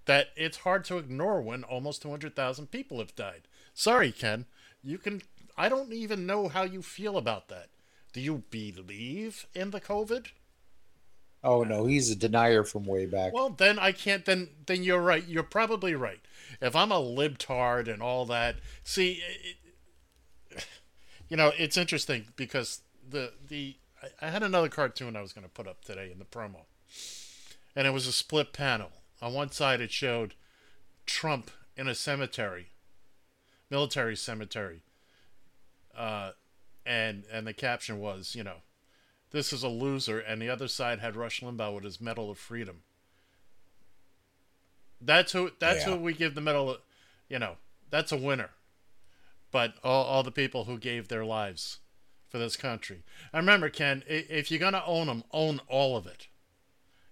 that 0.06 0.30
it's 0.36 0.58
hard 0.58 0.84
to 0.86 0.98
ignore 0.98 1.42
when 1.42 1.64
almost 1.64 2.02
200,000 2.02 2.72
people 2.72 2.98
have 2.98 3.16
died. 3.16 3.44
Sorry, 3.76 4.12
Ken. 4.12 4.46
You 4.84 4.98
can. 4.98 5.22
I 5.60 5.68
don't 5.68 5.92
even 5.92 6.26
know 6.26 6.48
how 6.48 6.64
you 6.64 6.82
feel 6.82 7.18
about 7.18 7.50
that. 7.50 7.68
Do 8.14 8.22
you 8.22 8.44
believe 8.50 9.46
in 9.54 9.72
the 9.72 9.82
COVID? 9.82 10.28
Oh 11.44 11.64
no, 11.64 11.86
he's 11.86 12.10
a 12.10 12.16
denier 12.16 12.64
from 12.64 12.86
way 12.86 13.06
back. 13.06 13.34
Well, 13.34 13.50
then 13.50 13.78
I 13.78 13.92
can't. 13.92 14.26
Then 14.26 14.50
then 14.66 14.84
you're 14.84 15.02
right. 15.02 15.28
You're 15.28 15.44
probably 15.44 15.96
right. 15.96 16.22
If 16.62 16.78
I'm 16.78 16.94
a 16.94 17.02
libtard 17.02 17.92
and 17.92 18.02
all 18.02 18.26
that, 18.28 18.56
see, 18.84 19.22
it, 20.52 20.66
you 21.28 21.36
know, 21.36 21.52
it's 21.58 21.78
interesting 21.78 22.28
because 22.38 22.82
the 23.08 23.34
the 23.48 23.76
I, 24.02 24.28
I 24.28 24.30
had 24.32 24.44
another 24.44 24.70
cartoon 24.70 25.18
I 25.18 25.22
was 25.22 25.34
going 25.34 25.46
to 25.46 25.50
put 25.52 25.68
up 25.68 25.84
today 25.84 26.10
in 26.10 26.20
the 26.20 26.26
promo, 26.26 26.62
and 27.76 27.86
it 27.86 27.92
was 27.92 28.08
a 28.08 28.14
split 28.14 28.54
panel. 28.54 28.92
On 29.22 29.34
one 29.34 29.52
side, 29.52 29.82
it 29.82 29.92
showed 29.92 30.36
Trump 31.06 31.52
in 31.76 31.90
a 31.90 31.96
cemetery, 31.96 32.68
military 33.70 34.16
cemetery, 34.16 34.84
uh, 35.98 36.32
and 36.86 37.24
and 37.32 37.46
the 37.48 37.54
caption 37.54 38.00
was, 38.00 38.36
you 38.36 38.44
know, 38.44 38.58
this 39.32 39.54
is 39.54 39.64
a 39.64 39.68
loser, 39.70 40.20
and 40.20 40.42
the 40.42 40.50
other 40.50 40.68
side 40.68 41.00
had 41.00 41.16
Rush 41.16 41.42
Limbaugh 41.42 41.76
with 41.76 41.84
his 41.84 42.02
Medal 42.02 42.32
of 42.32 42.38
Freedom. 42.38 42.82
That's 45.02 45.32
who. 45.32 45.52
That's 45.60 45.86
Yeah. 45.86 45.94
who 45.96 45.98
we 46.02 46.14
give 46.14 46.36
the 46.36 46.42
medal. 46.42 46.72
of- 46.72 46.82
You 47.30 47.40
know, 47.40 47.58
that's 47.90 48.12
a 48.12 48.18
winner. 48.18 48.52
But 49.52 49.76
all, 49.84 50.04
all 50.06 50.24
the 50.24 50.32
people 50.32 50.66
who 50.66 50.78
gave 50.78 51.08
their 51.08 51.24
lives 51.26 51.80
for 52.28 52.38
this 52.38 52.56
country. 52.56 53.04
And 53.34 53.42
remember, 53.42 53.70
Ken, 53.70 54.04
if 54.08 54.52
you're 54.52 54.60
gonna 54.60 54.84
own 54.86 55.08
them, 55.08 55.24
own 55.32 55.60
all 55.68 55.96
of 55.98 56.06
it. 56.08 56.28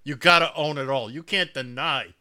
You 0.04 0.16
gotta 0.16 0.54
own 0.56 0.78
it 0.78 0.90
all. 0.90 1.10
You 1.12 1.24
can't 1.24 1.54
deny. 1.54 2.14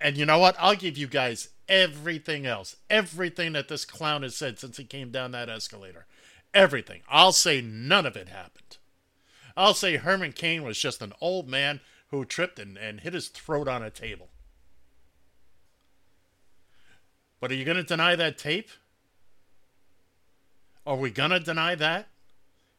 And 0.00 0.16
you 0.16 0.24
know 0.24 0.38
what? 0.38 0.56
I'll 0.58 0.74
give 0.76 0.96
you 0.96 1.06
guys 1.06 1.50
everything 1.70 2.44
else, 2.44 2.76
everything 2.90 3.52
that 3.52 3.68
this 3.68 3.84
clown 3.84 4.22
has 4.22 4.36
said 4.36 4.58
since 4.58 4.76
he 4.76 4.84
came 4.84 5.10
down 5.10 5.30
that 5.30 5.48
escalator. 5.48 6.06
Everything. 6.52 7.02
I'll 7.08 7.32
say 7.32 7.60
none 7.60 8.04
of 8.04 8.16
it 8.16 8.28
happened. 8.28 8.76
I'll 9.56 9.74
say 9.74 9.96
Herman 9.96 10.32
Cain 10.32 10.64
was 10.64 10.78
just 10.78 11.00
an 11.00 11.12
old 11.20 11.48
man 11.48 11.80
who 12.08 12.24
tripped 12.24 12.58
and, 12.58 12.76
and 12.76 13.00
hit 13.00 13.14
his 13.14 13.28
throat 13.28 13.68
on 13.68 13.84
a 13.84 13.90
table. 13.90 14.28
But 17.38 17.52
are 17.52 17.54
you 17.54 17.64
going 17.64 17.76
to 17.76 17.84
deny 17.84 18.16
that 18.16 18.36
tape? 18.36 18.68
Are 20.84 20.96
we 20.96 21.10
going 21.10 21.30
to 21.30 21.40
deny 21.40 21.76
that? 21.76 22.08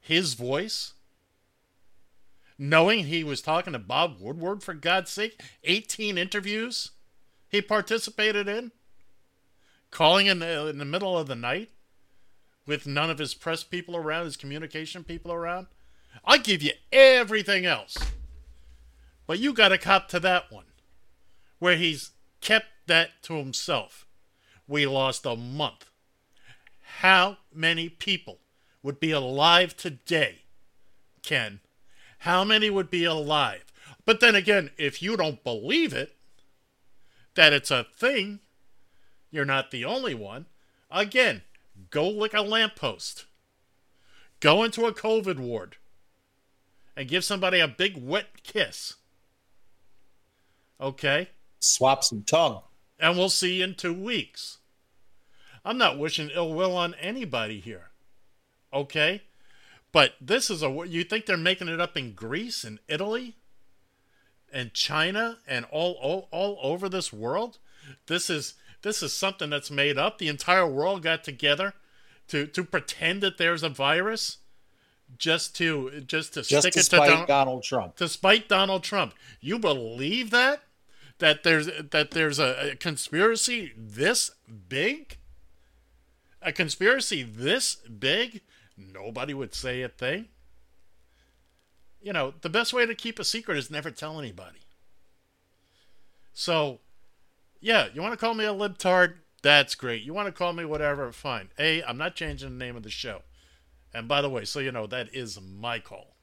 His 0.02 0.34
voice? 0.34 0.94
Knowing 2.58 3.06
he 3.06 3.24
was 3.24 3.42
talking 3.42 3.74
to 3.74 3.80
Bob 3.80 4.18
Woodward, 4.20 4.62
for 4.62 4.74
God's 4.74 5.12
sake? 5.12 5.42
18 5.64 6.18
interviews 6.18 6.92
he 7.48 7.62
participated 7.62 8.48
in? 8.48 8.72
Calling 9.92 10.28
in 10.28 10.40
the, 10.40 10.68
in 10.68 10.78
the 10.78 10.86
middle 10.86 11.18
of 11.18 11.28
the 11.28 11.36
night? 11.36 11.70
With 12.66 12.88
none 12.88 13.10
of 13.10 13.18
his 13.20 13.34
press 13.34 13.64
people 13.64 13.96
around, 13.96 14.26
his 14.26 14.38
communication 14.38 15.04
people 15.04 15.32
around? 15.32 15.68
I'll 16.26 16.40
give 16.40 16.62
you 16.64 16.72
everything 16.92 17.66
else. 17.66 17.98
But 19.28 19.40
you 19.40 19.54
got 19.54 19.70
to 19.70 19.78
cop 19.78 20.08
to 20.10 20.20
that 20.22 20.52
one, 20.52 20.66
where 21.60 21.78
he's 21.78 22.12
kept 22.40 22.68
that 22.88 23.22
to 23.24 23.36
himself. 23.36 24.06
We 24.68 24.86
lost 24.86 25.26
a 25.26 25.36
month. 25.36 25.90
How 27.00 27.38
many 27.54 27.90
people 27.90 28.40
would 28.84 29.00
be 29.00 29.12
alive 29.12 29.76
today, 29.76 30.44
Ken? 31.24 31.60
How 32.20 32.44
many 32.44 32.70
would 32.70 32.90
be 32.90 33.04
alive? 33.04 33.66
But 34.06 34.20
then 34.20 34.36
again, 34.36 34.72
if 34.78 35.02
you 35.02 35.18
don't 35.18 35.44
believe 35.44 35.94
it, 35.94 36.16
that 37.36 37.54
it's 37.54 37.72
a 37.72 37.86
thing, 37.96 38.40
you're 39.32 39.46
not 39.46 39.72
the 39.72 39.86
only 39.86 40.14
one. 40.14 40.46
Again, 40.92 41.42
go 41.90 42.08
lick 42.08 42.34
a 42.34 42.42
lamppost. 42.42 43.26
Go 44.40 44.64
into 44.64 44.86
a 44.86 44.94
COVID 44.94 45.40
ward 45.40 45.78
and 46.96 47.08
give 47.08 47.24
somebody 47.24 47.60
a 47.60 47.68
big 47.68 47.96
wet 47.98 48.44
kiss. 48.44 48.96
Okay? 50.80 51.30
Swap 51.60 52.04
some 52.04 52.24
tongue. 52.24 52.62
And 53.00 53.18
we'll 53.18 53.30
see 53.30 53.56
you 53.56 53.64
in 53.64 53.76
two 53.76 53.94
weeks. 53.94 54.58
I'm 55.64 55.78
not 55.78 55.98
wishing 55.98 56.30
ill 56.34 56.54
will 56.54 56.76
on 56.76 56.96
anybody 56.96 57.60
here. 57.60 57.90
Okay? 58.74 59.22
But 59.92 60.14
this 60.20 60.50
is 60.50 60.64
a. 60.64 60.84
You 60.88 61.04
think 61.04 61.26
they're 61.26 61.38
making 61.38 61.68
it 61.68 61.82
up 61.82 61.98
in 61.98 62.14
Greece 62.14 62.64
and 62.64 62.80
Italy 62.88 63.36
and 64.52 64.74
China 64.74 65.38
and 65.48 65.66
all, 65.70 65.94
all, 66.02 66.28
all 66.32 66.58
over 66.64 66.88
this 66.90 67.12
world? 67.12 67.58
This 68.08 68.30
is 68.30 68.56
this 68.82 69.04
is 69.04 69.14
something 69.14 69.50
that's 69.50 69.72
made 69.72 69.98
up. 69.98 70.18
The 70.18 70.28
entire 70.28 70.66
world 70.68 71.04
got 71.04 71.24
together 71.24 71.74
to, 72.28 72.48
to 72.48 72.64
pretend 72.64 73.22
that 73.22 73.38
there's 73.38 73.64
a 73.64 73.70
virus 73.70 74.38
just 75.18 75.56
to 75.58 76.02
just 76.08 76.34
to 76.36 76.42
Just 76.42 76.62
stick 76.62 76.78
it 76.78 76.90
to 76.90 76.96
Don- 76.96 77.28
Donald 77.28 77.64
Trump. 77.64 77.98
despite 77.98 78.48
Donald 78.48 78.84
Trump. 78.84 79.14
You 79.42 79.60
believe 79.60 80.30
that? 80.32 80.64
That 81.20 81.44
there's 81.44 81.68
that 81.92 82.12
there's 82.12 82.40
a, 82.40 82.72
a 82.72 82.76
conspiracy 82.76 83.74
this 83.78 84.32
big? 84.70 85.18
A 86.42 86.52
conspiracy 86.52 87.24
this 87.24 87.76
big? 87.76 88.42
Nobody 88.78 89.34
would 89.34 89.54
say 89.54 89.82
a 89.82 89.90
thing. 89.90 90.30
You 92.02 92.14
know, 92.14 92.34
the 92.42 92.50
best 92.50 92.74
way 92.74 92.86
to 92.88 92.96
keep 92.96 93.20
a 93.20 93.24
secret 93.24 93.58
is 93.58 93.70
never 93.70 93.92
tell 93.92 94.18
anybody. 94.18 94.60
So, 96.34 96.80
yeah, 97.62 97.88
you 97.94 98.02
want 98.02 98.14
to 98.14 98.18
call 98.18 98.34
me 98.34 98.44
a 98.44 98.54
libtard? 98.54 99.14
That's 99.44 99.76
great. 99.76 100.02
You 100.02 100.14
want 100.14 100.28
to 100.28 100.32
call 100.32 100.54
me 100.54 100.66
whatever? 100.66 101.12
Fine. 101.12 101.50
A, 101.58 101.84
I'm 101.84 101.98
not 101.98 102.16
changing 102.16 102.50
the 102.50 102.66
name 102.66 102.76
of 102.76 102.84
the 102.84 102.90
show. 102.90 103.22
And 103.94 104.08
by 104.08 104.22
the 104.22 104.30
way, 104.30 104.46
so 104.46 104.60
you 104.60 104.72
know, 104.72 104.88
that 104.88 105.14
is 105.14 105.40
my 105.40 105.80
call. 105.80 106.16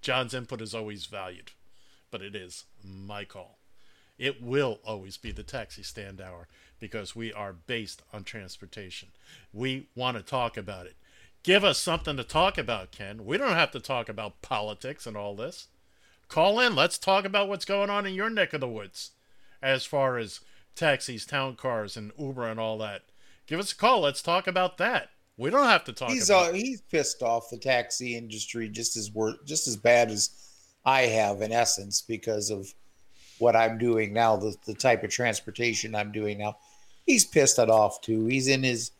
John's 0.00 0.34
input 0.34 0.60
is 0.60 0.74
always 0.74 1.06
valued, 1.06 1.52
but 2.10 2.22
it 2.22 2.34
is 2.34 2.64
my 2.82 3.24
call. 3.24 3.58
It 4.18 4.42
will 4.42 4.80
always 4.84 5.16
be 5.16 5.32
the 5.32 5.42
taxi 5.42 5.82
stand 5.82 6.20
hour 6.20 6.46
because 6.78 7.16
we 7.16 7.32
are 7.32 7.52
based 7.52 8.02
on 8.12 8.24
transportation. 8.24 9.08
We 9.52 9.88
want 9.94 10.16
to 10.16 10.22
talk 10.22 10.56
about 10.56 10.86
it. 10.86 10.96
Give 11.42 11.64
us 11.64 11.78
something 11.78 12.16
to 12.18 12.24
talk 12.24 12.58
about, 12.58 12.90
Ken. 12.90 13.24
We 13.24 13.38
don't 13.38 13.52
have 13.52 13.70
to 13.70 13.80
talk 13.80 14.10
about 14.10 14.42
politics 14.42 15.06
and 15.06 15.16
all 15.16 15.34
this. 15.34 15.68
Call 16.28 16.60
in. 16.60 16.74
Let's 16.74 16.98
talk 16.98 17.24
about 17.24 17.48
what's 17.48 17.64
going 17.64 17.88
on 17.88 18.04
in 18.04 18.14
your 18.14 18.28
neck 18.28 18.52
of 18.52 18.60
the 18.60 18.68
woods 18.68 19.12
as 19.62 19.84
far 19.84 20.18
as 20.18 20.40
taxis, 20.74 21.26
town 21.26 21.56
cars, 21.56 21.96
and 21.96 22.12
Uber 22.18 22.46
and 22.46 22.60
all 22.60 22.78
that. 22.78 23.02
Give 23.46 23.60
us 23.60 23.72
a 23.72 23.76
call. 23.76 24.00
Let's 24.00 24.22
talk 24.22 24.46
about 24.46 24.78
that. 24.78 25.10
We 25.36 25.50
don't 25.50 25.66
have 25.66 25.84
to 25.84 25.92
talk 25.92 26.10
He's 26.10 26.28
about 26.28 26.50
uh, 26.50 26.52
he's 26.52 26.82
pissed 26.82 27.22
off 27.22 27.50
the 27.50 27.56
taxi 27.56 28.16
industry 28.16 28.68
just 28.68 28.96
as 28.96 29.10
wor- 29.10 29.38
just 29.46 29.66
as 29.66 29.76
bad 29.76 30.10
as 30.10 30.30
I 30.84 31.02
have 31.02 31.40
in 31.40 31.50
essence 31.50 32.02
because 32.02 32.50
of 32.50 32.72
what 33.38 33.56
I'm 33.56 33.78
doing 33.78 34.12
now, 34.12 34.36
the, 34.36 34.54
the 34.66 34.74
type 34.74 35.02
of 35.02 35.10
transportation 35.10 35.94
I'm 35.94 36.12
doing 36.12 36.38
now. 36.38 36.58
He's 37.06 37.24
pissed 37.24 37.58
it 37.58 37.70
off 37.70 38.02
too. 38.02 38.26
He's 38.26 38.48
in 38.48 38.62
his 38.62 38.92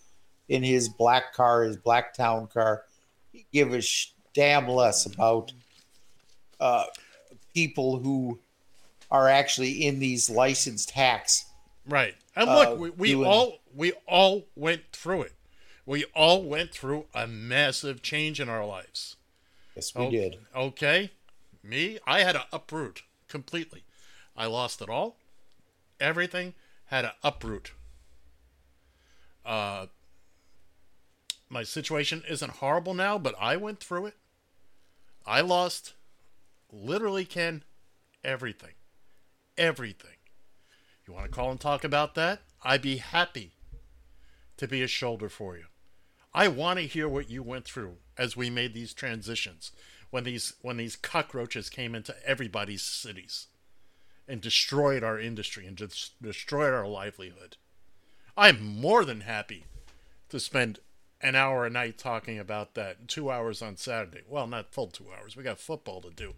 in 0.49 0.63
his 0.63 0.89
black 0.89 1.35
car, 1.35 1.63
his 1.63 1.77
black 1.77 2.15
town 2.15 2.49
car. 2.49 2.85
He 3.33 3.47
give 3.53 3.73
a 3.73 3.81
sh- 3.81 4.15
damn 4.35 4.67
less 4.67 5.07
about 5.07 5.53
uh, 6.59 6.87
people 7.55 7.99
who 7.99 8.41
are 9.11 9.29
actually 9.29 9.85
in 9.85 9.99
these 9.99 10.31
licensed 10.31 10.93
hacks. 10.93 11.45
Right. 11.87 12.15
And 12.37 12.49
uh, 12.49 12.55
look, 12.71 12.79
we, 12.79 12.91
we 12.91 13.09
doing- 13.13 13.27
all 13.29 13.59
we 13.75 13.93
all 14.07 14.45
went 14.55 14.83
through 14.93 15.23
it. 15.23 15.33
We 15.87 16.05
all 16.15 16.43
went 16.45 16.71
through 16.73 17.07
a 17.15 17.27
massive 17.27 18.03
change 18.03 18.39
in 18.41 18.49
our 18.49 18.65
lives. 18.65 19.17
Yes, 19.75 19.95
we 19.95 20.05
Oh, 20.07 20.11
did. 20.11 20.39
Okay. 20.55 21.11
Me, 21.63 21.99
I 22.07 22.21
had 22.23 22.33
to 22.33 22.45
uproot 22.53 23.03
completely. 23.29 23.85
I 24.37 24.47
lost 24.47 24.81
it 24.81 24.89
all. 24.89 25.17
Everything 25.99 26.55
had 26.87 27.03
to 27.03 27.15
uproot. 27.23 27.73
Uh 29.45 29.87
my 31.49 31.63
situation 31.65 32.23
isn't 32.29 32.53
horrible 32.53 32.95
now, 32.95 33.19
but 33.19 33.35
I 33.41 33.57
went 33.57 33.81
through 33.81 34.07
it. 34.07 34.15
I 35.27 35.41
lost 35.41 35.95
literally 36.73 37.25
Ken 37.25 37.65
everything. 38.23 38.75
Everything. 39.61 40.17
You 41.07 41.13
want 41.13 41.27
to 41.27 41.31
call 41.31 41.51
and 41.51 41.61
talk 41.61 41.85
about 41.85 42.15
that? 42.15 42.41
I'd 42.63 42.81
be 42.81 42.97
happy 42.97 43.53
to 44.57 44.67
be 44.67 44.83
a 44.83 44.89
shoulder 44.89 45.29
for 45.29 45.59
you. 45.59 45.67
I 46.33 46.49
want 46.49 46.79
to 46.79 46.87
hear 46.87 47.07
what 47.07 47.29
you 47.29 47.43
went 47.43 47.67
through 47.67 47.97
as 48.17 48.39
we 48.39 48.49
made 48.49 48.73
these 48.73 48.95
transitions 48.95 49.73
when 50.09 50.25
these 50.25 50.55
when 50.63 50.79
these 50.79 50.97
cockroaches 50.97 51.69
came 51.69 51.95
into 51.95 52.17
everybody's 52.27 52.81
cities 52.81 53.49
and 54.27 54.41
destroyed 54.41 55.05
our 55.05 55.21
industry 55.21 55.67
and 55.67 55.77
just 55.77 56.21
destroyed 56.23 56.73
our 56.73 56.87
livelihood. 56.87 57.59
I'm 58.39 58.81
more 58.81 59.05
than 59.05 59.21
happy 59.21 59.67
to 60.31 60.41
spend 60.41 60.79
an 61.21 61.35
hour 61.35 61.67
a 61.67 61.71
night 61.71 61.99
talking 61.99 62.39
about 62.39 62.73
that, 62.77 63.09
two 63.09 63.31
hours 63.31 63.61
on 63.61 63.77
Saturday. 63.77 64.23
Well, 64.27 64.47
not 64.47 64.73
full 64.73 64.87
two 64.87 65.09
hours. 65.15 65.37
We 65.37 65.43
got 65.43 65.61
football 65.61 66.01
to 66.01 66.11
do. 66.11 66.33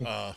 uh, 0.04 0.32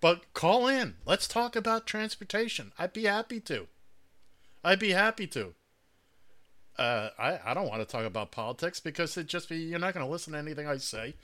but 0.00 0.32
call 0.34 0.68
in. 0.68 0.96
Let's 1.06 1.26
talk 1.28 1.56
about 1.56 1.86
transportation. 1.86 2.72
I'd 2.78 2.92
be 2.92 3.04
happy 3.04 3.40
to. 3.40 3.66
I'd 4.64 4.78
be 4.78 4.90
happy 4.90 5.26
to. 5.28 5.54
uh, 6.78 7.10
I 7.18 7.40
I 7.44 7.54
don't 7.54 7.68
want 7.68 7.80
to 7.80 7.86
talk 7.86 8.04
about 8.04 8.30
politics 8.30 8.80
because 8.80 9.16
it 9.16 9.26
just 9.26 9.48
be 9.48 9.56
you're 9.56 9.78
not 9.78 9.94
going 9.94 10.04
to 10.04 10.10
listen 10.12 10.32
to 10.34 10.38
anything 10.38 10.66
I 10.66 10.76
say, 10.78 11.14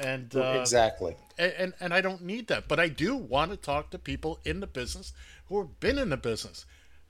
and 0.00 0.34
uh, 0.36 0.58
exactly. 0.60 1.16
and, 1.38 1.52
and 1.58 1.74
and 1.80 1.94
I 1.94 2.00
don't 2.00 2.22
need 2.22 2.46
that. 2.48 2.68
But 2.68 2.78
I 2.78 2.88
do 2.88 3.16
want 3.16 3.50
to 3.50 3.56
talk 3.56 3.90
to 3.90 3.98
people 3.98 4.38
in 4.44 4.60
the 4.60 4.66
business 4.66 5.12
who 5.46 5.58
have 5.58 5.80
been 5.80 5.98
in 5.98 6.10
the 6.10 6.16
business. 6.16 6.66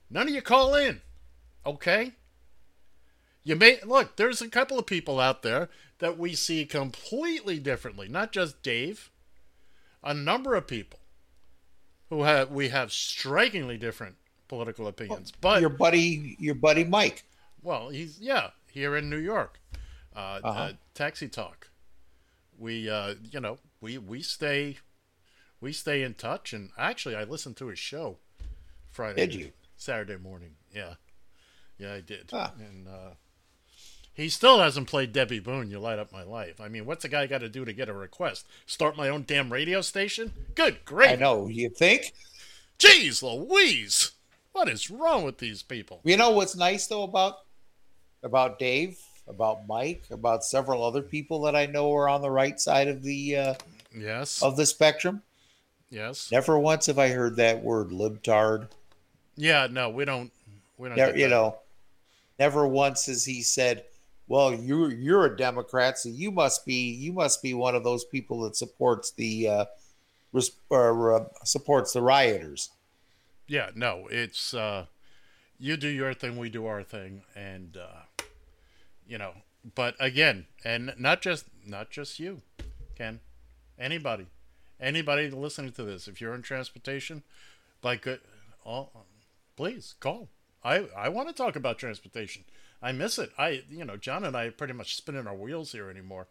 None 0.09 0.29
of 0.29 0.35
you 0.35 0.43
call 0.43 0.75
in, 0.75 1.03
okay? 1.67 2.13
You 3.43 3.57
may 3.57 3.79
look. 3.85 4.17
There's 4.17 4.43
a 4.43 4.49
couple 4.49 4.79
of 4.79 4.87
people 4.87 5.21
out 5.21 5.43
there 5.43 5.69
that 5.99 6.19
we 6.19 6.35
see 6.35 6.65
completely 6.65 7.59
differently. 7.59 8.09
Not 8.09 8.33
just 8.33 8.63
Dave. 8.63 9.11
A 10.03 10.15
number 10.15 10.55
of 10.55 10.67
people 10.67 11.00
who 12.11 12.25
have 12.25 12.51
we 12.51 12.69
have 12.69 12.93
strikingly 12.93 13.79
different 13.79 14.17
political 14.49 14.87
opinions. 14.87 15.33
But 15.41 15.61
your 15.61 15.71
buddy, 15.71 16.37
your 16.39 16.55
buddy 16.57 16.85
Mike. 16.85 17.25
well, 17.63 17.89
he's 17.89 18.21
yeah 18.21 18.51
here 18.71 18.97
in 18.97 19.09
New 19.09 19.17
York. 19.19 19.59
Uh, 20.15 20.41
Uh-huh. 20.45 20.61
uh, 20.61 20.73
Taxi 20.95 21.29
Talk. 21.29 21.71
We 22.59 22.91
uh, 22.91 23.15
you 23.31 23.41
know 23.41 23.59
we 23.81 23.97
we 23.97 24.21
stay 24.23 24.79
we 25.61 25.73
stay 25.73 26.03
in 26.03 26.15
touch, 26.15 26.53
and 26.53 26.71
actually 26.77 27.17
I 27.17 27.25
listened 27.25 27.57
to 27.59 27.69
his 27.69 27.79
show 27.79 28.19
Friday. 28.91 29.27
Did 29.27 29.35
you? 29.35 29.53
Saturday 29.77 30.17
morning? 30.17 30.57
Yeah, 30.75 30.95
yeah, 31.79 31.95
I 31.95 32.01
did. 32.03 32.29
Ah. 32.35 32.53
And 32.59 32.87
uh, 32.87 33.15
he 34.13 34.29
still 34.29 34.61
hasn't 34.61 34.89
played 34.89 35.13
Debbie 35.13 35.39
Boone. 35.41 35.71
You 35.71 35.79
light 35.79 35.99
up 35.99 36.13
my 36.13 36.23
life. 36.23 36.61
I 36.61 36.69
mean, 36.69 36.85
what's 36.87 37.05
a 37.05 37.09
guy 37.09 37.27
got 37.27 37.39
to 37.41 37.49
do 37.49 37.65
to 37.65 37.73
get 37.73 37.89
a 37.89 37.93
request? 37.95 38.47
Start 38.67 38.97
my 38.97 39.09
own 39.09 39.25
damn 39.27 39.53
radio 39.53 39.81
station? 39.81 40.33
Good, 40.55 40.85
great. 40.85 41.11
I 41.11 41.15
know. 41.17 41.47
You 41.49 41.69
think? 41.71 42.13
Jeez, 42.79 43.23
Louise, 43.23 44.13
what 44.53 44.69
is 44.69 44.91
wrong 44.91 45.25
with 45.25 45.39
these 45.39 45.63
people? 45.63 46.01
You 46.05 46.17
know 46.17 46.31
what's 46.31 46.57
nice 46.57 46.87
though 46.87 47.03
about 47.05 47.39
about 48.23 48.59
Dave, 48.59 48.99
about 49.29 49.67
Mike, 49.67 50.03
about 50.11 50.45
several 50.45 50.83
other 50.85 51.03
people 51.03 51.41
that 51.43 51.55
I 51.57 51.67
know 51.67 51.95
are 51.95 52.09
on 52.09 52.21
the 52.23 52.31
right 52.31 52.59
side 52.61 52.89
of 52.89 53.03
the 53.03 53.37
uh, 53.37 53.55
Yes, 53.97 54.43
of 54.43 54.57
the 54.57 54.67
spectrum. 54.67 55.23
yes. 55.91 56.31
Never 56.31 56.59
once 56.59 56.87
have 56.87 56.99
I 56.99 57.09
heard 57.09 57.37
that 57.37 57.63
word 57.63 57.89
libtard. 57.91 58.69
Yeah, 59.37 59.67
no, 59.71 59.89
we 59.91 60.05
don't. 60.05 60.31
We 60.79 60.89
don't. 60.89 60.97
Never, 60.97 61.17
you 61.19 61.29
know, 61.29 61.57
never 62.39 62.67
once 62.67 63.07
has 63.07 63.25
he 63.25 63.43
said, 63.43 63.85
"Well, 64.31 64.55
you're 64.55 64.93
you're 64.93 65.27
a 65.27 65.37
Democrat, 65.37 65.99
so 65.99 66.09
you 66.09 66.31
must 66.31 66.65
be 66.65 66.93
you 66.95 67.13
must 67.13 67.43
be 67.43 67.53
one 67.53 67.75
of 67.75 67.83
those 67.83 68.05
people 68.05 68.43
that 68.43 68.55
supports 68.55 69.11
the 69.11 69.49
uh, 69.49 69.65
res- 70.33 70.53
or 70.69 71.15
uh, 71.17 71.25
supports 71.43 71.93
the 71.95 72.01
rioters." 72.01 72.71
Yeah, 73.49 73.71
no, 73.75 74.07
it's 74.09 74.55
uh 74.55 74.87
you 75.59 75.77
do 75.77 75.89
your 75.89 76.15
thing, 76.15 76.39
we 76.39 76.49
do 76.49 76.65
our 76.67 76.85
thing, 76.85 77.23
and 77.35 77.77
uh 77.77 78.23
you 79.05 79.19
know, 79.19 79.33
but 79.75 79.97
again, 79.99 80.47
and 80.65 80.95
not 80.97 81.23
just 81.23 81.47
not 81.67 81.91
just 81.91 82.21
you, 82.21 82.43
Ken, 82.95 83.19
anybody, 83.81 84.27
anybody 84.81 85.29
listening 85.29 85.73
to 85.73 85.83
this, 85.83 86.07
if 86.07 86.21
you're 86.21 86.37
in 86.37 86.43
transportation, 86.43 87.25
good, 87.83 88.21
all, 88.65 88.93
please 89.57 89.97
call. 89.99 90.29
I 90.63 90.87
I 90.97 91.09
want 91.09 91.27
to 91.27 91.35
talk 91.35 91.57
about 91.57 91.79
transportation. 91.79 92.45
I 92.83 92.93
miss 92.93 93.19
it. 93.19 93.31
I 93.39 93.63
you 93.71 93.85
know, 93.85 93.97
John 93.97 94.25
and 94.25 94.37
I 94.37 94.45
are 94.47 94.51
pretty 94.53 94.73
much 94.73 94.97
spinning 94.97 95.27
our 95.27 95.35
wheels 95.35 95.73
here 95.73 95.91
anymore. 95.91 96.29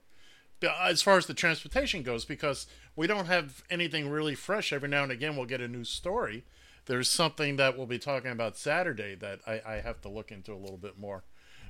As 0.81 1.01
far 1.01 1.17
as 1.17 1.25
the 1.25 1.33
transportation 1.33 2.03
goes, 2.03 2.25
because 2.25 2.67
we 2.95 3.07
don't 3.07 3.27
have 3.27 3.63
anything 3.69 4.09
really 4.09 4.35
fresh. 4.35 4.73
Every 4.73 4.89
now 4.89 5.03
and 5.03 5.11
again, 5.11 5.37
we'll 5.37 5.45
get 5.45 5.61
a 5.61 5.67
new 5.69 5.85
story. 5.85 6.43
There's 6.85 7.09
something 7.09 7.55
that 7.57 7.77
we'll 7.77 7.85
be 7.87 7.99
talking 7.99 8.31
about 8.31 8.57
Saturday 8.57 9.15
that 9.15 9.39
I, 9.47 9.61
I 9.65 9.73
have 9.81 10.01
to 10.01 10.09
look 10.09 10.31
into 10.31 10.51
a 10.53 10.57
little 10.57 10.77
bit 10.77 10.97
more. 10.99 11.23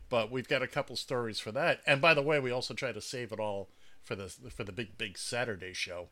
But 0.10 0.32
we've 0.32 0.48
got 0.48 0.64
a 0.64 0.68
couple 0.68 0.96
stories 0.96 1.40
for 1.40 1.52
that. 1.52 1.82
And 1.86 2.02
by 2.02 2.16
the 2.16 2.24
way, 2.24 2.40
we 2.40 2.50
also 2.50 2.74
try 2.74 2.92
to 2.92 3.02
save 3.02 3.32
it 3.32 3.40
all 3.40 3.70
for 4.04 4.16
the 4.16 4.30
for 4.50 4.64
the 4.64 4.72
big 4.72 4.98
big 4.98 5.18
Saturday 5.20 5.74
show. 5.74 6.08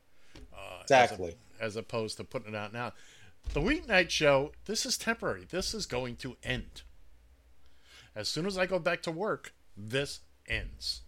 Uh, 0.54 0.82
Exactly. 0.84 1.30
As, 1.30 1.34
a- 1.62 1.64
as 1.64 1.76
opposed 1.78 2.18
to 2.18 2.24
putting 2.24 2.54
it 2.54 2.56
out 2.56 2.74
now. 2.74 2.94
The 3.54 3.62
weeknight 3.62 4.10
show, 4.12 4.52
this 4.66 4.86
is 4.86 4.98
temporary. 5.00 5.48
This 5.50 5.74
is 5.74 5.86
going 5.88 6.18
to 6.18 6.36
end. 6.44 6.84
As 8.18 8.28
soon 8.28 8.48
as 8.48 8.58
I 8.58 8.66
go 8.66 8.80
back 8.80 9.04
to 9.04 9.12
work, 9.12 9.54
this 9.78 10.22
ends. 10.50 11.02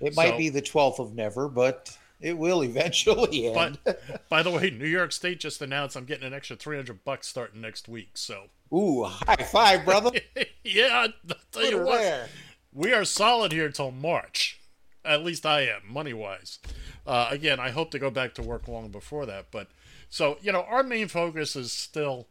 It 0.00 0.16
might 0.16 0.30
So- 0.30 0.38
be 0.38 0.48
the 0.48 0.62
twelfth 0.62 0.98
of 0.98 1.14
never, 1.14 1.46
but 1.46 1.96
it 2.20 2.38
will 2.38 2.64
eventually 2.64 3.46
end. 3.54 3.78
But 3.84 4.28
by 4.30 4.42
the 4.42 4.50
way, 4.50 4.70
New 4.70 4.86
York 4.86 5.12
State 5.12 5.40
just 5.40 5.60
announced 5.60 5.94
I'm 5.94 6.06
getting 6.06 6.26
an 6.26 6.32
extra 6.32 6.56
300 6.56 7.04
bucks 7.04 7.28
starting 7.28 7.60
next 7.60 7.86
week. 7.86 8.12
So 8.16 8.44
Ooh, 8.72 9.04
high 9.04 9.36
five, 9.52 9.84
brother! 9.84 10.10
yeah, 10.64 11.06
I'll 11.28 11.36
tell 11.52 11.70
you 11.70 11.84
what, 11.84 11.98
there. 12.00 12.28
we 12.72 12.94
are 12.94 13.04
solid 13.04 13.52
here 13.52 13.68
till 13.70 13.90
March. 13.90 14.58
At 15.04 15.22
least 15.22 15.44
I 15.44 15.66
am, 15.66 15.82
money 15.86 16.14
wise. 16.14 16.60
Uh, 17.06 17.28
again, 17.30 17.60
I 17.60 17.68
hope 17.72 17.90
to 17.90 17.98
go 17.98 18.10
back 18.10 18.32
to 18.36 18.42
work 18.42 18.66
long 18.68 18.88
before 18.88 19.26
that. 19.26 19.48
But 19.50 19.68
so 20.08 20.38
you 20.40 20.50
know, 20.50 20.62
our 20.62 20.82
main 20.82 21.08
focus 21.08 21.56
is 21.56 21.72
still 21.72 22.28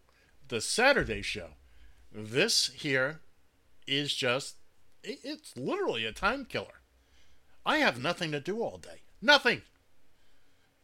the 0.48 0.60
Saturday 0.60 1.22
show. 1.22 1.50
This 2.12 2.72
here 2.74 3.22
is 3.88 4.14
just 4.14 4.58
it's 5.04 5.56
literally 5.58 6.06
a 6.06 6.12
time 6.12 6.46
killer. 6.46 6.82
I 7.66 7.78
have 7.78 8.02
nothing 8.02 8.32
to 8.32 8.40
do 8.40 8.62
all 8.62 8.78
day. 8.78 9.02
Nothing. 9.22 9.62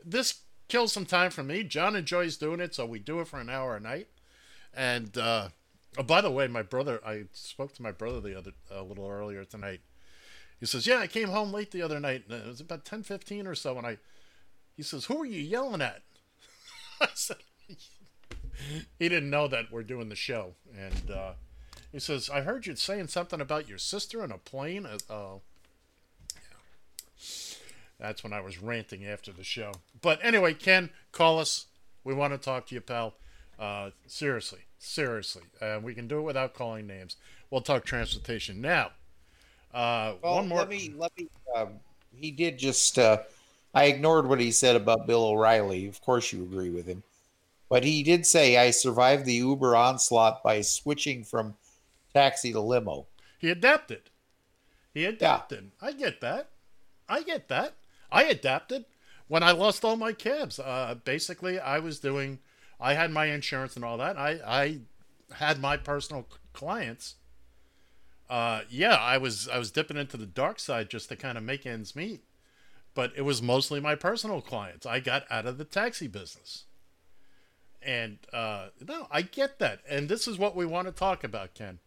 This 0.03 0.41
kills 0.67 0.93
some 0.93 1.05
time 1.05 1.31
for 1.31 1.43
me. 1.43 1.63
John 1.63 1.95
enjoys 1.95 2.37
doing 2.37 2.59
it, 2.59 2.73
so 2.75 2.85
we 2.85 2.99
do 2.99 3.19
it 3.19 3.27
for 3.27 3.39
an 3.39 3.49
hour 3.49 3.75
a 3.75 3.79
night. 3.79 4.07
And 4.73 5.17
uh, 5.17 5.49
oh, 5.97 6.03
by 6.03 6.21
the 6.21 6.31
way, 6.31 6.47
my 6.47 6.61
brother, 6.61 7.01
I 7.05 7.25
spoke 7.33 7.73
to 7.75 7.81
my 7.81 7.91
brother 7.91 8.21
the 8.21 8.37
other 8.37 8.51
a 8.71 8.83
little 8.83 9.07
earlier 9.07 9.43
tonight. 9.43 9.81
He 10.59 10.65
says, 10.65 10.85
"Yeah, 10.85 10.97
I 10.97 11.07
came 11.07 11.29
home 11.29 11.51
late 11.51 11.71
the 11.71 11.81
other 11.81 11.99
night. 11.99 12.25
and 12.29 12.41
It 12.41 12.47
was 12.47 12.61
about 12.61 12.85
ten 12.85 13.03
fifteen 13.03 13.47
or 13.47 13.55
so, 13.55 13.77
and 13.77 13.87
I." 13.87 13.97
He 14.75 14.83
says, 14.83 15.05
"Who 15.05 15.21
are 15.21 15.25
you 15.25 15.41
yelling 15.41 15.81
at?" 15.81 16.01
I 17.01 17.07
said, 17.13 17.37
"He 18.99 19.09
didn't 19.09 19.29
know 19.29 19.47
that 19.47 19.71
we're 19.71 19.83
doing 19.83 20.09
the 20.09 20.15
show." 20.15 20.55
And 20.77 21.11
uh, 21.11 21.33
he 21.91 21.99
says, 21.99 22.29
"I 22.29 22.41
heard 22.41 22.65
you 22.67 22.75
saying 22.75 23.07
something 23.07 23.41
about 23.41 23.67
your 23.69 23.77
sister 23.77 24.23
in 24.23 24.31
a 24.31 24.37
plane." 24.37 24.85
Uh, 24.85 24.97
Oh, 25.09 25.41
that's 27.99 28.23
when 28.23 28.31
I 28.33 28.39
was 28.41 28.61
ranting 28.61 29.05
after 29.05 29.31
the 29.31 29.43
show. 29.43 29.73
But 30.01 30.19
anyway, 30.23 30.53
Ken, 30.53 30.89
call 31.11 31.39
us. 31.39 31.65
We 32.03 32.13
want 32.13 32.33
to 32.33 32.37
talk 32.37 32.67
to 32.67 32.75
you, 32.75 32.81
pal. 32.81 33.13
Uh, 33.59 33.89
seriously, 34.07 34.59
seriously. 34.77 35.43
Uh, 35.61 35.79
we 35.83 35.93
can 35.93 36.07
do 36.07 36.19
it 36.19 36.23
without 36.23 36.53
calling 36.53 36.87
names. 36.87 37.17
We'll 37.51 37.61
talk 37.61 37.83
transportation 37.83 38.61
now. 38.61 38.91
Uh, 39.73 40.13
Well, 40.23 40.35
one 40.35 40.47
more. 40.47 40.59
let 40.59 40.69
me 40.69 40.93
let 40.95 41.11
me. 41.17 41.27
Um, 41.55 41.79
he 42.15 42.31
did 42.31 42.57
just. 42.57 42.97
Uh, 42.97 43.17
I 43.73 43.85
ignored 43.85 44.27
what 44.27 44.39
he 44.39 44.51
said 44.51 44.75
about 44.75 45.05
Bill 45.05 45.23
O'Reilly. 45.25 45.87
Of 45.87 46.01
course, 46.01 46.31
you 46.31 46.41
agree 46.43 46.69
with 46.69 46.87
him, 46.87 47.03
but 47.69 47.83
he 47.83 48.01
did 48.01 48.25
say 48.25 48.57
I 48.57 48.71
survived 48.71 49.25
the 49.25 49.33
Uber 49.33 49.75
onslaught 49.75 50.41
by 50.41 50.61
switching 50.61 51.23
from 51.23 51.53
taxi 52.13 52.51
to 52.51 52.59
limo. 52.59 53.07
He 53.37 53.49
adapted. 53.49 54.09
He 54.93 55.05
adapted. 55.05 55.71
I 55.81 55.91
get 55.93 56.21
that. 56.21 56.49
I 57.07 57.23
get 57.23 57.47
that. 57.47 57.75
I 58.11 58.23
adapted 58.23 58.85
when 59.27 59.43
I 59.43 59.51
lost 59.51 59.85
all 59.85 59.95
my 59.95 60.13
cabs. 60.13 60.59
Uh, 60.59 60.95
basically, 61.03 61.59
I 61.59 61.79
was 61.79 61.99
doing. 61.99 62.39
I 62.79 62.93
had 62.93 63.11
my 63.11 63.25
insurance 63.25 63.75
and 63.75 63.85
all 63.85 63.97
that. 63.97 64.17
I 64.17 64.39
I 64.45 64.79
had 65.35 65.59
my 65.59 65.77
personal 65.77 66.27
clients. 66.53 67.15
Uh, 68.29 68.61
yeah, 68.69 68.95
I 68.95 69.17
was 69.17 69.47
I 69.47 69.57
was 69.57 69.71
dipping 69.71 69.97
into 69.97 70.17
the 70.17 70.25
dark 70.25 70.59
side 70.59 70.89
just 70.89 71.09
to 71.09 71.15
kind 71.15 71.37
of 71.37 71.43
make 71.43 71.65
ends 71.65 71.95
meet, 71.95 72.23
but 72.93 73.11
it 73.15 73.21
was 73.21 73.41
mostly 73.41 73.79
my 73.79 73.95
personal 73.95 74.41
clients. 74.41 74.85
I 74.85 74.99
got 74.99 75.25
out 75.31 75.45
of 75.45 75.57
the 75.57 75.65
taxi 75.65 76.07
business, 76.07 76.65
and 77.81 78.19
uh, 78.31 78.67
no, 78.87 79.07
I 79.09 79.21
get 79.23 79.59
that. 79.59 79.79
And 79.89 80.09
this 80.09 80.27
is 80.27 80.37
what 80.37 80.55
we 80.55 80.65
want 80.65 80.87
to 80.87 80.91
talk 80.91 81.23
about, 81.23 81.53
Ken. 81.53 81.79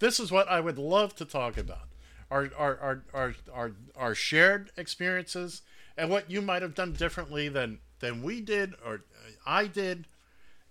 This 0.00 0.18
is 0.18 0.32
what 0.32 0.48
I 0.48 0.60
would 0.60 0.78
love 0.78 1.14
to 1.16 1.24
talk 1.24 1.56
about. 1.56 1.88
Our 2.30 2.50
our 2.56 2.78
our 2.78 3.04
our 3.14 3.34
our, 3.52 3.72
our 3.96 4.14
shared 4.14 4.72
experiences 4.76 5.62
and 5.96 6.10
what 6.10 6.30
you 6.30 6.42
might 6.42 6.62
have 6.62 6.74
done 6.74 6.92
differently 6.94 7.48
than 7.48 7.78
than 8.00 8.22
we 8.22 8.40
did 8.40 8.74
or 8.84 8.94
uh, 8.94 9.30
I 9.46 9.66
did. 9.66 10.06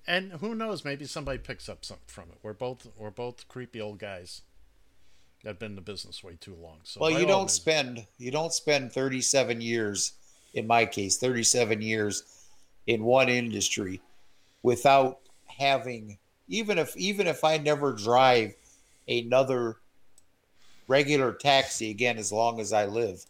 And 0.07 0.34
who 0.34 0.55
knows, 0.55 0.84
maybe 0.84 1.05
somebody 1.05 1.38
picks 1.38 1.69
up 1.69 1.86
something 1.86 2.03
from 2.07 2.30
it. 2.30 2.39
We're 2.41 2.53
both 2.53 2.88
we're 2.97 3.11
both 3.11 3.47
creepy 3.47 3.80
old 3.80 3.99
guys 3.99 4.41
that 5.43 5.49
have 5.51 5.59
been 5.59 5.71
in 5.73 5.75
the 5.75 5.82
business 5.82 6.23
way 6.23 6.38
too 6.39 6.55
long. 6.55 6.80
So 6.84 6.99
Well, 6.99 7.11
you 7.11 7.27
don't 7.27 7.41
means- 7.41 7.53
spend 7.53 8.07
you 8.17 8.32
don't 8.32 8.53
spend 8.53 8.91
37 8.91 9.61
years 9.61 10.13
in 10.55 10.65
my 10.65 10.86
case 10.86 11.17
37 11.17 11.82
years 11.84 12.23
in 12.88 13.03
one 13.03 13.30
industry 13.30 14.01
without 14.63 15.19
having 15.45 16.17
even 16.47 16.80
if 16.80 16.97
even 16.97 17.27
if 17.27 17.43
I 17.43 17.57
never 17.57 17.93
drive 17.93 18.55
another 19.10 19.78
regular 20.88 21.34
taxi 21.34 21.89
again 21.91 22.18
as 22.18 22.32
long 22.32 22.60
as 22.60 22.72
I 22.72 22.86
live 22.86 23.26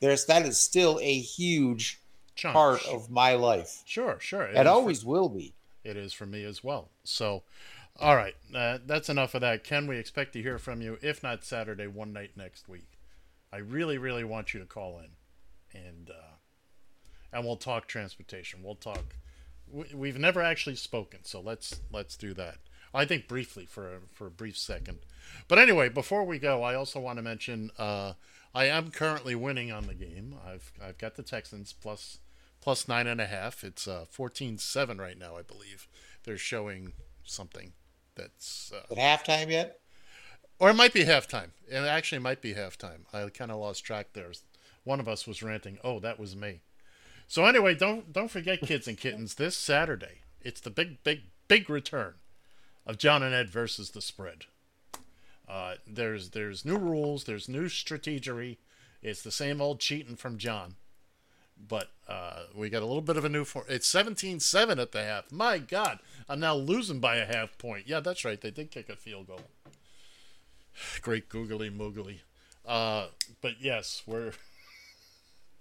there's 0.00 0.24
that 0.26 0.46
is 0.46 0.60
still 0.60 0.98
a 1.02 1.18
huge 1.18 2.00
Chunk. 2.36 2.54
part 2.54 2.86
of 2.86 3.10
my 3.10 3.34
life 3.34 3.82
Sure, 3.84 4.18
sure. 4.20 4.44
It, 4.44 4.56
for- 4.56 4.68
always 4.68 5.04
will 5.04 5.28
be 5.28 5.54
it 5.84 5.96
is 5.96 6.12
for 6.12 6.26
me 6.26 6.44
as 6.44 6.62
well. 6.62 6.90
So, 7.04 7.44
All 7.98 8.14
right, 8.14 8.34
uh, 8.54 8.78
that's 8.86 9.08
enough 9.08 9.34
of 9.34 9.40
that. 9.40 9.64
Can 9.64 9.86
we 9.86 9.96
expect 9.96 10.34
to 10.34 10.42
hear 10.42 10.58
from 10.58 10.82
you, 10.82 10.98
if 11.02 11.22
not 11.22 11.44
Saturday, 11.44 11.86
one 11.86 12.12
night 12.12 12.32
next 12.36 12.68
week. 12.68 12.88
I 13.52 13.56
really, 13.58 13.96
really 13.96 14.24
want 14.24 14.52
you 14.52 14.60
to 14.60 14.66
call 14.66 14.98
in, 15.00 15.80
and 15.80 16.10
uh, 16.10 16.34
and 17.32 17.44
we'll 17.44 17.56
talk 17.56 17.88
transportation. 17.88 18.60
We'll 18.62 18.74
talk. 18.74 19.14
We, 19.70 19.86
we've 19.94 20.18
never 20.18 20.42
actually 20.42 20.76
spoken, 20.76 21.20
so 21.22 21.40
let's 21.40 21.80
let's 21.90 22.16
do 22.16 22.34
that. 22.34 22.58
I 22.94 23.04
think 23.04 23.28
briefly 23.28 23.66
for 23.66 23.86
a, 23.88 23.98
for 24.12 24.26
a 24.26 24.30
brief 24.30 24.56
second. 24.56 24.98
But 25.46 25.58
anyway, 25.58 25.88
before 25.88 26.24
we 26.24 26.38
go, 26.38 26.62
I 26.62 26.74
also 26.74 27.00
want 27.00 27.18
to 27.18 27.22
mention 27.22 27.70
uh, 27.78 28.14
I 28.54 28.66
am 28.66 28.90
currently 28.90 29.34
winning 29.34 29.70
on 29.70 29.86
the 29.86 29.94
game. 29.94 30.34
I've 30.46 30.72
I've 30.82 30.98
got 30.98 31.16
the 31.16 31.22
Texans 31.22 31.72
plus 31.72 32.18
plus 32.60 32.88
nine 32.88 33.06
and 33.06 33.20
a 33.20 33.26
half. 33.26 33.62
It's 33.62 33.86
uh, 33.86 34.06
14-7 34.14 34.98
right 34.98 35.18
now, 35.18 35.36
I 35.36 35.42
believe. 35.42 35.86
They're 36.24 36.36
showing 36.38 36.92
something 37.24 37.72
that's 38.14 38.72
uh, 38.74 38.92
At 38.94 39.26
halftime 39.26 39.50
yet? 39.50 39.80
or 40.58 40.70
it 40.70 40.74
might 40.74 40.92
be 40.92 41.04
halftime. 41.04 41.50
It 41.68 41.76
actually 41.76 42.18
might 42.18 42.42
be 42.42 42.54
halftime. 42.54 43.02
I 43.12 43.28
kind 43.28 43.50
of 43.50 43.58
lost 43.58 43.84
track 43.84 44.08
there. 44.12 44.32
One 44.84 44.98
of 45.00 45.08
us 45.08 45.26
was 45.26 45.42
ranting. 45.42 45.78
Oh, 45.84 46.00
that 46.00 46.18
was 46.18 46.34
me. 46.34 46.62
So 47.28 47.44
anyway, 47.44 47.74
don't 47.74 48.12
don't 48.12 48.30
forget, 48.30 48.60
kids 48.62 48.88
and 48.88 48.96
kittens. 48.98 49.34
This 49.34 49.56
Saturday, 49.56 50.22
it's 50.40 50.60
the 50.60 50.70
big, 50.70 51.02
big, 51.04 51.22
big 51.46 51.68
return 51.70 52.14
of 52.88 52.96
John 52.96 53.22
and 53.22 53.34
Ed 53.34 53.50
versus 53.50 53.90
the 53.90 54.00
spread. 54.00 54.46
Uh, 55.46 55.74
there's 55.86 56.30
there's 56.30 56.64
new 56.64 56.76
rules. 56.76 57.24
There's 57.24 57.48
new 57.48 57.66
strategery. 57.66 58.56
It's 59.02 59.22
the 59.22 59.30
same 59.30 59.60
old 59.60 59.78
cheating 59.78 60.16
from 60.16 60.38
John, 60.38 60.74
but 61.56 61.90
uh, 62.08 62.44
we 62.54 62.68
got 62.68 62.82
a 62.82 62.86
little 62.86 63.02
bit 63.02 63.16
of 63.16 63.24
a 63.24 63.28
new 63.28 63.44
form. 63.44 63.66
It's 63.68 63.90
17-7 63.92 64.80
at 64.80 64.90
the 64.90 65.04
half. 65.04 65.30
My 65.30 65.58
God, 65.58 66.00
I'm 66.28 66.40
now 66.40 66.56
losing 66.56 66.98
by 66.98 67.16
a 67.16 67.24
half 67.24 67.56
point. 67.58 67.86
Yeah, 67.86 68.00
that's 68.00 68.24
right. 68.24 68.40
They 68.40 68.50
did 68.50 68.72
kick 68.72 68.88
a 68.88 68.96
field 68.96 69.28
goal. 69.28 69.42
Great 71.02 71.28
googly 71.28 71.70
moogly. 71.70 72.20
Uh, 72.66 73.06
but 73.40 73.60
yes, 73.60 74.02
we're 74.06 74.32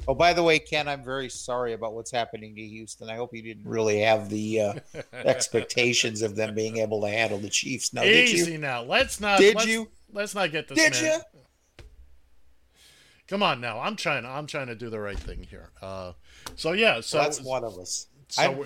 Oh, 0.07 0.13
by 0.13 0.33
the 0.33 0.43
way, 0.43 0.59
Ken, 0.59 0.87
I'm 0.87 1.03
very 1.03 1.27
sorry 1.29 1.73
about 1.73 1.93
what's 1.93 2.11
happening 2.11 2.55
to 2.55 2.61
Houston. 2.61 3.09
I 3.09 3.15
hope 3.15 3.33
you 3.33 3.41
didn't 3.41 3.67
really 3.67 3.99
have 4.01 4.29
the 4.29 4.61
uh, 4.61 4.73
expectations 5.13 6.21
of 6.21 6.35
them 6.35 6.55
being 6.55 6.77
able 6.77 7.01
to 7.01 7.09
handle 7.09 7.37
the 7.37 7.49
Chiefs. 7.49 7.93
Now, 7.93 8.03
did 8.03 8.29
easy 8.29 8.53
you? 8.53 8.57
now. 8.57 8.83
Let's 8.83 9.19
not. 9.19 9.39
Did 9.39 9.55
let's, 9.55 9.67
you? 9.67 9.89
Let's 10.13 10.35
not 10.35 10.51
get 10.51 10.67
this. 10.67 10.77
Did 10.77 10.93
man. 10.93 11.19
you? 11.19 11.85
Come 13.27 13.43
on 13.43 13.59
now. 13.59 13.79
I'm 13.79 13.95
trying. 13.95 14.25
I'm 14.25 14.47
trying 14.47 14.67
to 14.67 14.75
do 14.75 14.89
the 14.89 14.99
right 14.99 15.19
thing 15.19 15.43
here. 15.43 15.71
Uh, 15.81 16.13
so 16.55 16.71
yeah. 16.71 17.01
So 17.01 17.17
That's 17.17 17.41
one 17.41 17.63
of 17.63 17.77
us. 17.77 18.07
So 18.29 18.65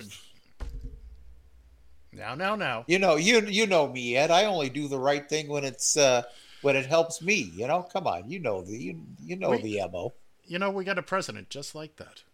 now, 2.12 2.34
now, 2.34 2.54
now. 2.56 2.84
You 2.86 2.98
know, 2.98 3.16
you 3.16 3.40
you 3.40 3.66
know 3.66 3.88
me, 3.88 4.16
Ed. 4.16 4.30
I 4.30 4.44
only 4.44 4.68
do 4.68 4.86
the 4.86 4.98
right 4.98 5.28
thing 5.28 5.48
when 5.48 5.64
it's 5.64 5.96
uh, 5.96 6.22
when 6.60 6.76
it 6.76 6.86
helps 6.86 7.22
me. 7.22 7.50
You 7.56 7.66
know, 7.66 7.82
come 7.82 8.06
on, 8.06 8.30
you 8.30 8.38
know 8.38 8.62
the 8.62 8.76
you, 8.76 9.00
you 9.24 9.36
know 9.36 9.50
Wait. 9.50 9.62
the 9.62 9.80
mo. 9.90 10.12
You 10.52 10.58
know, 10.58 10.68
we 10.70 10.84
got 10.84 10.98
a 10.98 11.02
president 11.02 11.48
just 11.48 11.74
like 11.74 11.96
that. 11.96 12.24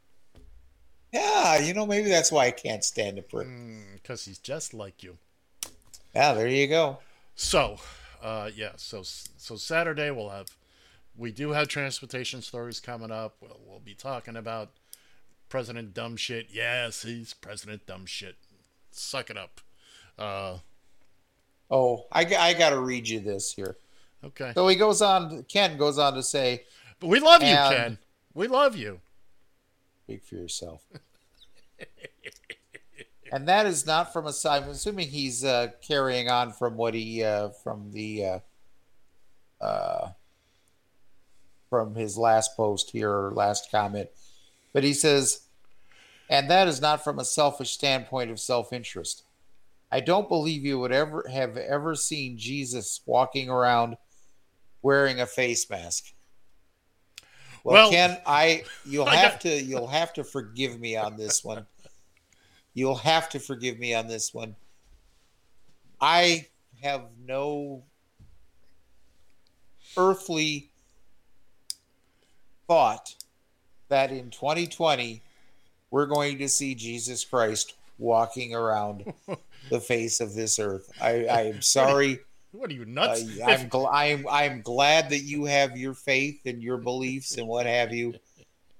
Yeah, 1.12 1.60
you 1.60 1.72
know 1.72 1.86
maybe 1.86 2.08
that's 2.08 2.32
why 2.32 2.46
I 2.46 2.50
can't 2.50 2.82
stand 2.82 3.16
the 3.16 3.22
prick. 3.22 3.46
Because 3.94 4.24
he's 4.24 4.38
just 4.38 4.74
like 4.74 5.04
you. 5.04 5.18
Yeah, 6.16 6.32
there 6.34 6.48
you 6.48 6.66
go. 6.66 6.98
So, 7.36 7.76
uh, 8.20 8.50
yeah. 8.52 8.72
So, 8.76 9.02
so 9.04 9.54
Saturday 9.54 10.10
we'll 10.10 10.30
have. 10.30 10.48
We 11.16 11.30
do 11.30 11.50
have 11.52 11.68
transportation 11.68 12.42
stories 12.42 12.80
coming 12.80 13.12
up. 13.12 13.36
We'll, 13.40 13.60
we'll 13.64 13.78
be 13.78 13.94
talking 13.94 14.34
about 14.34 14.70
President 15.48 15.94
Dumb 15.94 16.16
Shit. 16.16 16.48
Yes, 16.50 17.02
he's 17.02 17.34
President 17.34 17.86
Dumb 17.86 18.04
Shit. 18.04 18.34
Suck 18.90 19.30
it 19.30 19.36
up. 19.38 19.60
Uh, 20.18 20.58
Oh, 21.70 22.06
I 22.10 22.24
got 22.24 22.70
to 22.70 22.80
read 22.80 23.08
you 23.08 23.20
this 23.20 23.52
here. 23.52 23.76
okay. 24.24 24.50
So 24.56 24.66
he 24.66 24.74
goes 24.74 25.02
on. 25.02 25.44
Ken 25.44 25.76
goes 25.76 25.98
on 25.98 26.14
to 26.14 26.22
say, 26.24 26.64
But 26.98 27.06
we 27.06 27.20
love 27.20 27.42
you, 27.42 27.54
Ken. 27.54 27.98
We 28.38 28.46
love 28.46 28.76
you. 28.76 29.00
"Speak 30.04 30.22
for 30.22 30.36
yourself." 30.36 30.86
and 33.32 33.48
that 33.48 33.66
is 33.66 33.84
not 33.84 34.12
from 34.12 34.28
a. 34.28 34.32
I'm 34.48 34.68
assuming 34.68 35.08
he's 35.08 35.44
uh, 35.44 35.72
carrying 35.82 36.30
on 36.30 36.52
from 36.52 36.76
what 36.76 36.94
he 36.94 37.24
uh, 37.24 37.48
from 37.48 37.90
the 37.90 38.24
uh, 38.24 38.38
uh, 39.60 40.10
from 41.68 41.96
his 41.96 42.16
last 42.16 42.56
post 42.56 42.92
here 42.92 43.10
or 43.10 43.32
last 43.32 43.72
comment, 43.72 44.08
but 44.72 44.84
he 44.84 44.92
says, 44.92 45.40
and 46.30 46.48
that 46.48 46.68
is 46.68 46.80
not 46.80 47.02
from 47.02 47.18
a 47.18 47.24
selfish 47.24 47.72
standpoint 47.72 48.30
of 48.30 48.38
self-interest. 48.38 49.24
I 49.90 49.98
don't 49.98 50.28
believe 50.28 50.64
you 50.64 50.78
would 50.78 50.92
ever 50.92 51.26
have 51.28 51.56
ever 51.56 51.96
seen 51.96 52.38
Jesus 52.38 53.00
walking 53.04 53.50
around 53.50 53.96
wearing 54.80 55.20
a 55.20 55.26
face 55.26 55.68
mask. 55.68 56.12
Well, 57.64 57.74
Well, 57.74 57.90
Ken, 57.90 58.18
I 58.26 58.64
you'll 58.84 59.06
have 59.06 59.38
to 59.40 59.62
you'll 59.62 59.88
have 59.88 60.12
to 60.14 60.24
forgive 60.24 60.78
me 60.80 60.96
on 60.96 61.16
this 61.16 61.44
one. 61.44 61.66
You'll 62.74 62.96
have 62.96 63.28
to 63.30 63.40
forgive 63.40 63.78
me 63.78 63.94
on 63.94 64.06
this 64.06 64.32
one. 64.32 64.56
I 66.00 66.46
have 66.82 67.06
no 67.26 67.82
earthly 69.96 70.70
thought 72.68 73.16
that 73.88 74.12
in 74.12 74.30
2020 74.30 75.22
we're 75.90 76.06
going 76.06 76.38
to 76.38 76.48
see 76.48 76.74
Jesus 76.74 77.24
Christ 77.24 77.74
walking 77.98 78.54
around 78.54 79.12
the 79.70 79.80
face 79.80 80.20
of 80.20 80.34
this 80.34 80.58
earth. 80.58 80.90
I, 81.00 81.24
I 81.24 81.42
am 81.46 81.62
sorry. 81.62 82.20
What 82.52 82.70
are 82.70 82.74
you 82.74 82.82
Uh, 82.82 82.86
nuts? 82.86 83.22
I'm, 83.44 83.68
gl- 83.68 83.90
I'm 83.92 84.26
I'm 84.28 84.62
glad 84.62 85.10
that 85.10 85.20
you 85.20 85.44
have 85.44 85.76
your 85.76 85.94
faith 85.94 86.40
and 86.46 86.62
your 86.62 86.78
beliefs 86.78 87.36
and 87.36 87.46
what 87.46 87.66
have 87.66 87.92
you. 87.92 88.14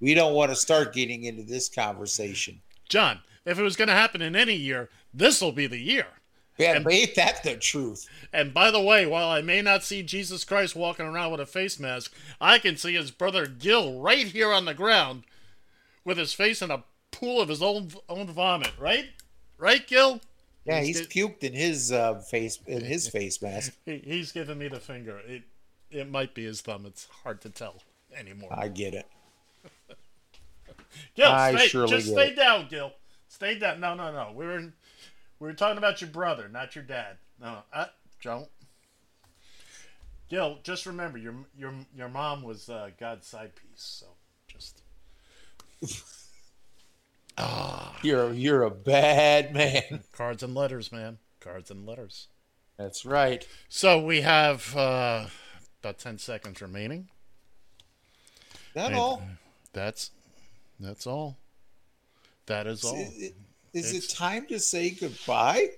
We 0.00 0.14
don't 0.14 0.34
want 0.34 0.50
to 0.50 0.56
start 0.56 0.94
getting 0.94 1.24
into 1.24 1.42
this 1.42 1.68
conversation. 1.68 2.60
John, 2.88 3.20
if 3.44 3.58
it 3.58 3.62
was 3.62 3.76
going 3.76 3.88
to 3.88 3.94
happen 3.94 4.22
in 4.22 4.34
any 4.36 4.54
year, 4.54 4.88
this 5.12 5.40
will 5.40 5.52
be 5.52 5.66
the 5.66 5.78
year. 5.78 6.06
Yeah, 6.56 6.74
And- 6.76 6.90
ain't 6.90 7.14
that 7.16 7.42
the 7.42 7.56
truth? 7.56 8.08
And 8.32 8.52
by 8.54 8.70
the 8.70 8.80
way, 8.80 9.06
while 9.06 9.28
I 9.28 9.42
may 9.42 9.60
not 9.62 9.84
see 9.84 10.02
Jesus 10.02 10.44
Christ 10.44 10.74
walking 10.74 11.06
around 11.06 11.30
with 11.32 11.40
a 11.40 11.46
face 11.46 11.78
mask, 11.78 12.12
I 12.40 12.58
can 12.58 12.76
see 12.76 12.94
his 12.94 13.10
brother 13.10 13.46
Gil 13.46 14.00
right 14.00 14.26
here 14.26 14.52
on 14.52 14.64
the 14.64 14.74
ground 14.74 15.22
with 16.04 16.16
his 16.18 16.32
face 16.32 16.62
in 16.62 16.70
a 16.70 16.84
pool 17.10 17.40
of 17.40 17.48
his 17.48 17.62
own 17.62 17.90
own 18.08 18.26
vomit, 18.28 18.72
right? 18.78 19.06
Right, 19.56 19.86
Gil? 19.86 20.20
Yeah, 20.68 20.80
He's 20.80 20.98
he's 20.98 21.08
puked 21.08 21.42
in 21.44 21.54
his 21.54 21.90
uh, 21.92 22.20
face 22.20 22.58
in 22.66 22.84
his 22.84 23.08
face 23.10 23.40
mask. 23.40 23.74
He, 23.86 23.98
he's 24.04 24.32
giving 24.32 24.58
me 24.58 24.68
the 24.68 24.80
finger. 24.80 25.18
It 25.26 25.42
it 25.90 26.10
might 26.10 26.34
be 26.34 26.44
his 26.44 26.60
thumb. 26.60 26.84
It's 26.86 27.06
hard 27.24 27.40
to 27.42 27.50
tell 27.50 27.82
anymore. 28.14 28.50
I 28.52 28.68
get 28.68 28.94
it. 28.94 29.06
Gil, 31.14 31.30
I 31.30 31.54
stay, 31.54 31.68
surely 31.68 31.90
just 31.96 32.08
stay 32.08 32.28
it. 32.28 32.36
down, 32.36 32.68
Gil. 32.68 32.92
Stay 33.28 33.58
down. 33.58 33.80
No, 33.80 33.94
no, 33.94 34.12
no. 34.12 34.32
We 34.34 34.44
were 34.46 34.58
in, 34.58 34.72
we 35.38 35.46
were 35.46 35.54
talking 35.54 35.78
about 35.78 36.00
your 36.00 36.10
brother, 36.10 36.48
not 36.48 36.74
your 36.74 36.84
dad. 36.84 37.16
No, 37.40 37.58
uh, 37.72 37.86
don't. 38.22 38.48
Gil, 40.28 40.58
just 40.62 40.84
remember 40.86 41.16
your 41.16 41.34
your 41.56 41.72
your 41.96 42.08
mom 42.08 42.42
was 42.42 42.68
uh, 42.68 42.90
God's 43.00 43.26
side 43.26 43.52
piece. 43.54 44.02
So 44.02 44.06
just 44.46 44.82
You're 48.03 48.32
you're 48.32 48.62
a 48.62 48.70
bad 48.70 49.53
man. 49.53 50.05
cards 50.12 50.43
and 50.43 50.55
letters, 50.55 50.91
man. 50.93 51.18
Cards 51.41 51.70
and 51.70 51.86
letters. 51.86 52.28
That's 52.76 53.05
right. 53.05 53.47
So 53.68 54.01
we 54.05 54.20
have 54.22 54.76
uh, 54.76 55.26
about 55.82 55.99
ten 55.99 56.18
seconds 56.18 56.61
remaining. 56.62 57.09
That 58.74 58.86
And 58.93 58.95
all? 58.97 59.22
That's 59.72 60.11
that's 60.78 61.07
all. 61.07 61.39
That 62.47 62.66
is 62.66 62.84
all. 62.84 62.95
Is, 62.97 63.09
it- 63.22 63.34
is 63.74 63.93
It's- 63.95 64.12
it 64.12 64.16
time 64.16 64.47
to 64.47 64.59
say 64.59 64.91
goodbye? 64.91 65.68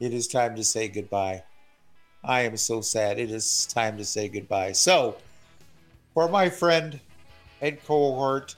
It 0.00 0.12
is 0.14 0.28
time 0.28 0.54
to 0.56 0.64
say 0.64 0.88
goodbye. 0.88 1.42
I 2.24 2.42
am 2.42 2.56
so 2.56 2.80
sad. 2.80 3.18
It 3.18 3.30
is 3.30 3.66
time 3.66 3.96
to 3.98 4.04
say 4.04 4.28
goodbye. 4.28 4.72
So, 4.72 5.16
for 6.14 6.28
my 6.28 6.48
friend 6.50 7.00
and 7.60 7.82
cohort 7.84 8.54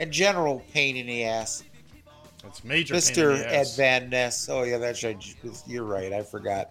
and 0.00 0.10
general 0.10 0.62
pain 0.72 0.96
in 0.96 1.06
the 1.06 1.24
ass, 1.24 1.64
It's 2.44 2.64
major. 2.64 2.94
Mr. 2.94 3.42
Ed. 3.44 3.66
Van 3.76 4.10
Ness. 4.10 4.48
Oh, 4.48 4.62
yeah, 4.62 4.78
that's 4.78 5.02
right. 5.02 5.36
You're 5.66 5.84
right. 5.84 6.12
I 6.12 6.22
forgot. 6.22 6.70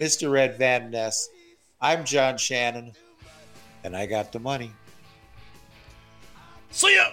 Mr. 0.00 0.38
Ed 0.38 0.58
Van 0.58 0.90
Ness. 0.90 1.28
I'm 1.80 2.04
John 2.04 2.38
Shannon, 2.38 2.92
and 3.84 3.96
I 3.96 4.06
got 4.06 4.30
the 4.32 4.38
money. 4.38 4.70
See 6.70 6.94
ya. 6.94 7.10